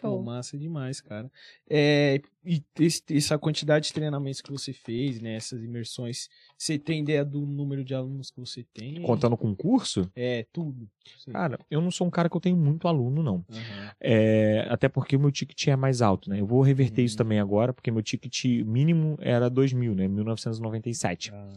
[0.00, 0.22] Pô, Show.
[0.22, 1.30] massa demais, cara.
[1.68, 5.34] É, e esse- essa quantidade de treinamentos que você fez, né?
[5.34, 6.28] Essas imersões,
[6.58, 9.02] você tem ideia do número de alunos que você tem?
[9.02, 10.88] Contando com o curso, É, tudo.
[11.18, 11.32] Sei.
[11.32, 13.44] cara, eu não sou um cara que eu tenho muito aluno, não.
[13.50, 13.90] Aham.
[14.00, 16.40] É, até porque o meu ticket é mais alto, né?
[16.40, 17.18] Eu vou reverter isso Uhum.
[17.18, 20.06] também agora, porque meu ticket mínimo era 2.000, né?
[20.08, 21.30] 1997.
[21.32, 21.52] Ah,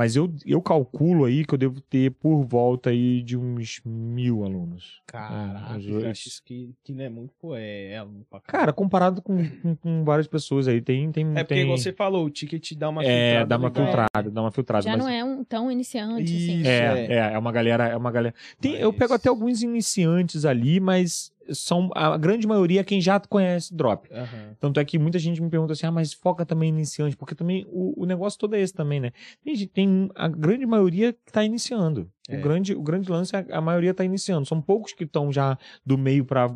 [0.00, 4.44] Mas eu, eu calculo aí que eu devo ter por volta aí de uns mil
[4.46, 5.02] alunos.
[5.06, 9.20] Caraca, eu acho isso que, que não é muito, pô, é aluno pra Cara, comparado
[9.20, 11.12] com, com, com várias pessoas aí, tem.
[11.12, 13.04] tem É porque tem, você falou, o ticket dá uma É,
[13.42, 13.84] filtrada dá uma legal.
[13.84, 14.82] filtrada, dá uma filtrada.
[14.84, 16.60] Já mas- não é um tão iniciante, assim.
[16.60, 17.12] Isso, É, é.
[17.12, 18.34] é, é uma galera, é uma galera.
[18.58, 23.00] Tem, Eu Mas- pego até alguns iniciantes ali, mas são a grande maioria é quem
[23.00, 24.08] já conhece drop.
[24.12, 24.56] Aham.
[24.58, 27.34] Tanto é que muita gente me pergunta assim, ah, mas foca também em iniciante, porque
[27.34, 29.12] também o, o negócio todo é esse também, né?
[29.42, 32.10] Tem, tem a grande maioria que tá iniciando.
[32.28, 32.38] É.
[32.38, 34.46] O, grande, o grande lance é a, a maioria tá iniciando.
[34.46, 36.48] São poucos que estão já do meio pra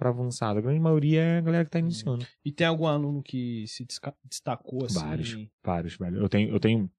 [0.00, 0.58] avançado.
[0.58, 2.26] A grande maioria é a galera que tá iniciando.
[2.44, 3.86] E tem algum aluno que se
[4.24, 4.98] destacou assim?
[4.98, 5.48] Vários.
[5.62, 6.18] Vários, velho.
[6.18, 6.90] Eu tenho, eu tenho,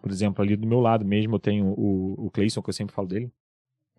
[0.00, 2.94] por exemplo, ali do meu lado mesmo, eu tenho o, o Cleison, que eu sempre
[2.94, 3.30] falo dele.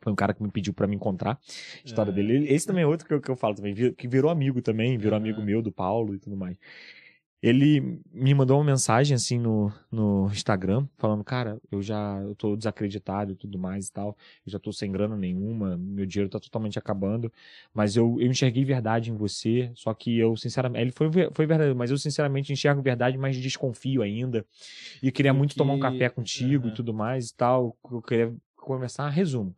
[0.04, 1.34] Foi um cara que me pediu pra me encontrar.
[1.34, 2.14] A história Ah.
[2.14, 2.46] dele.
[2.54, 5.18] Esse também é outro que eu, que eu falo também, que virou amigo também, virou
[5.18, 5.46] amigo Aham.
[5.46, 6.58] meu, do Paulo e tudo mais.
[7.42, 12.56] Ele me mandou uma mensagem assim no, no Instagram, falando, cara, eu já eu tô
[12.56, 14.18] desacreditado e tudo mais e tal.
[14.46, 17.30] Eu já tô sem grana nenhuma, meu dinheiro tá totalmente acabando.
[17.74, 21.74] Mas eu, eu enxerguei verdade em você, só que eu, sinceramente, ele foi, foi verdade,
[21.74, 24.46] mas eu sinceramente enxergo verdade, mas desconfio ainda.
[25.02, 26.74] E queria muito tomar um café contigo Aham.
[26.74, 27.78] e tudo mais e tal.
[27.92, 29.10] Eu queria conversar.
[29.10, 29.54] Resumo.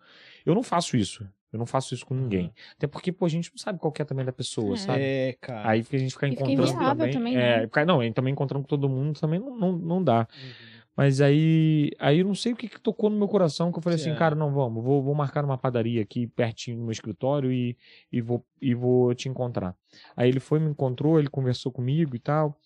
[0.46, 1.28] Eu não faço isso.
[1.52, 2.54] Eu não faço isso com ninguém.
[2.76, 4.78] Até porque, pô, a gente não sabe qual que é também da pessoa, É.
[4.78, 5.02] sabe?
[5.02, 5.70] É, cara.
[5.70, 7.14] Aí fica- a gente fica fica encontrando inviável também.
[7.14, 7.62] também, é, né?
[7.68, 10.28] fica- não, e também encontrando com todo mundo também não, não, não dá.
[10.34, 10.76] Uhum.
[10.98, 13.82] Mas aí, aí eu não sei o que, que tocou no meu coração, que eu
[13.82, 14.16] falei assim, É.
[14.16, 17.78] cara, não, vamos, vou, vou marcar numa padaria aqui pertinho do meu escritório e,
[18.12, 19.76] e, vou, e vou te encontrar.
[20.16, 22.58] Aí ele foi, me encontrou, ele conversou comigo e tal.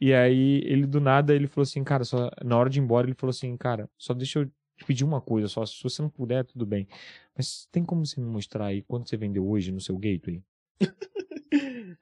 [0.00, 3.06] E aí ele do nada ele falou assim, cara, só na hora de ir embora
[3.06, 6.08] ele falou assim, cara, só deixa eu te pedir uma coisa, só se você não
[6.08, 6.86] puder, tudo bem.
[7.36, 10.42] Mas tem como você me mostrar aí quanto você vendeu hoje no seu gateway?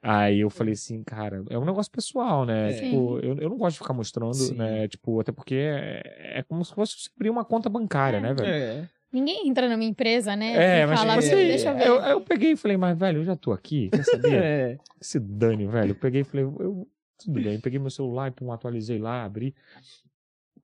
[0.01, 2.71] Aí eu falei assim, cara, é um negócio pessoal, né?
[2.71, 2.81] É.
[2.81, 4.55] Tipo, eu, eu não gosto de ficar mostrando, Sim.
[4.55, 4.87] né?
[4.87, 8.21] Tipo, até porque é, é como se fosse você abrir uma conta bancária, É.
[8.21, 8.47] né, velho?
[8.49, 8.89] É.
[9.11, 10.53] Ninguém entra numa empresa, né?
[10.79, 11.87] É, e mas fala, tipo assim, deixa eu ver.
[11.87, 14.33] eu, eu peguei e falei, mas velho, eu já tô aqui, quer saber?
[14.43, 14.77] É.
[15.01, 15.91] Se dane, velho.
[15.91, 19.55] Eu peguei e falei, eu, tudo bem, peguei meu celular, pum, atualizei lá, abri.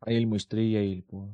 [0.02, 1.26] Aí ele mostrei, aí ele, pô,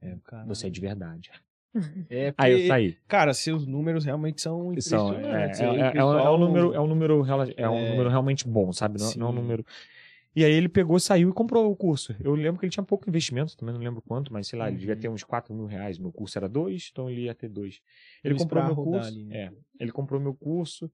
[0.00, 0.16] é,
[0.46, 1.30] você é de verdade.
[2.08, 2.96] É, Aí eu porque, saí.
[3.06, 5.60] Cara, seus números realmente são São, é, impressionantes.
[5.60, 7.24] é, é, é um, pessoal- é um número, é um número,
[7.56, 8.98] é um número realmente bom, sabe?
[8.98, 9.66] Não, não é um número.
[10.34, 12.14] E aí ele pegou, saiu e comprou o curso.
[12.20, 14.76] Eu lembro que ele tinha pouco investimento, também não lembro quanto, mas sei lá, ele
[14.78, 15.00] devia Uhum.
[15.00, 15.98] ter uns 4 mil reais.
[15.98, 17.80] Meu curso era dois, então ele ia ter dois.
[18.22, 19.08] Ele comprou meu curso.
[19.08, 19.36] ali, né?
[19.36, 20.90] É, ele comprou meu curso.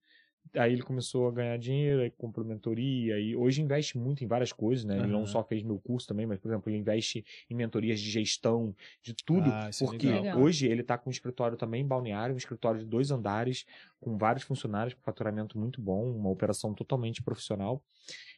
[0.54, 4.52] Aí ele começou a ganhar dinheiro, aí comprou mentoria, e hoje investe muito em várias
[4.52, 4.98] coisas, né?
[4.98, 8.10] Ele não só fez meu curso também, mas, por exemplo, ele investe em mentorias de
[8.10, 10.38] gestão, de tudo, Ah, é porque legal.
[10.40, 13.64] hoje ele tá com um escritório também em Balneário, um escritório de dois andares,
[13.98, 17.82] com vários funcionários, com faturamento muito bom, uma operação totalmente profissional.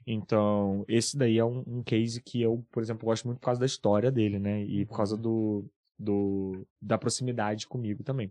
[0.06, 3.60] Então, esse daí é um, um case que eu, por exemplo, gosto muito por causa
[3.60, 4.62] da história dele, né?
[4.62, 5.64] E por causa do,
[5.98, 8.30] do da proximidade comigo também.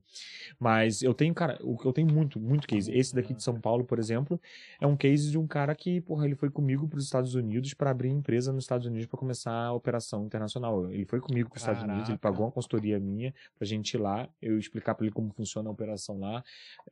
[0.59, 2.91] Mas eu tenho, cara, eu tenho muito, muito case.
[2.91, 4.39] Esse daqui de São Paulo, por exemplo,
[4.79, 7.73] é um case de um cara que, porra, ele foi comigo para os Estados Unidos
[7.73, 10.91] para abrir empresa nos Estados Unidos para começar a operação internacional.
[10.91, 13.97] Ele foi comigo para os Estados Unidos, ele pagou uma consultoria minha pra gente ir
[13.97, 16.43] lá, eu explicar para ele como funciona a operação lá,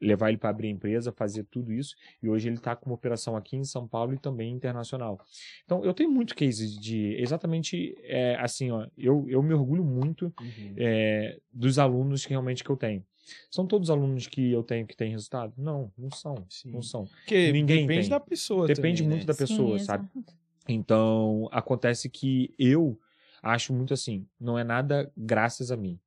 [0.02, 1.96] levar ele para abrir empresa, fazer tudo isso.
[2.24, 5.20] E hoje ele tá com uma operação aqui em São Paulo e também internacional.
[5.64, 10.34] Então, eu tenho muito case de exatamente é, assim, ó, eu, eu me orgulho muito
[10.42, 10.61] Uhum.
[10.78, 13.06] É, dos alunos que realmente que eu tenho.
[13.50, 15.54] São todos alunos que eu tenho que têm resultado?
[15.58, 16.46] Não, não são.
[16.50, 16.72] Sim.
[16.72, 17.06] Não são.
[17.06, 18.10] Porque Ninguém depende tem.
[18.10, 19.34] da pessoa Depende também, muito né?
[19.34, 20.10] da pessoa, Sim, sabe?
[20.16, 20.36] exato.
[20.68, 23.00] Então, acontece que eu,
[23.42, 26.00] acho muito assim, não é nada graças a mim.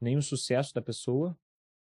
[0.00, 1.36] Nem o sucesso da pessoa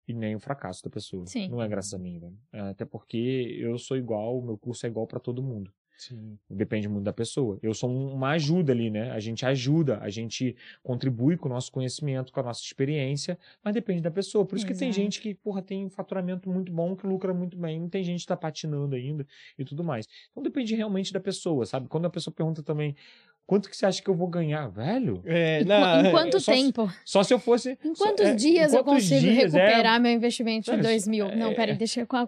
[0.07, 1.27] e nem o fracasso da pessoa.
[1.27, 1.49] Sim.
[1.49, 2.39] Não é graças a mim, velho.
[2.53, 5.73] É, Até porque eu sou igual, o meu curso é igual pra todo mundo.
[5.99, 6.39] Sim.
[6.49, 7.59] Depende muito da pessoa.
[7.61, 9.11] Eu sou um- uma ajuda ali, né?
[9.11, 13.75] A gente ajuda, a gente contribui com o nosso conhecimento, com a nossa experiência, mas
[13.75, 14.47] depende da pessoa.
[14.47, 15.03] Por isso que tem Exato.
[15.03, 18.27] gente que, porra, tem um faturamento muito bom, que lucra muito bem, tem gente que
[18.29, 19.27] tá patinando ainda
[19.59, 20.07] e tudo mais.
[20.31, 21.89] Então depende realmente da pessoa, sabe?
[21.89, 22.95] Quando a pessoa pergunta também,
[23.49, 24.69] quanto que você acha que eu vou ganhar?
[24.69, 26.93] Velho, É, Em, não, em é, quanto só- tempo?
[27.03, 27.79] só se eu fosse...
[27.83, 30.79] Em só- quantos é, dias em eu quantos consigo dias, é, recuperar meu investimento de
[30.79, 31.27] É, 2 mil?
[31.29, 31.55] é, não, é.
[31.55, 32.25] peraí, deixa eu com a, É,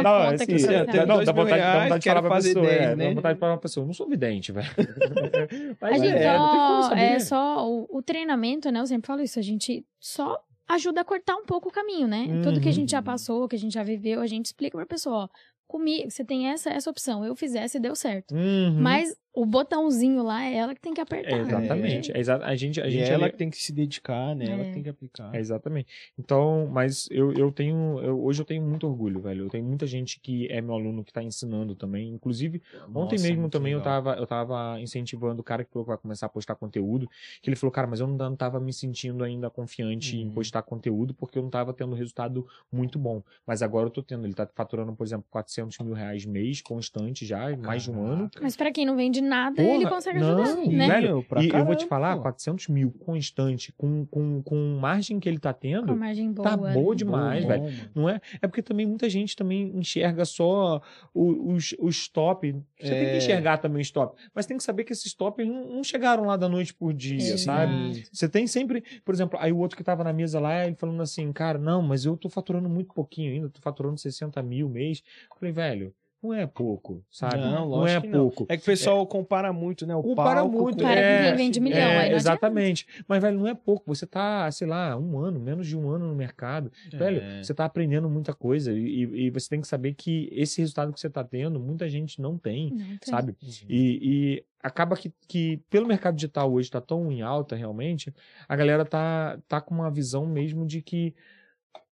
[0.00, 1.06] uma Não, conta assim, pra até saber.
[1.06, 2.66] não, dá vontade, dá reais, vontade de falar pra fazer pessoa.
[2.66, 3.08] 10, é, né?
[3.08, 3.86] Dá vontade de falar pra pessoa.
[3.86, 4.66] Não sou vidente, velho.
[5.80, 8.80] A Mas gente é, não só, é só o, o treinamento, né?
[8.80, 10.38] Eu sempre falo isso, a gente só
[10.68, 12.26] ajuda a cortar um pouco o caminho, né?
[12.42, 13.04] Tudo que a gente já Uhum.
[13.04, 15.28] passou, que a gente já viveu, a gente explica pra pessoa, ó,
[15.66, 18.34] comigo, você tem essa essa opção, eu fizesse e deu certo.
[18.34, 18.76] Uhum.
[18.80, 21.30] Mas o botãozinho lá é ela que tem que apertar.
[21.36, 22.12] É, exatamente.
[22.12, 24.46] É exa- a gente, a E gente ela ali- que tem que se dedicar, né?
[24.46, 24.64] Ela É.
[24.66, 25.34] que tem que aplicar.
[25.34, 25.88] É, exatamente.
[26.18, 28.00] Então, mas eu, eu tenho.
[28.00, 29.44] eu- hoje eu tenho muito orgulho, velho.
[29.44, 32.08] Eu tenho muita gente que é meu aluno que tá ensinando também.
[32.10, 32.60] Inclusive,
[32.94, 35.90] ontem Nossa, mesmo muito também eu tava, eu tava incentivando o cara que falou que
[35.90, 37.08] vai começar a postar conteúdo.
[37.40, 40.32] Que ele falou, cara, mas eu não, não tava me sentindo ainda confiante em Uhum.
[40.32, 43.22] postar conteúdo porque eu não tava tendo resultado muito bom.
[43.46, 44.26] Mas agora eu tô tendo.
[44.26, 48.16] Ele tá faturando, por exemplo, 400 mil reais mês, constante já, mais de um ano.
[48.28, 48.40] Caraca.
[48.42, 50.86] Mas pra quem não vende nada, Porra, ele consegue não, ajudar, e, né?
[50.88, 52.22] velho, Pra e eu vou te caramba, falar, pô.
[52.22, 56.48] 400 mil constante, com, com, com margem que ele tá Com tendo, margem boa.
[56.48, 57.90] tá boa demais, Bom, velho.
[57.94, 58.20] Não é?
[58.40, 60.80] É porque também muita gente também enxerga só
[61.14, 62.52] os, os top.
[62.78, 63.10] Você tem É.
[63.10, 64.20] que enxergar também os top.
[64.34, 67.16] Mas tem que saber que esses top não, não chegaram lá da noite por dia,
[67.16, 67.38] Exato.
[67.40, 68.04] sabe?
[68.12, 71.02] Você tem sempre, por exemplo, aí o outro que tava na mesa lá, ele falando
[71.02, 75.02] assim, cara, não, mas eu tô faturando muito pouquinho ainda, tô faturando 60 mil mês.
[75.30, 77.38] Eu falei, velho, não é pouco, sabe?
[77.38, 78.18] Não, Não, lógico é que não.
[78.20, 78.46] pouco.
[78.48, 79.94] É que o pessoal compara muito, né?
[79.96, 82.16] O Compara palco muito, com- Compara é, vende milhão, É, aí não adianta.
[82.16, 82.86] exatamente.
[83.08, 83.84] Mas, velho, não é pouco.
[83.86, 86.70] Você tá, sei lá, um ano, menos de um ano no mercado.
[86.92, 87.42] Velho, É.
[87.42, 88.72] você tá aprendendo muita coisa.
[88.72, 92.20] E, e você tem que saber que esse resultado que você tá tendo, muita gente
[92.20, 92.98] não tem, Não tem.
[93.04, 93.34] sabe?
[93.42, 93.48] Uhum.
[93.68, 98.12] E, e acaba que, que, pelo mercado digital hoje tá tão em alta, realmente,
[98.46, 101.14] a galera tá, tá com uma visão mesmo de que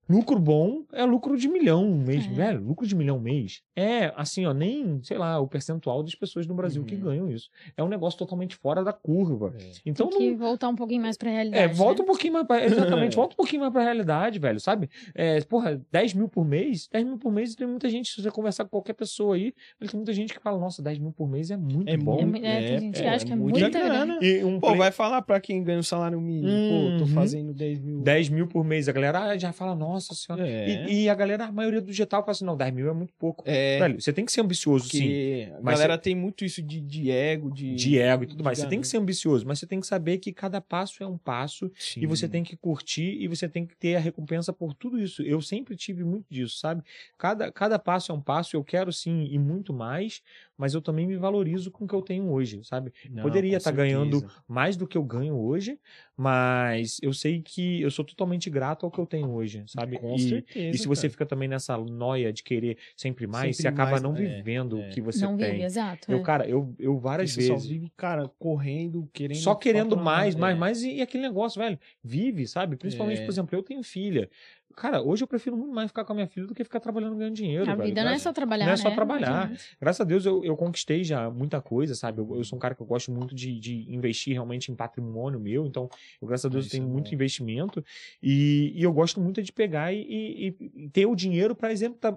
[0.09, 2.29] lucro bom é lucro de milhão mês, É.
[2.29, 3.61] velho, lucro de milhão mês.
[3.75, 7.01] É, assim, ó, nem, sei lá, o percentual das pessoas no Brasil que Uhum.
[7.01, 7.49] ganham isso.
[7.77, 9.53] É um negócio totalmente fora da curva.
[9.59, 9.71] É.
[9.85, 11.63] Então, Tem que não, voltar um pouquinho mais pra realidade.
[11.63, 12.03] é, volta né?
[12.03, 12.63] um pouquinho mais pra.
[12.63, 14.89] Exatamente, volta um pouquinho mais pra realidade, velho, sabe?
[15.15, 16.87] É, porra, 10 mil por mês?
[16.91, 19.89] 10 mil por mês tem muita gente, se você conversar com qualquer pessoa aí, tem
[19.95, 22.21] muita gente que fala, nossa, 10 mil por mês é muito É bom.
[22.25, 24.19] muito, É, tem gente que pô, acha que é muita muita grana.
[24.21, 26.51] E um Pô, play- vai falar pra quem ganha o salário mínimo.
[26.69, 27.07] Pô, tô Uhum.
[27.15, 28.01] fazendo 10 mil.
[28.01, 30.47] 10 mil por mês, a galera ah, já fala, nossa senhora.
[30.47, 30.87] É.
[30.87, 33.13] E, e a galera, a maioria do digital fala assim, não, 10 mil é muito
[33.13, 33.43] pouco.
[33.45, 34.99] É, Velho, você tem que ser ambicioso, sim.
[34.99, 37.75] porque a Mas galera tem muito isso de, de ego, de...
[37.75, 38.57] De ego e tudo mais.
[38.57, 41.17] Você tem que ser ambicioso, mas você tem que saber que cada passo é um
[41.17, 44.99] passo E você tem que curtir e você tem que ter a recompensa por tudo
[44.99, 45.21] isso.
[45.21, 46.83] Eu sempre tive muito disso, sabe?
[47.17, 48.55] Cada, cada passo é um passo.
[48.55, 50.21] Eu quero sim e muito mais,
[50.57, 52.93] mas eu também me valorizo com o que eu tenho hoje, sabe?
[53.09, 54.41] Não, Poderia estar ganhando certeza.
[54.47, 55.79] mais do que eu ganho hoje,
[56.15, 59.97] mas eu sei que eu sou totalmente grato ao que eu tenho hoje, sabe?
[59.97, 60.75] Com e, certeza.
[60.75, 61.11] e se você cara.
[61.11, 64.79] fica também nessa noia de querer sempre mais, Sempre você acaba mais, não é, vivendo
[64.79, 64.87] é.
[64.87, 65.51] o que você Não tem.
[65.53, 66.11] vive, exato.
[66.11, 66.21] Eu, é.
[66.21, 67.67] cara, eu, eu várias Você só vezes.
[67.67, 69.37] vive, cara, correndo, querendo...
[69.37, 70.59] Só querendo mais, mais, é.
[70.59, 72.75] mais, e, e aquele negócio, velho, vive, sabe?
[72.77, 73.25] Principalmente, É.
[73.25, 74.29] por exemplo, eu tenho filha.
[74.75, 77.15] Cara, hoje eu prefiro muito mais ficar com a minha filha do que ficar trabalhando
[77.15, 77.63] ganhando dinheiro.
[77.69, 77.87] A velho.
[77.89, 78.81] vida não é só trabalhar, não é né?
[78.81, 79.43] só trabalhar.
[79.43, 79.61] adianta.
[79.79, 82.19] Graças a Deus eu, eu conquistei já muita coisa, sabe?
[82.21, 85.39] Eu, eu sou um cara que eu gosto muito de, de investir realmente em patrimônio
[85.39, 85.89] meu, então,
[86.21, 87.15] eu, graças a Deus, eu Isso tenho é muito bom.
[87.15, 87.83] investimento
[88.21, 91.69] e, e eu gosto muito de pegar e, e- e ter o dinheiro para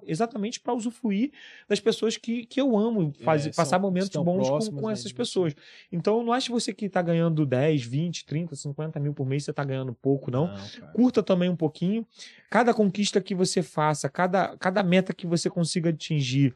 [0.06, 1.30] exatamente para usufruir
[1.68, 4.80] das pessoas que, que eu amo, faz, É, passar são- momentos estão bons com, próximas,
[4.80, 5.14] com né, essas você.
[5.14, 5.54] pessoas.
[5.92, 9.44] Então, não acho que você que tá ganhando 10, 20, 30, 50 mil por mês,
[9.44, 10.46] você tá ganhando pouco, não.
[10.48, 10.92] cara.
[10.92, 12.06] Curta também um pouquinho.
[12.50, 16.54] Cada conquista que você faça, cada, cada meta que você consiga atingir.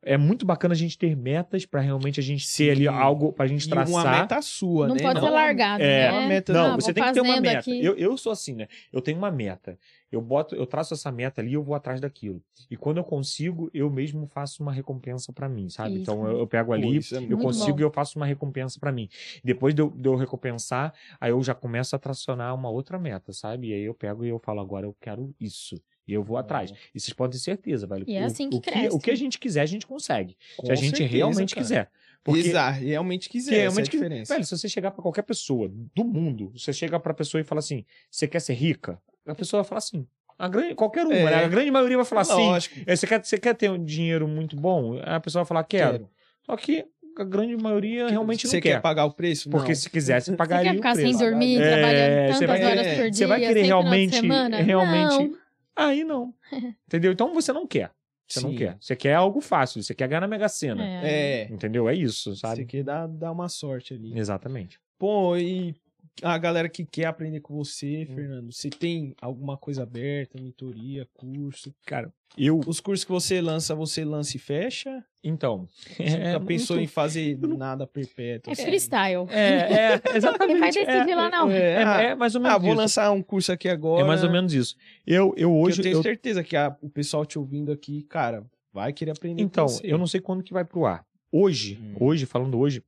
[0.00, 3.48] É muito bacana a gente ter metas para realmente a gente ter ali algo pra
[3.48, 3.92] gente E traçar.
[4.06, 5.02] uma meta sua, Não né?
[5.02, 6.12] pode ser uma- largado, É, né?
[6.18, 7.58] uma meta- Não, Ah, você tem que ter uma meta.
[7.58, 7.84] aqui.
[7.84, 8.68] Eu, eu sou assim, né?
[8.92, 9.76] Eu tenho uma meta.
[10.10, 12.40] Eu boto, eu traço essa meta ali, eu vou atrás daquilo.
[12.70, 15.94] E quando eu consigo, eu mesmo faço uma recompensa pra mim, sabe?
[15.94, 16.02] Isso.
[16.02, 17.80] Então eu, eu pego Pô, ali, isso é eu consigo bom.
[17.80, 19.08] e eu faço uma recompensa pra mim.
[19.44, 23.32] Depois de eu, de eu recompensar, aí eu já começo a tracionar uma outra meta,
[23.32, 23.68] sabe?
[23.70, 25.76] E aí eu pego e eu falo, agora eu quero isso.
[26.08, 26.72] E eu vou atrás.
[26.94, 28.04] E vocês podem ter certeza, velho.
[28.08, 28.96] E é o- assim que o, cresce.
[28.96, 30.36] o que a gente quiser, a gente consegue.
[30.56, 31.62] Com se a gente certeza, realmente cara.
[31.66, 31.90] quiser.
[32.24, 33.50] Porque Exato, realmente quiser.
[33.50, 34.34] que essa realmente é a que- diferença.
[34.34, 37.58] Velho, se você chegar pra qualquer pessoa do mundo, você chega pra pessoa e fala
[37.60, 38.98] assim: você quer ser rica?
[39.26, 40.06] A pessoa vai falar assim.
[40.38, 41.24] A grande, qualquer uma, É.
[41.24, 41.44] né?
[41.44, 42.32] A grande maioria vai falar assim.
[42.34, 42.76] Lógico.
[42.86, 44.98] "É, Você quer, você quer ter um dinheiro muito bom?
[45.04, 45.92] A pessoa vai falar: quero.
[45.92, 46.10] Quero.
[46.46, 46.84] Só que
[47.18, 48.80] a grande maioria realmente Você não quer quer.
[48.80, 49.50] pagar o preço?
[49.50, 49.74] Porque Não.
[49.74, 51.18] se quisesse, Você pagaria quer ficar o sem preço.
[51.18, 53.12] dormir, É, trabalhando você tantas vai- horas por dia?
[53.12, 54.56] você vai querer realmente- semana?
[54.62, 55.37] realmente- Não.
[55.78, 56.34] Aí não.
[56.86, 57.12] Entendeu?
[57.12, 57.92] Então você não quer.
[58.26, 58.56] Você não Sim.
[58.56, 58.76] quer.
[58.80, 60.84] Você quer algo fácil, você quer ganhar na Mega Sena.
[60.84, 61.42] É.
[61.42, 61.48] É.
[61.50, 61.88] Entendeu?
[61.88, 62.66] É isso, Você sabe?
[62.66, 64.18] quer dar, dar uma sorte ali.
[64.18, 64.78] Exatamente.
[64.98, 65.74] Pô, e
[66.22, 68.14] a galera que quer aprender com você, Hum.
[68.14, 71.74] Fernando, você tem alguma coisa aberta, mentoria, curso?
[71.86, 72.60] Cara, eu.
[72.66, 75.04] Os cursos que você lança, você lança e fecha?
[75.22, 75.68] Então.
[75.96, 78.50] Você é, nunca pensou muito- em fazer nada perpétuo?
[78.50, 78.62] É assim?
[78.64, 79.26] freestyle.
[79.30, 80.46] É, é, exatamente.
[80.52, 81.50] Quem vai decidir é, lá não.
[81.50, 82.78] É, É, ah, é mais ou menos Ah, vou isso.
[82.80, 84.02] lançar um curso aqui agora.
[84.02, 84.76] É mais ou menos isso.
[85.06, 85.80] Eu, eu hoje.
[85.80, 89.42] eu tenho eu- certeza que a- o pessoal te ouvindo aqui, cara, vai querer aprender
[89.42, 89.86] Então, com você.
[89.92, 91.04] eu não sei quando que vai pro ar.
[91.30, 91.94] Hoje, Hum.
[92.00, 92.82] hoje, falando hoje,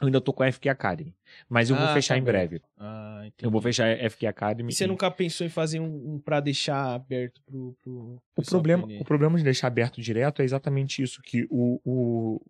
[0.00, 1.14] eu ainda tô com a FQ Academy.
[1.48, 2.60] Mas eu vou Ah, fechar tá em breve.
[2.78, 3.26] Ah.
[3.40, 4.72] Eu vou fechar a FQ Academy.
[4.72, 8.82] E você nunca pensou em fazer um, um pra deixar aberto pro, pro O problema,
[8.84, 9.00] aprender?
[9.00, 12.40] o problema de deixar aberto direto é exatamente isso, que o, o-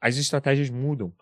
[0.00, 1.12] as estratégias mudam.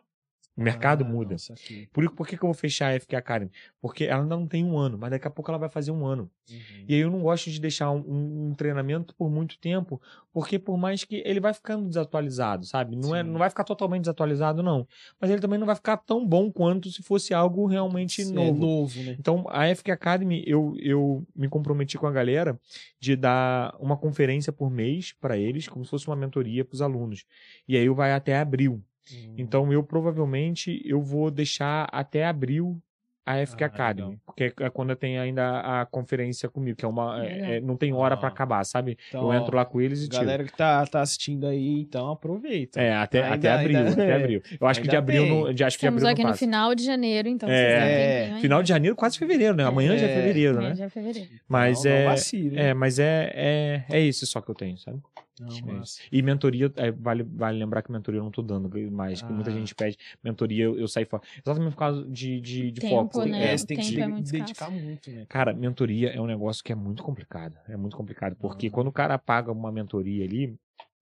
[0.57, 1.33] O mercado Ah, muda.
[1.33, 1.55] nossa.
[1.93, 3.51] Por, por que, que eu vou fechar a FQ Academy?
[3.81, 6.07] Porque ela ainda não tem um ano, mas daqui a pouco ela vai fazer um
[6.07, 6.31] ano.
[6.49, 6.85] Uhum.
[6.87, 10.01] E aí eu não gosto de deixar um, um- um treinamento por muito tempo,
[10.33, 12.95] porque por mais que ele vai ficando desatualizado, sabe?
[12.95, 14.87] Não, é, não vai ficar totalmente desatualizado, não.
[15.21, 18.61] Mas ele também não vai ficar tão bom quanto se fosse algo realmente É novo.
[18.61, 19.17] novo, né?
[19.19, 22.61] Então, a FQ Academy, eu, eu me comprometi com a galera
[23.01, 26.83] de dar uma conferência por mês para eles, como se fosse uma mentoria para os
[26.83, 27.25] alunos.
[27.67, 28.81] E aí vai até abril.
[29.13, 29.35] Uhum.
[29.39, 32.81] Então, eu provavelmente eu vou deixar até abril
[33.27, 34.23] a FQ Ah, Academy, legal.
[34.27, 37.91] porque é quando tem ainda a conferência comigo, que é uma é- é- não tem
[37.91, 38.19] hora Ah.
[38.19, 38.99] para acabar, sabe?
[39.09, 40.21] Então, eu entro lá com eles e tiro.
[40.21, 42.79] Galera que tá, tá assistindo aí, então aproveita.
[42.79, 44.43] É, até, Ainda- até abril, ainda- até abril.
[44.61, 45.31] Eu acho que de abril, bem.
[45.45, 46.39] não, de, acho que de abril aqui não no passa.
[46.45, 49.65] final de janeiro, então É, é, Final de janeiro, quase fevereiro, né?
[49.65, 50.77] Amanhã já é É, fevereiro, Amanhã né?
[50.77, 51.29] já é fevereiro.
[51.49, 54.77] Mas não, é, Não vacile, é, mas é, é, é esse só que eu tenho,
[54.77, 54.99] sabe?
[55.41, 55.83] Não.
[56.13, 59.51] E mentoria, é, vale, vale lembrar que mentoria eu não tô dando mais, que muita
[59.51, 59.53] Ah.
[59.53, 61.23] gente pede mentoria, eu, eu saí fora.
[61.45, 63.25] Exatamente por causa de, de, de Tempo, foco.
[63.25, 63.53] né?
[63.53, 65.27] É, você tem que é muito dedicar muito, né?
[65.29, 67.57] Cara, mentoria é um negócio que é muito complicado.
[67.69, 68.37] É muito complicado.
[68.37, 68.73] Porque Uhum.
[68.73, 70.55] quando o cara paga uma mentoria ali,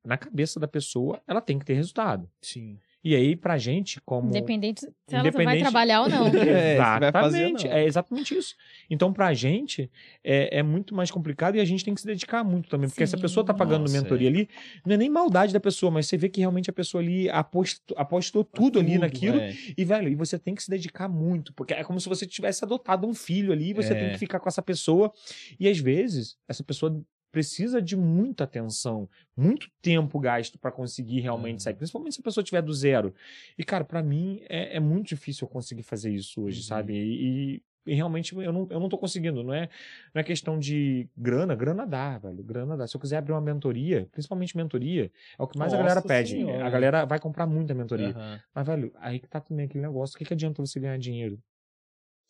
[0.05, 2.29] na cabeça da pessoa, ela tem que ter resultado.
[2.41, 2.79] Sim.
[3.05, 4.29] E aí, pra gente, como.
[4.29, 6.27] Independente se ela vai trabalhar ou não.
[6.33, 7.65] É, vai fazer exatamente.
[7.69, 7.73] não.
[7.75, 8.55] É exatamente isso.
[8.89, 9.91] Então, pra gente,
[10.23, 12.89] é, é muito mais complicado e a gente tem que se dedicar muito também.
[12.89, 13.23] Porque se a Sim.
[13.23, 14.31] pessoa tá pagando Nossa, mentoria é.
[14.31, 14.49] ali,
[14.87, 17.97] não é nem maldade da pessoa, mas você vê que realmente a pessoa ali apostou,
[17.99, 19.39] apostou tudo, ali naquilo.
[19.41, 19.53] é.
[19.77, 22.65] E, velho, e você tem que se dedicar muito, porque é como se você tivesse
[22.65, 23.99] adotado um filho ali, e você É.
[23.99, 25.13] tem que ficar com essa pessoa.
[25.59, 31.55] E às vezes, essa pessoa precisa de muita atenção, muito tempo gasto pra conseguir realmente
[31.55, 31.61] Uhum.
[31.61, 33.15] sair, principalmente se a pessoa tiver do zero.
[33.59, 36.65] E, cara, pra mim é, é muito difícil eu conseguir fazer isso hoje, Uhum.
[36.65, 36.95] sabe?
[36.95, 39.69] E, e- realmente eu não, eu não tô conseguindo, não é,
[40.15, 42.87] não é questão de grana, grana dá, velho, grana dá.
[42.87, 46.07] Se eu quiser abrir uma mentoria, principalmente mentoria, é o que mais a galera Nossa
[46.09, 46.31] pede.
[46.31, 46.65] Senhora.
[46.67, 48.11] A galera vai comprar muita mentoria.
[48.11, 48.41] Aham.
[48.55, 50.15] Mas, velho, aí que tá também aquele negócio.
[50.15, 51.43] O que, que adianta você ganhar dinheiro?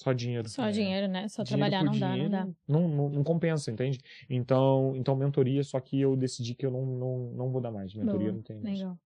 [0.02, 0.48] Só dinheiro.
[0.48, 0.70] Só É.
[0.72, 1.28] dinheiro, né?
[1.28, 2.30] Só Dinheiro trabalhar não dá, não dinheiro.
[2.30, 2.48] dá.
[2.68, 3.98] Não, não, não compensa, entende?
[4.28, 7.94] Então, então, mentoria, só que eu decidi que eu não, não, não vou dar mais.
[7.94, 8.78] Mentoria Boa, não tem mais.
[8.78, 8.98] Legal.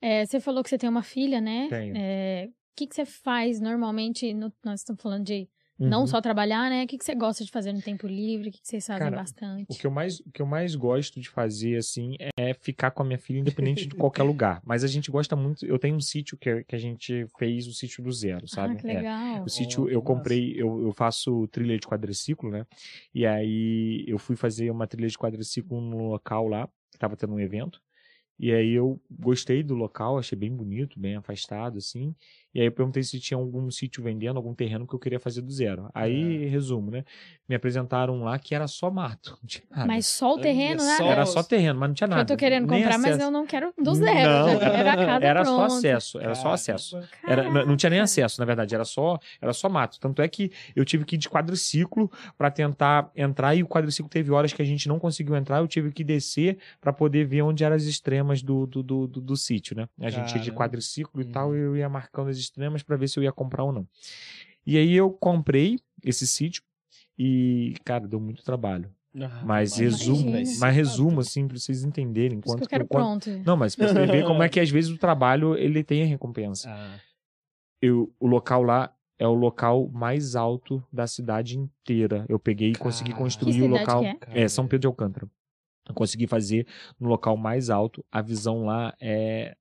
[0.00, 1.66] É, você falou que você tem uma filha, né?
[1.68, 1.94] Tenho.
[1.96, 4.32] É, O que, que você faz normalmente?
[4.32, 5.48] no- nós estamos falando de
[5.78, 6.06] não Uhum.
[6.06, 6.84] só trabalhar, né?
[6.84, 8.48] O que, que você gosta de fazer no tempo livre?
[8.48, 9.66] O que, que vocês fazem Cara, bastante?
[9.68, 13.02] O que, eu mais, o que eu mais gosto de fazer, assim, é ficar com
[13.02, 14.60] a minha filha, independente de qualquer lugar.
[14.64, 15.64] Mas a gente gosta muito.
[15.64, 18.74] Eu tenho um sítio que, que a gente fez o sítio do zero, sabe?
[18.74, 18.94] Ah, que É.
[18.96, 19.44] legal.
[19.44, 22.66] O sítio, que eu comprei, eu, eu faço trilha de quadriciclo, né?
[23.14, 27.34] E aí eu fui fazer uma trilha de quadriciclo no local lá, que tava tendo
[27.34, 27.80] um evento.
[28.38, 32.14] E aí eu gostei do local, achei bem bonito, bem afastado, assim.
[32.54, 35.42] E aí eu perguntei se tinha algum sítio vendendo, algum terreno que eu queria fazer
[35.42, 35.90] do zero.
[35.94, 37.04] Aí, resumo, né?
[37.48, 39.86] Me apresentaram lá que era só mato, não tinha nada.
[39.86, 40.98] Mas só o terreno, né?
[41.02, 42.22] Era só terreno, mas não tinha nada.
[42.22, 43.22] eu tô querendo Nem comprar, mas acesso.
[43.22, 44.30] eu não quero do zero.
[44.30, 46.98] Não, quero a casa era só acesso, era só acesso.
[47.26, 50.00] Era, não, tinha nem acesso, na verdade, era só, era só mato.
[50.00, 54.08] Tanto é que eu tive que ir de quadriciclo para tentar entrar e o quadriciclo
[54.08, 57.42] teve horas que a gente não conseguiu entrar, eu tive que descer para poder ver
[57.42, 59.88] onde eram as extremas do, do, do, do, do sítio, né?
[60.00, 61.32] A gente ia de quadriciclo e Uhum.
[61.32, 63.86] tal, e eu ia marcando as extremas para ver se eu ia comprar ou não.
[64.66, 66.62] E aí eu comprei esse sítio
[67.18, 68.90] e, cara, deu muito trabalho.
[69.20, 73.42] Ah, Mas resumo, mas resumo assim para vocês entenderem que quanto eu quero quanto- pronto.
[73.44, 76.06] Não, mas pra você ver como é que às vezes o trabalho ele tem a
[76.06, 76.98] recompensa Ah,
[77.80, 82.24] eu, o local lá é o local mais alto da cidade inteira.
[82.28, 84.00] Eu peguei e consegui construir Que o local.
[84.00, 84.44] que é?
[84.44, 85.28] É São Pedro de Alcântara.
[85.94, 86.66] Consegui fazer
[86.98, 88.04] no local mais alto.
[88.10, 89.56] A visão lá é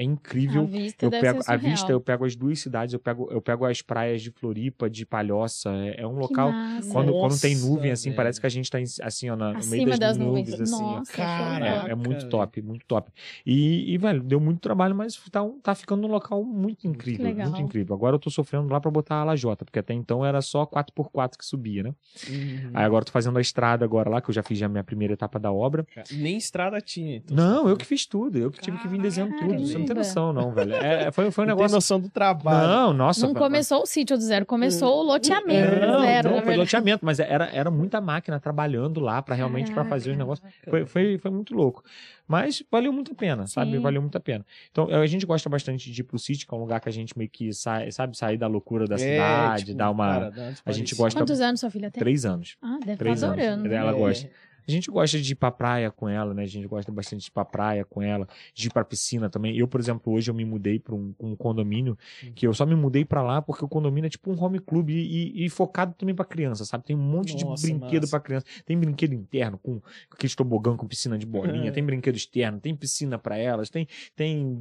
[0.00, 0.62] é incrível.
[0.62, 3.28] A vista Eu deve pego ser a vista, eu pego as duas cidades, eu pego,
[3.30, 5.70] eu pego as praias de Floripa, de Palhoça.
[5.70, 6.52] É, é um Que local.
[6.52, 6.90] massa.
[6.92, 8.16] Quando, quando tem Nossa, nuvem, assim, velho.
[8.16, 10.60] parece que a gente tá em- assim, ó, na, no meio das, das nuvens, nuvens.
[10.72, 10.82] assim.
[10.82, 11.24] Nossa, show.
[11.24, 13.10] É, é muito top, muito top.
[13.44, 17.46] E, e, velho, deu muito trabalho, mas tá, tá ficando um local muito incrível, legal.
[17.48, 17.94] muito incrível.
[17.94, 21.36] Agora eu tô sofrendo lá pra botar a lajota, porque até então era só 4x4
[21.38, 21.94] que subia, né?
[22.28, 22.70] Uhum.
[22.74, 24.84] Aí agora eu tô fazendo a estrada agora lá, que eu já fiz a minha
[24.84, 25.86] primeira etapa da obra.
[26.12, 27.16] Nem estrada tinha.
[27.16, 29.66] Então Não, eu que fiz tudo, eu que tive que vir desenhando tudo.
[29.66, 30.74] Você não tem noção, não, velho.
[30.74, 31.74] É, foi, foi um Não tem negócio.
[31.76, 32.68] noção do trabalho.
[32.68, 33.26] Não, nossa.
[33.26, 36.28] Não começou o sítio do zero, começou o loteamento do Não, zero.
[36.30, 36.58] não, foi verdade.
[36.58, 40.48] loteamento, mas era, era muita máquina trabalhando lá para realmente para fazer os negócios.
[40.68, 41.82] Foi, foi, foi muito louco.
[42.26, 43.72] Mas valeu muito a pena, sabe?
[43.72, 43.78] Sim.
[43.80, 44.44] Valeu muito a pena.
[44.70, 46.92] Então, a gente gosta bastante de ir pro sítio, que é um lugar que a
[46.92, 50.06] gente meio que sai, sabe, sair da loucura da É, cidade, tipo, dar uma.
[50.30, 51.98] cara, a gente gosta- Quantos anos sua filha tem?
[52.00, 52.56] Três anos.
[52.60, 53.42] Ah, deve Três estar anos.
[53.44, 53.72] adorando.
[53.74, 53.94] Ela É.
[53.94, 54.28] gosta.
[54.68, 56.42] A gente gosta de ir pra praia com ela, né?
[56.42, 59.56] A gente gosta bastante de ir pra praia com ela, de ir pra piscina também.
[59.56, 61.96] Eu, por exemplo, hoje eu me mudei pra um, um condomínio,
[62.34, 64.90] que eu só me mudei pra lá porque o condomínio é tipo um home club
[64.90, 66.84] e, e focado também pra criança, sabe?
[66.84, 68.10] Tem um monte Nossa, de brinquedo massa.
[68.10, 68.46] pra criança.
[68.66, 71.70] Tem brinquedo interno com, com aquele tobogã com piscina de bolinha, É.
[71.70, 74.54] tem brinquedo externo, tem piscina pra elas, tem, tem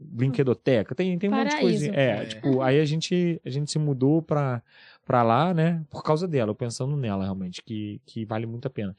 [0.00, 1.84] brinquedoteca, tem, tem um monte de Paraíso.
[1.86, 1.94] coisa.
[2.00, 2.24] É, É.
[2.26, 4.62] tipo, aí a gente, a gente se mudou pra,
[5.04, 5.82] pra lá, né?
[5.90, 8.94] Por causa dela, eu pensando nela realmente, que, que vale muito a pena.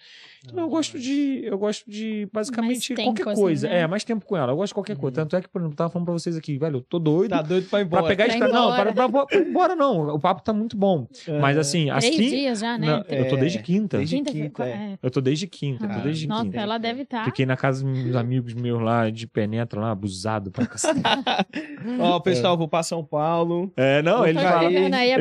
[0.46, 1.42] Então, eu gosto de.
[1.46, 3.68] Eu gosto de basicamente tempo, qualquer assim, coisa.
[3.70, 3.80] né?
[3.82, 4.52] É, mais tempo com ela.
[4.52, 5.22] Eu gosto de qualquer coisa.
[5.22, 5.26] Uhum.
[5.28, 7.30] Tanto é que, por exemplo, eu tava falando pra vocês aqui, velho, eu tô doido.
[7.32, 8.04] Tá doido pra ir embora.
[8.04, 8.48] Pra pegar a Pra.
[8.50, 10.08] Não, para, pra, pra, embora não.
[10.16, 11.08] O papo tá muito bom.
[11.40, 12.30] Mas assim, Três assim.
[12.30, 12.88] dias já, né?
[12.88, 13.98] não, eu tô desde É, quinta.
[13.98, 14.70] desde- Quinta, quinta, é.
[14.72, 15.00] é.
[15.02, 15.86] Eu tô desde quinta.
[15.86, 16.60] Ah, tô desde Nossa, quinta.
[16.60, 17.18] ela deve tá.
[17.20, 17.26] estar.
[17.26, 21.00] Fiquei na casa dos meus amigos meus lá de penetra lá, abusado pra cacete.
[22.00, 23.72] Ó, pessoal, vou pra São Paulo.
[23.76, 24.70] É, não, eles pra falaram.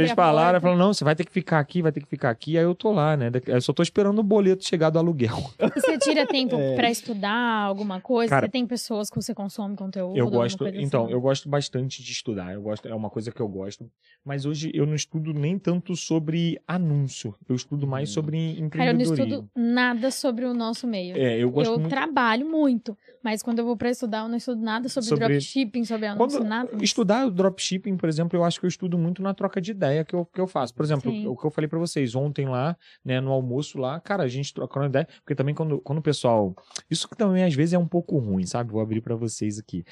[0.00, 2.56] Eles falaram, falaram, não, você vai ter que ficar aqui, vai ter que ficar aqui.
[2.58, 3.30] Aí eu tô lá, né?
[3.46, 5.36] Eu só tô esperando o boleto chegar do aluguel.
[5.74, 6.74] Você tira tempo É.
[6.74, 7.32] pra estudar
[7.64, 8.30] alguma coisa?
[8.30, 10.16] Cara, você tem pessoas que você consome conteúdo?
[10.16, 11.12] Eu gosto, coisa então, assim?
[11.12, 12.52] eu gosto bastante de estudar.
[12.52, 13.90] Eu gosto, é uma coisa que eu gosto.
[14.24, 17.34] Mas hoje eu não estudo nem tanto sobre anúncio.
[17.48, 18.12] Eu estudo mais Hum.
[18.14, 19.24] sobre Cara, eu não empreendedorismo.
[19.24, 21.16] estudo nada sobre o nosso meio.
[21.16, 21.90] É, eu gosto eu muito.
[21.90, 25.84] trabalho muito, mas quando eu vou pra estudar, eu não estudo nada sobre, Sobre- dropshipping,
[25.84, 26.70] sobre anúncio, Quando nada.
[26.82, 30.04] estudar o dropshipping, por exemplo, eu acho que eu estudo muito na troca de ideia
[30.04, 30.59] que eu, que eu faço.
[30.70, 31.26] Por exemplo, Sim.
[31.26, 34.52] o que eu falei pra vocês ontem lá, né, no almoço lá, cara, a gente
[34.52, 36.54] trocando ideia, porque também quando, quando o pessoal,
[36.90, 38.70] isso que também às vezes é um pouco ruim, sabe?
[38.72, 39.84] Vou abrir pra vocês aqui.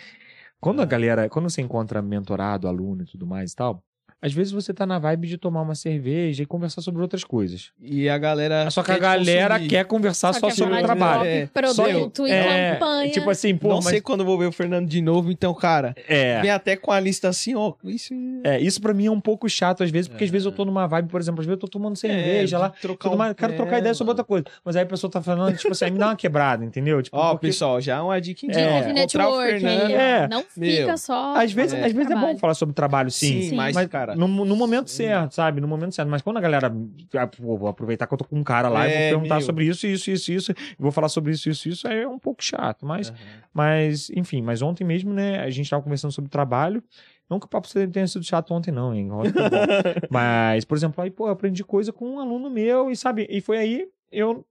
[0.61, 0.87] Quando a Ah.
[0.87, 3.83] galera, quando você encontra mentorado, aluno e tudo mais e tal,
[4.21, 7.71] às vezes você tá na vibe de tomar uma cerveja e conversar sobre outras coisas.
[7.81, 8.71] E a galera.
[8.71, 9.71] Só que a galera consumir.
[9.71, 11.25] quer conversar só, quer sobre o de trabalho.
[11.25, 11.47] É.
[11.47, 13.11] produto e É, campanha.
[13.13, 15.55] Tipo assim, pô, Não mas sei quando eu vou ver o Fernando de novo, então,
[15.55, 16.41] cara, é.
[16.41, 17.75] vem até com a lista assim, ó.
[17.85, 18.13] Isso
[18.45, 20.33] É, isso pra mim é um pouco chato às vezes, porque às É.
[20.33, 22.69] vezes eu tô numa vibe, por exemplo, às vezes eu tô tomando cerveja É, lá,
[22.69, 24.45] de trocar um- quero trocar é, ideia sobre outra coisa.
[24.65, 27.01] Mas aí a pessoa tá falando, tipo assim, aí me dá uma quebrada, entendeu?
[27.03, 28.53] Tipo, Ó, porque- pessoal, já é uma dica em É.
[28.53, 29.87] de Encontrar o network Fernando.
[29.87, 29.99] aí, ó.
[29.99, 30.29] É.
[30.29, 31.35] Não Meu, fica só.
[31.37, 31.85] às vezes, É.
[31.85, 33.43] às vezes é bom falar sobre trabalho, sim.
[33.43, 34.19] Sim, mas, Mas cara.
[34.19, 35.61] no, no momento certo, sabe?
[35.61, 36.09] No momento certo.
[36.09, 36.73] Mas quando a galera.
[37.17, 39.37] ah, pô, vou aproveitar que eu tô com um cara lá e É, vou perguntar
[39.37, 39.45] meu.
[39.47, 40.55] sobre isso, isso, isso, isso.
[40.79, 41.89] Vou falar sobre isso, isso, isso.
[41.89, 42.85] Aí é um pouco chato.
[42.87, 43.17] Mas, Aham.
[43.53, 45.41] mas enfim, mas ontem mesmo, né?
[45.41, 46.83] A gente tava conversando sobre trabalho.
[47.29, 49.09] Não que o papo tenha sido chato ontem, não, hein?
[49.09, 49.23] Bom.
[50.09, 53.41] Mas, por exemplo, aí, pô, eu aprendi coisa com um aluno meu e, sabe, e
[53.43, 54.47] foi aí, eu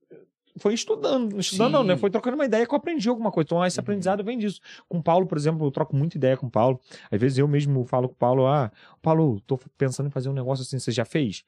[0.57, 1.73] foi estudando, estudando Sim.
[1.73, 1.95] não, né?
[1.97, 3.45] Foi trocando uma ideia que eu aprendi alguma coisa.
[3.47, 3.84] Então, esse Uhum.
[3.84, 4.59] aprendizado vem disso.
[4.88, 6.79] Com o Paulo, por exemplo, eu troco muita ideia com o Paulo.
[7.11, 8.71] Às vezes eu mesmo falo com o Paulo, ah,
[9.01, 11.43] Paulo, tô pensando em fazer um negócio assim, você já fez?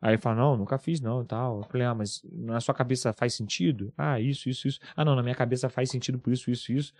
[0.00, 1.58] Aí ele fala, não, nunca fiz não e tal.
[1.58, 3.92] Eu falei, ah, mas na sua cabeça faz sentido?
[3.96, 4.80] Ah, isso, isso, isso.
[4.96, 6.92] Ah, não, na minha cabeça faz sentido por isso, isso, isso.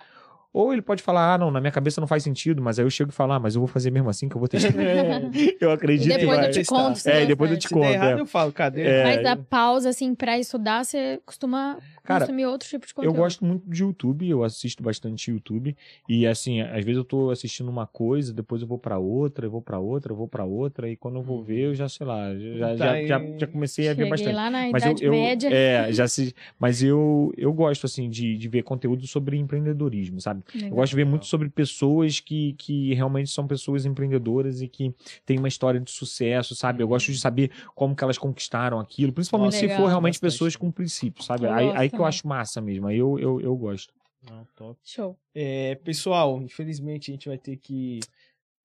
[0.53, 2.91] Ou ele pode falar, ah, não, na minha cabeça não faz sentido, mas aí eu
[2.91, 4.69] chego e falo, ah, mas eu vou fazer mesmo assim que eu vou testar.
[5.61, 6.49] eu E acredito que depois vai.
[6.49, 7.01] eu te conto.
[7.09, 8.21] É, e depois eu te der errado, é.
[8.21, 8.83] eu falo, cadê?
[8.83, 9.03] É.
[9.05, 13.17] Mas da pausa, assim, pra estudar, você costuma Cara, consumir outro tipo de Eu conteúdo.
[13.17, 15.75] gosto muito de YouTube, eu assisto bastante YouTube.
[16.09, 19.51] E assim, às vezes eu tô assistindo uma coisa, depois eu vou pra outra, eu
[19.51, 22.07] vou pra outra, eu vou pra outra, e quando eu vou ver, eu já, sei
[22.07, 24.35] lá, já, Tá já, já, já comecei a ver bastante.
[24.35, 25.49] lá na Mas eu, Idade eu- Média.
[25.51, 30.42] é, já se, mas eu, eu gosto assim de, de ver conteúdo sobre empreendedorismo, sabe?
[30.55, 30.77] Eu Legal.
[30.77, 34.95] gosto de ver muito sobre pessoas que, que realmente são pessoas empreendedoras e que
[35.25, 36.83] têm uma história de sucesso, sabe?
[36.83, 39.79] Eu gosto de saber como que elas conquistaram aquilo, principalmente se Legal.
[39.79, 40.33] for realmente Bastante.
[40.33, 41.47] pessoas com princípios, sabe?
[41.47, 43.93] Eu Aí, aí que eu acho massa mesmo, aí eu, eu, eu gosto.
[44.31, 44.79] Não, top.
[44.85, 45.19] Show.
[45.35, 47.99] É, pessoal, infelizmente a gente vai ter que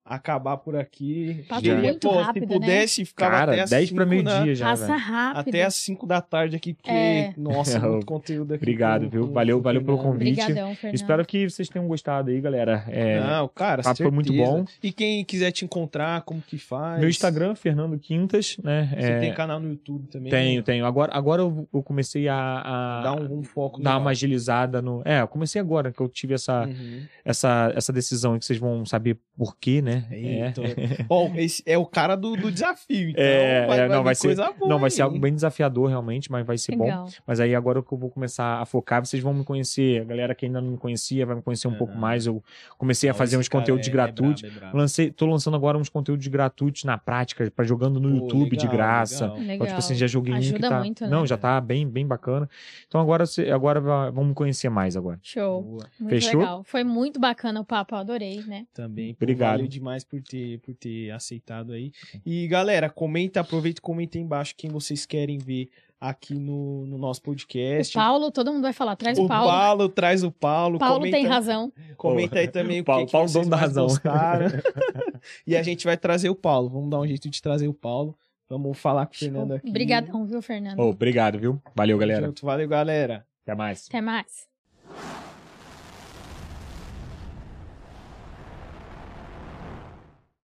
[0.10, 1.44] acabar por aqui.
[1.48, 2.60] Passa muito pô, rápido, Se né?
[2.60, 5.00] pudesse, ficava até Cara, às 10 pra 5 na- meio-dia já, Passa velho.
[5.00, 5.50] rápido.
[5.50, 7.34] Até às 5 da tarde aqui, porque, É.
[7.38, 8.64] nossa, muito conteúdo aqui.
[8.64, 9.28] Obrigado, com- viu?
[9.28, 10.42] com- Valeu, valeu pelo convite.
[10.42, 10.96] Obrigadão, Fernando.
[10.96, 12.84] Espero que vocês tenham gostado aí, galera.
[12.88, 14.66] É, Não, cara, papo foi muito bom.
[14.82, 17.00] E quem quiser te encontrar, como que faz?
[17.00, 18.90] Meu Instagram, Fernando Quintas, né?
[19.00, 20.32] Você é, tem canal no YouTube também?
[20.32, 20.64] Tenho, né?
[20.64, 20.86] tenho.
[20.86, 24.02] Agora, agora eu, eu comecei a, a Dá um, um foco dar legal.
[24.02, 25.02] uma agilizada no.
[25.06, 27.02] É, eu comecei agora que eu tive essa, Uhum.
[27.24, 29.97] essa, essa decisão aí que vocês vão saber por quê, né?
[30.12, 30.16] É.
[30.48, 30.62] Eita.
[31.10, 34.16] Ó, esse é o cara do, do desafio, então É, vai, é, não, vir vai
[34.16, 36.86] ser- coisa boa Não, vai ser algo bem desafiador, realmente, mas vai ser bom.
[36.86, 37.08] Legal.
[37.26, 40.02] Mas aí agora que eu vou começar a focar, vocês vão me conhecer.
[40.02, 41.98] A galera que ainda não me conhecia vai me conhecer um pouco Ah.
[42.00, 42.26] mais.
[42.26, 42.44] Eu
[42.78, 44.44] comecei a Não, fazer uns conteúdos é- gratuitos.
[44.44, 44.78] É brabo, é brabo.
[44.78, 48.66] Lancei, tô lançando agora uns conteúdos gratuitos na prática, para jogando no Pô, YouTube de
[48.66, 49.26] legal, graça.
[49.34, 49.56] legal.
[49.56, 50.80] Então, tipo assim, já joguei um que Ajuda tá...
[50.80, 51.10] muito, né?
[51.10, 52.50] Não, já tá bem, bem bacana.
[52.88, 55.20] Então agora, agora va- vamos me conhecer mais agora.
[55.22, 55.62] Show.
[55.64, 55.86] Boa.
[56.00, 56.40] Muito Fechou?
[56.42, 56.64] legal.
[56.64, 58.66] Foi muito bacana o papo, eu adorei, né?
[58.74, 59.14] Também.
[59.14, 59.58] pô, Obrigado.
[59.88, 61.94] Demais por ter, por ter aceitado aí.
[62.26, 65.70] E galera, comenta, aproveita e comenta aí embaixo quem vocês querem ver
[66.00, 67.94] aqui no, no nosso O podcast.
[67.94, 69.50] Paulo, todo mundo vai falar, traz o, O Paulo.
[69.50, 70.78] Paulo, traz o Paulo.
[70.78, 71.72] Paulo comenta, tem razão.
[71.96, 73.86] Comenta aí também o Paulo- que, que Paulo, vocês dono da razão.
[73.88, 74.48] gostaram.
[75.48, 76.68] e a gente vai trazer o Paulo.
[76.68, 78.14] Vamos dar um jeito de trazer o Paulo.
[78.50, 79.70] Vamos falar com o Fernando aqui.
[79.70, 80.80] Obrigadão, viu, Fernando?
[80.80, 81.62] Ô, obrigado, viu?
[81.74, 82.26] Valeu, galera.
[82.28, 82.46] Junto.
[82.46, 83.26] Valeu, galera.
[83.44, 83.86] Até mais.
[83.88, 84.48] Até mais.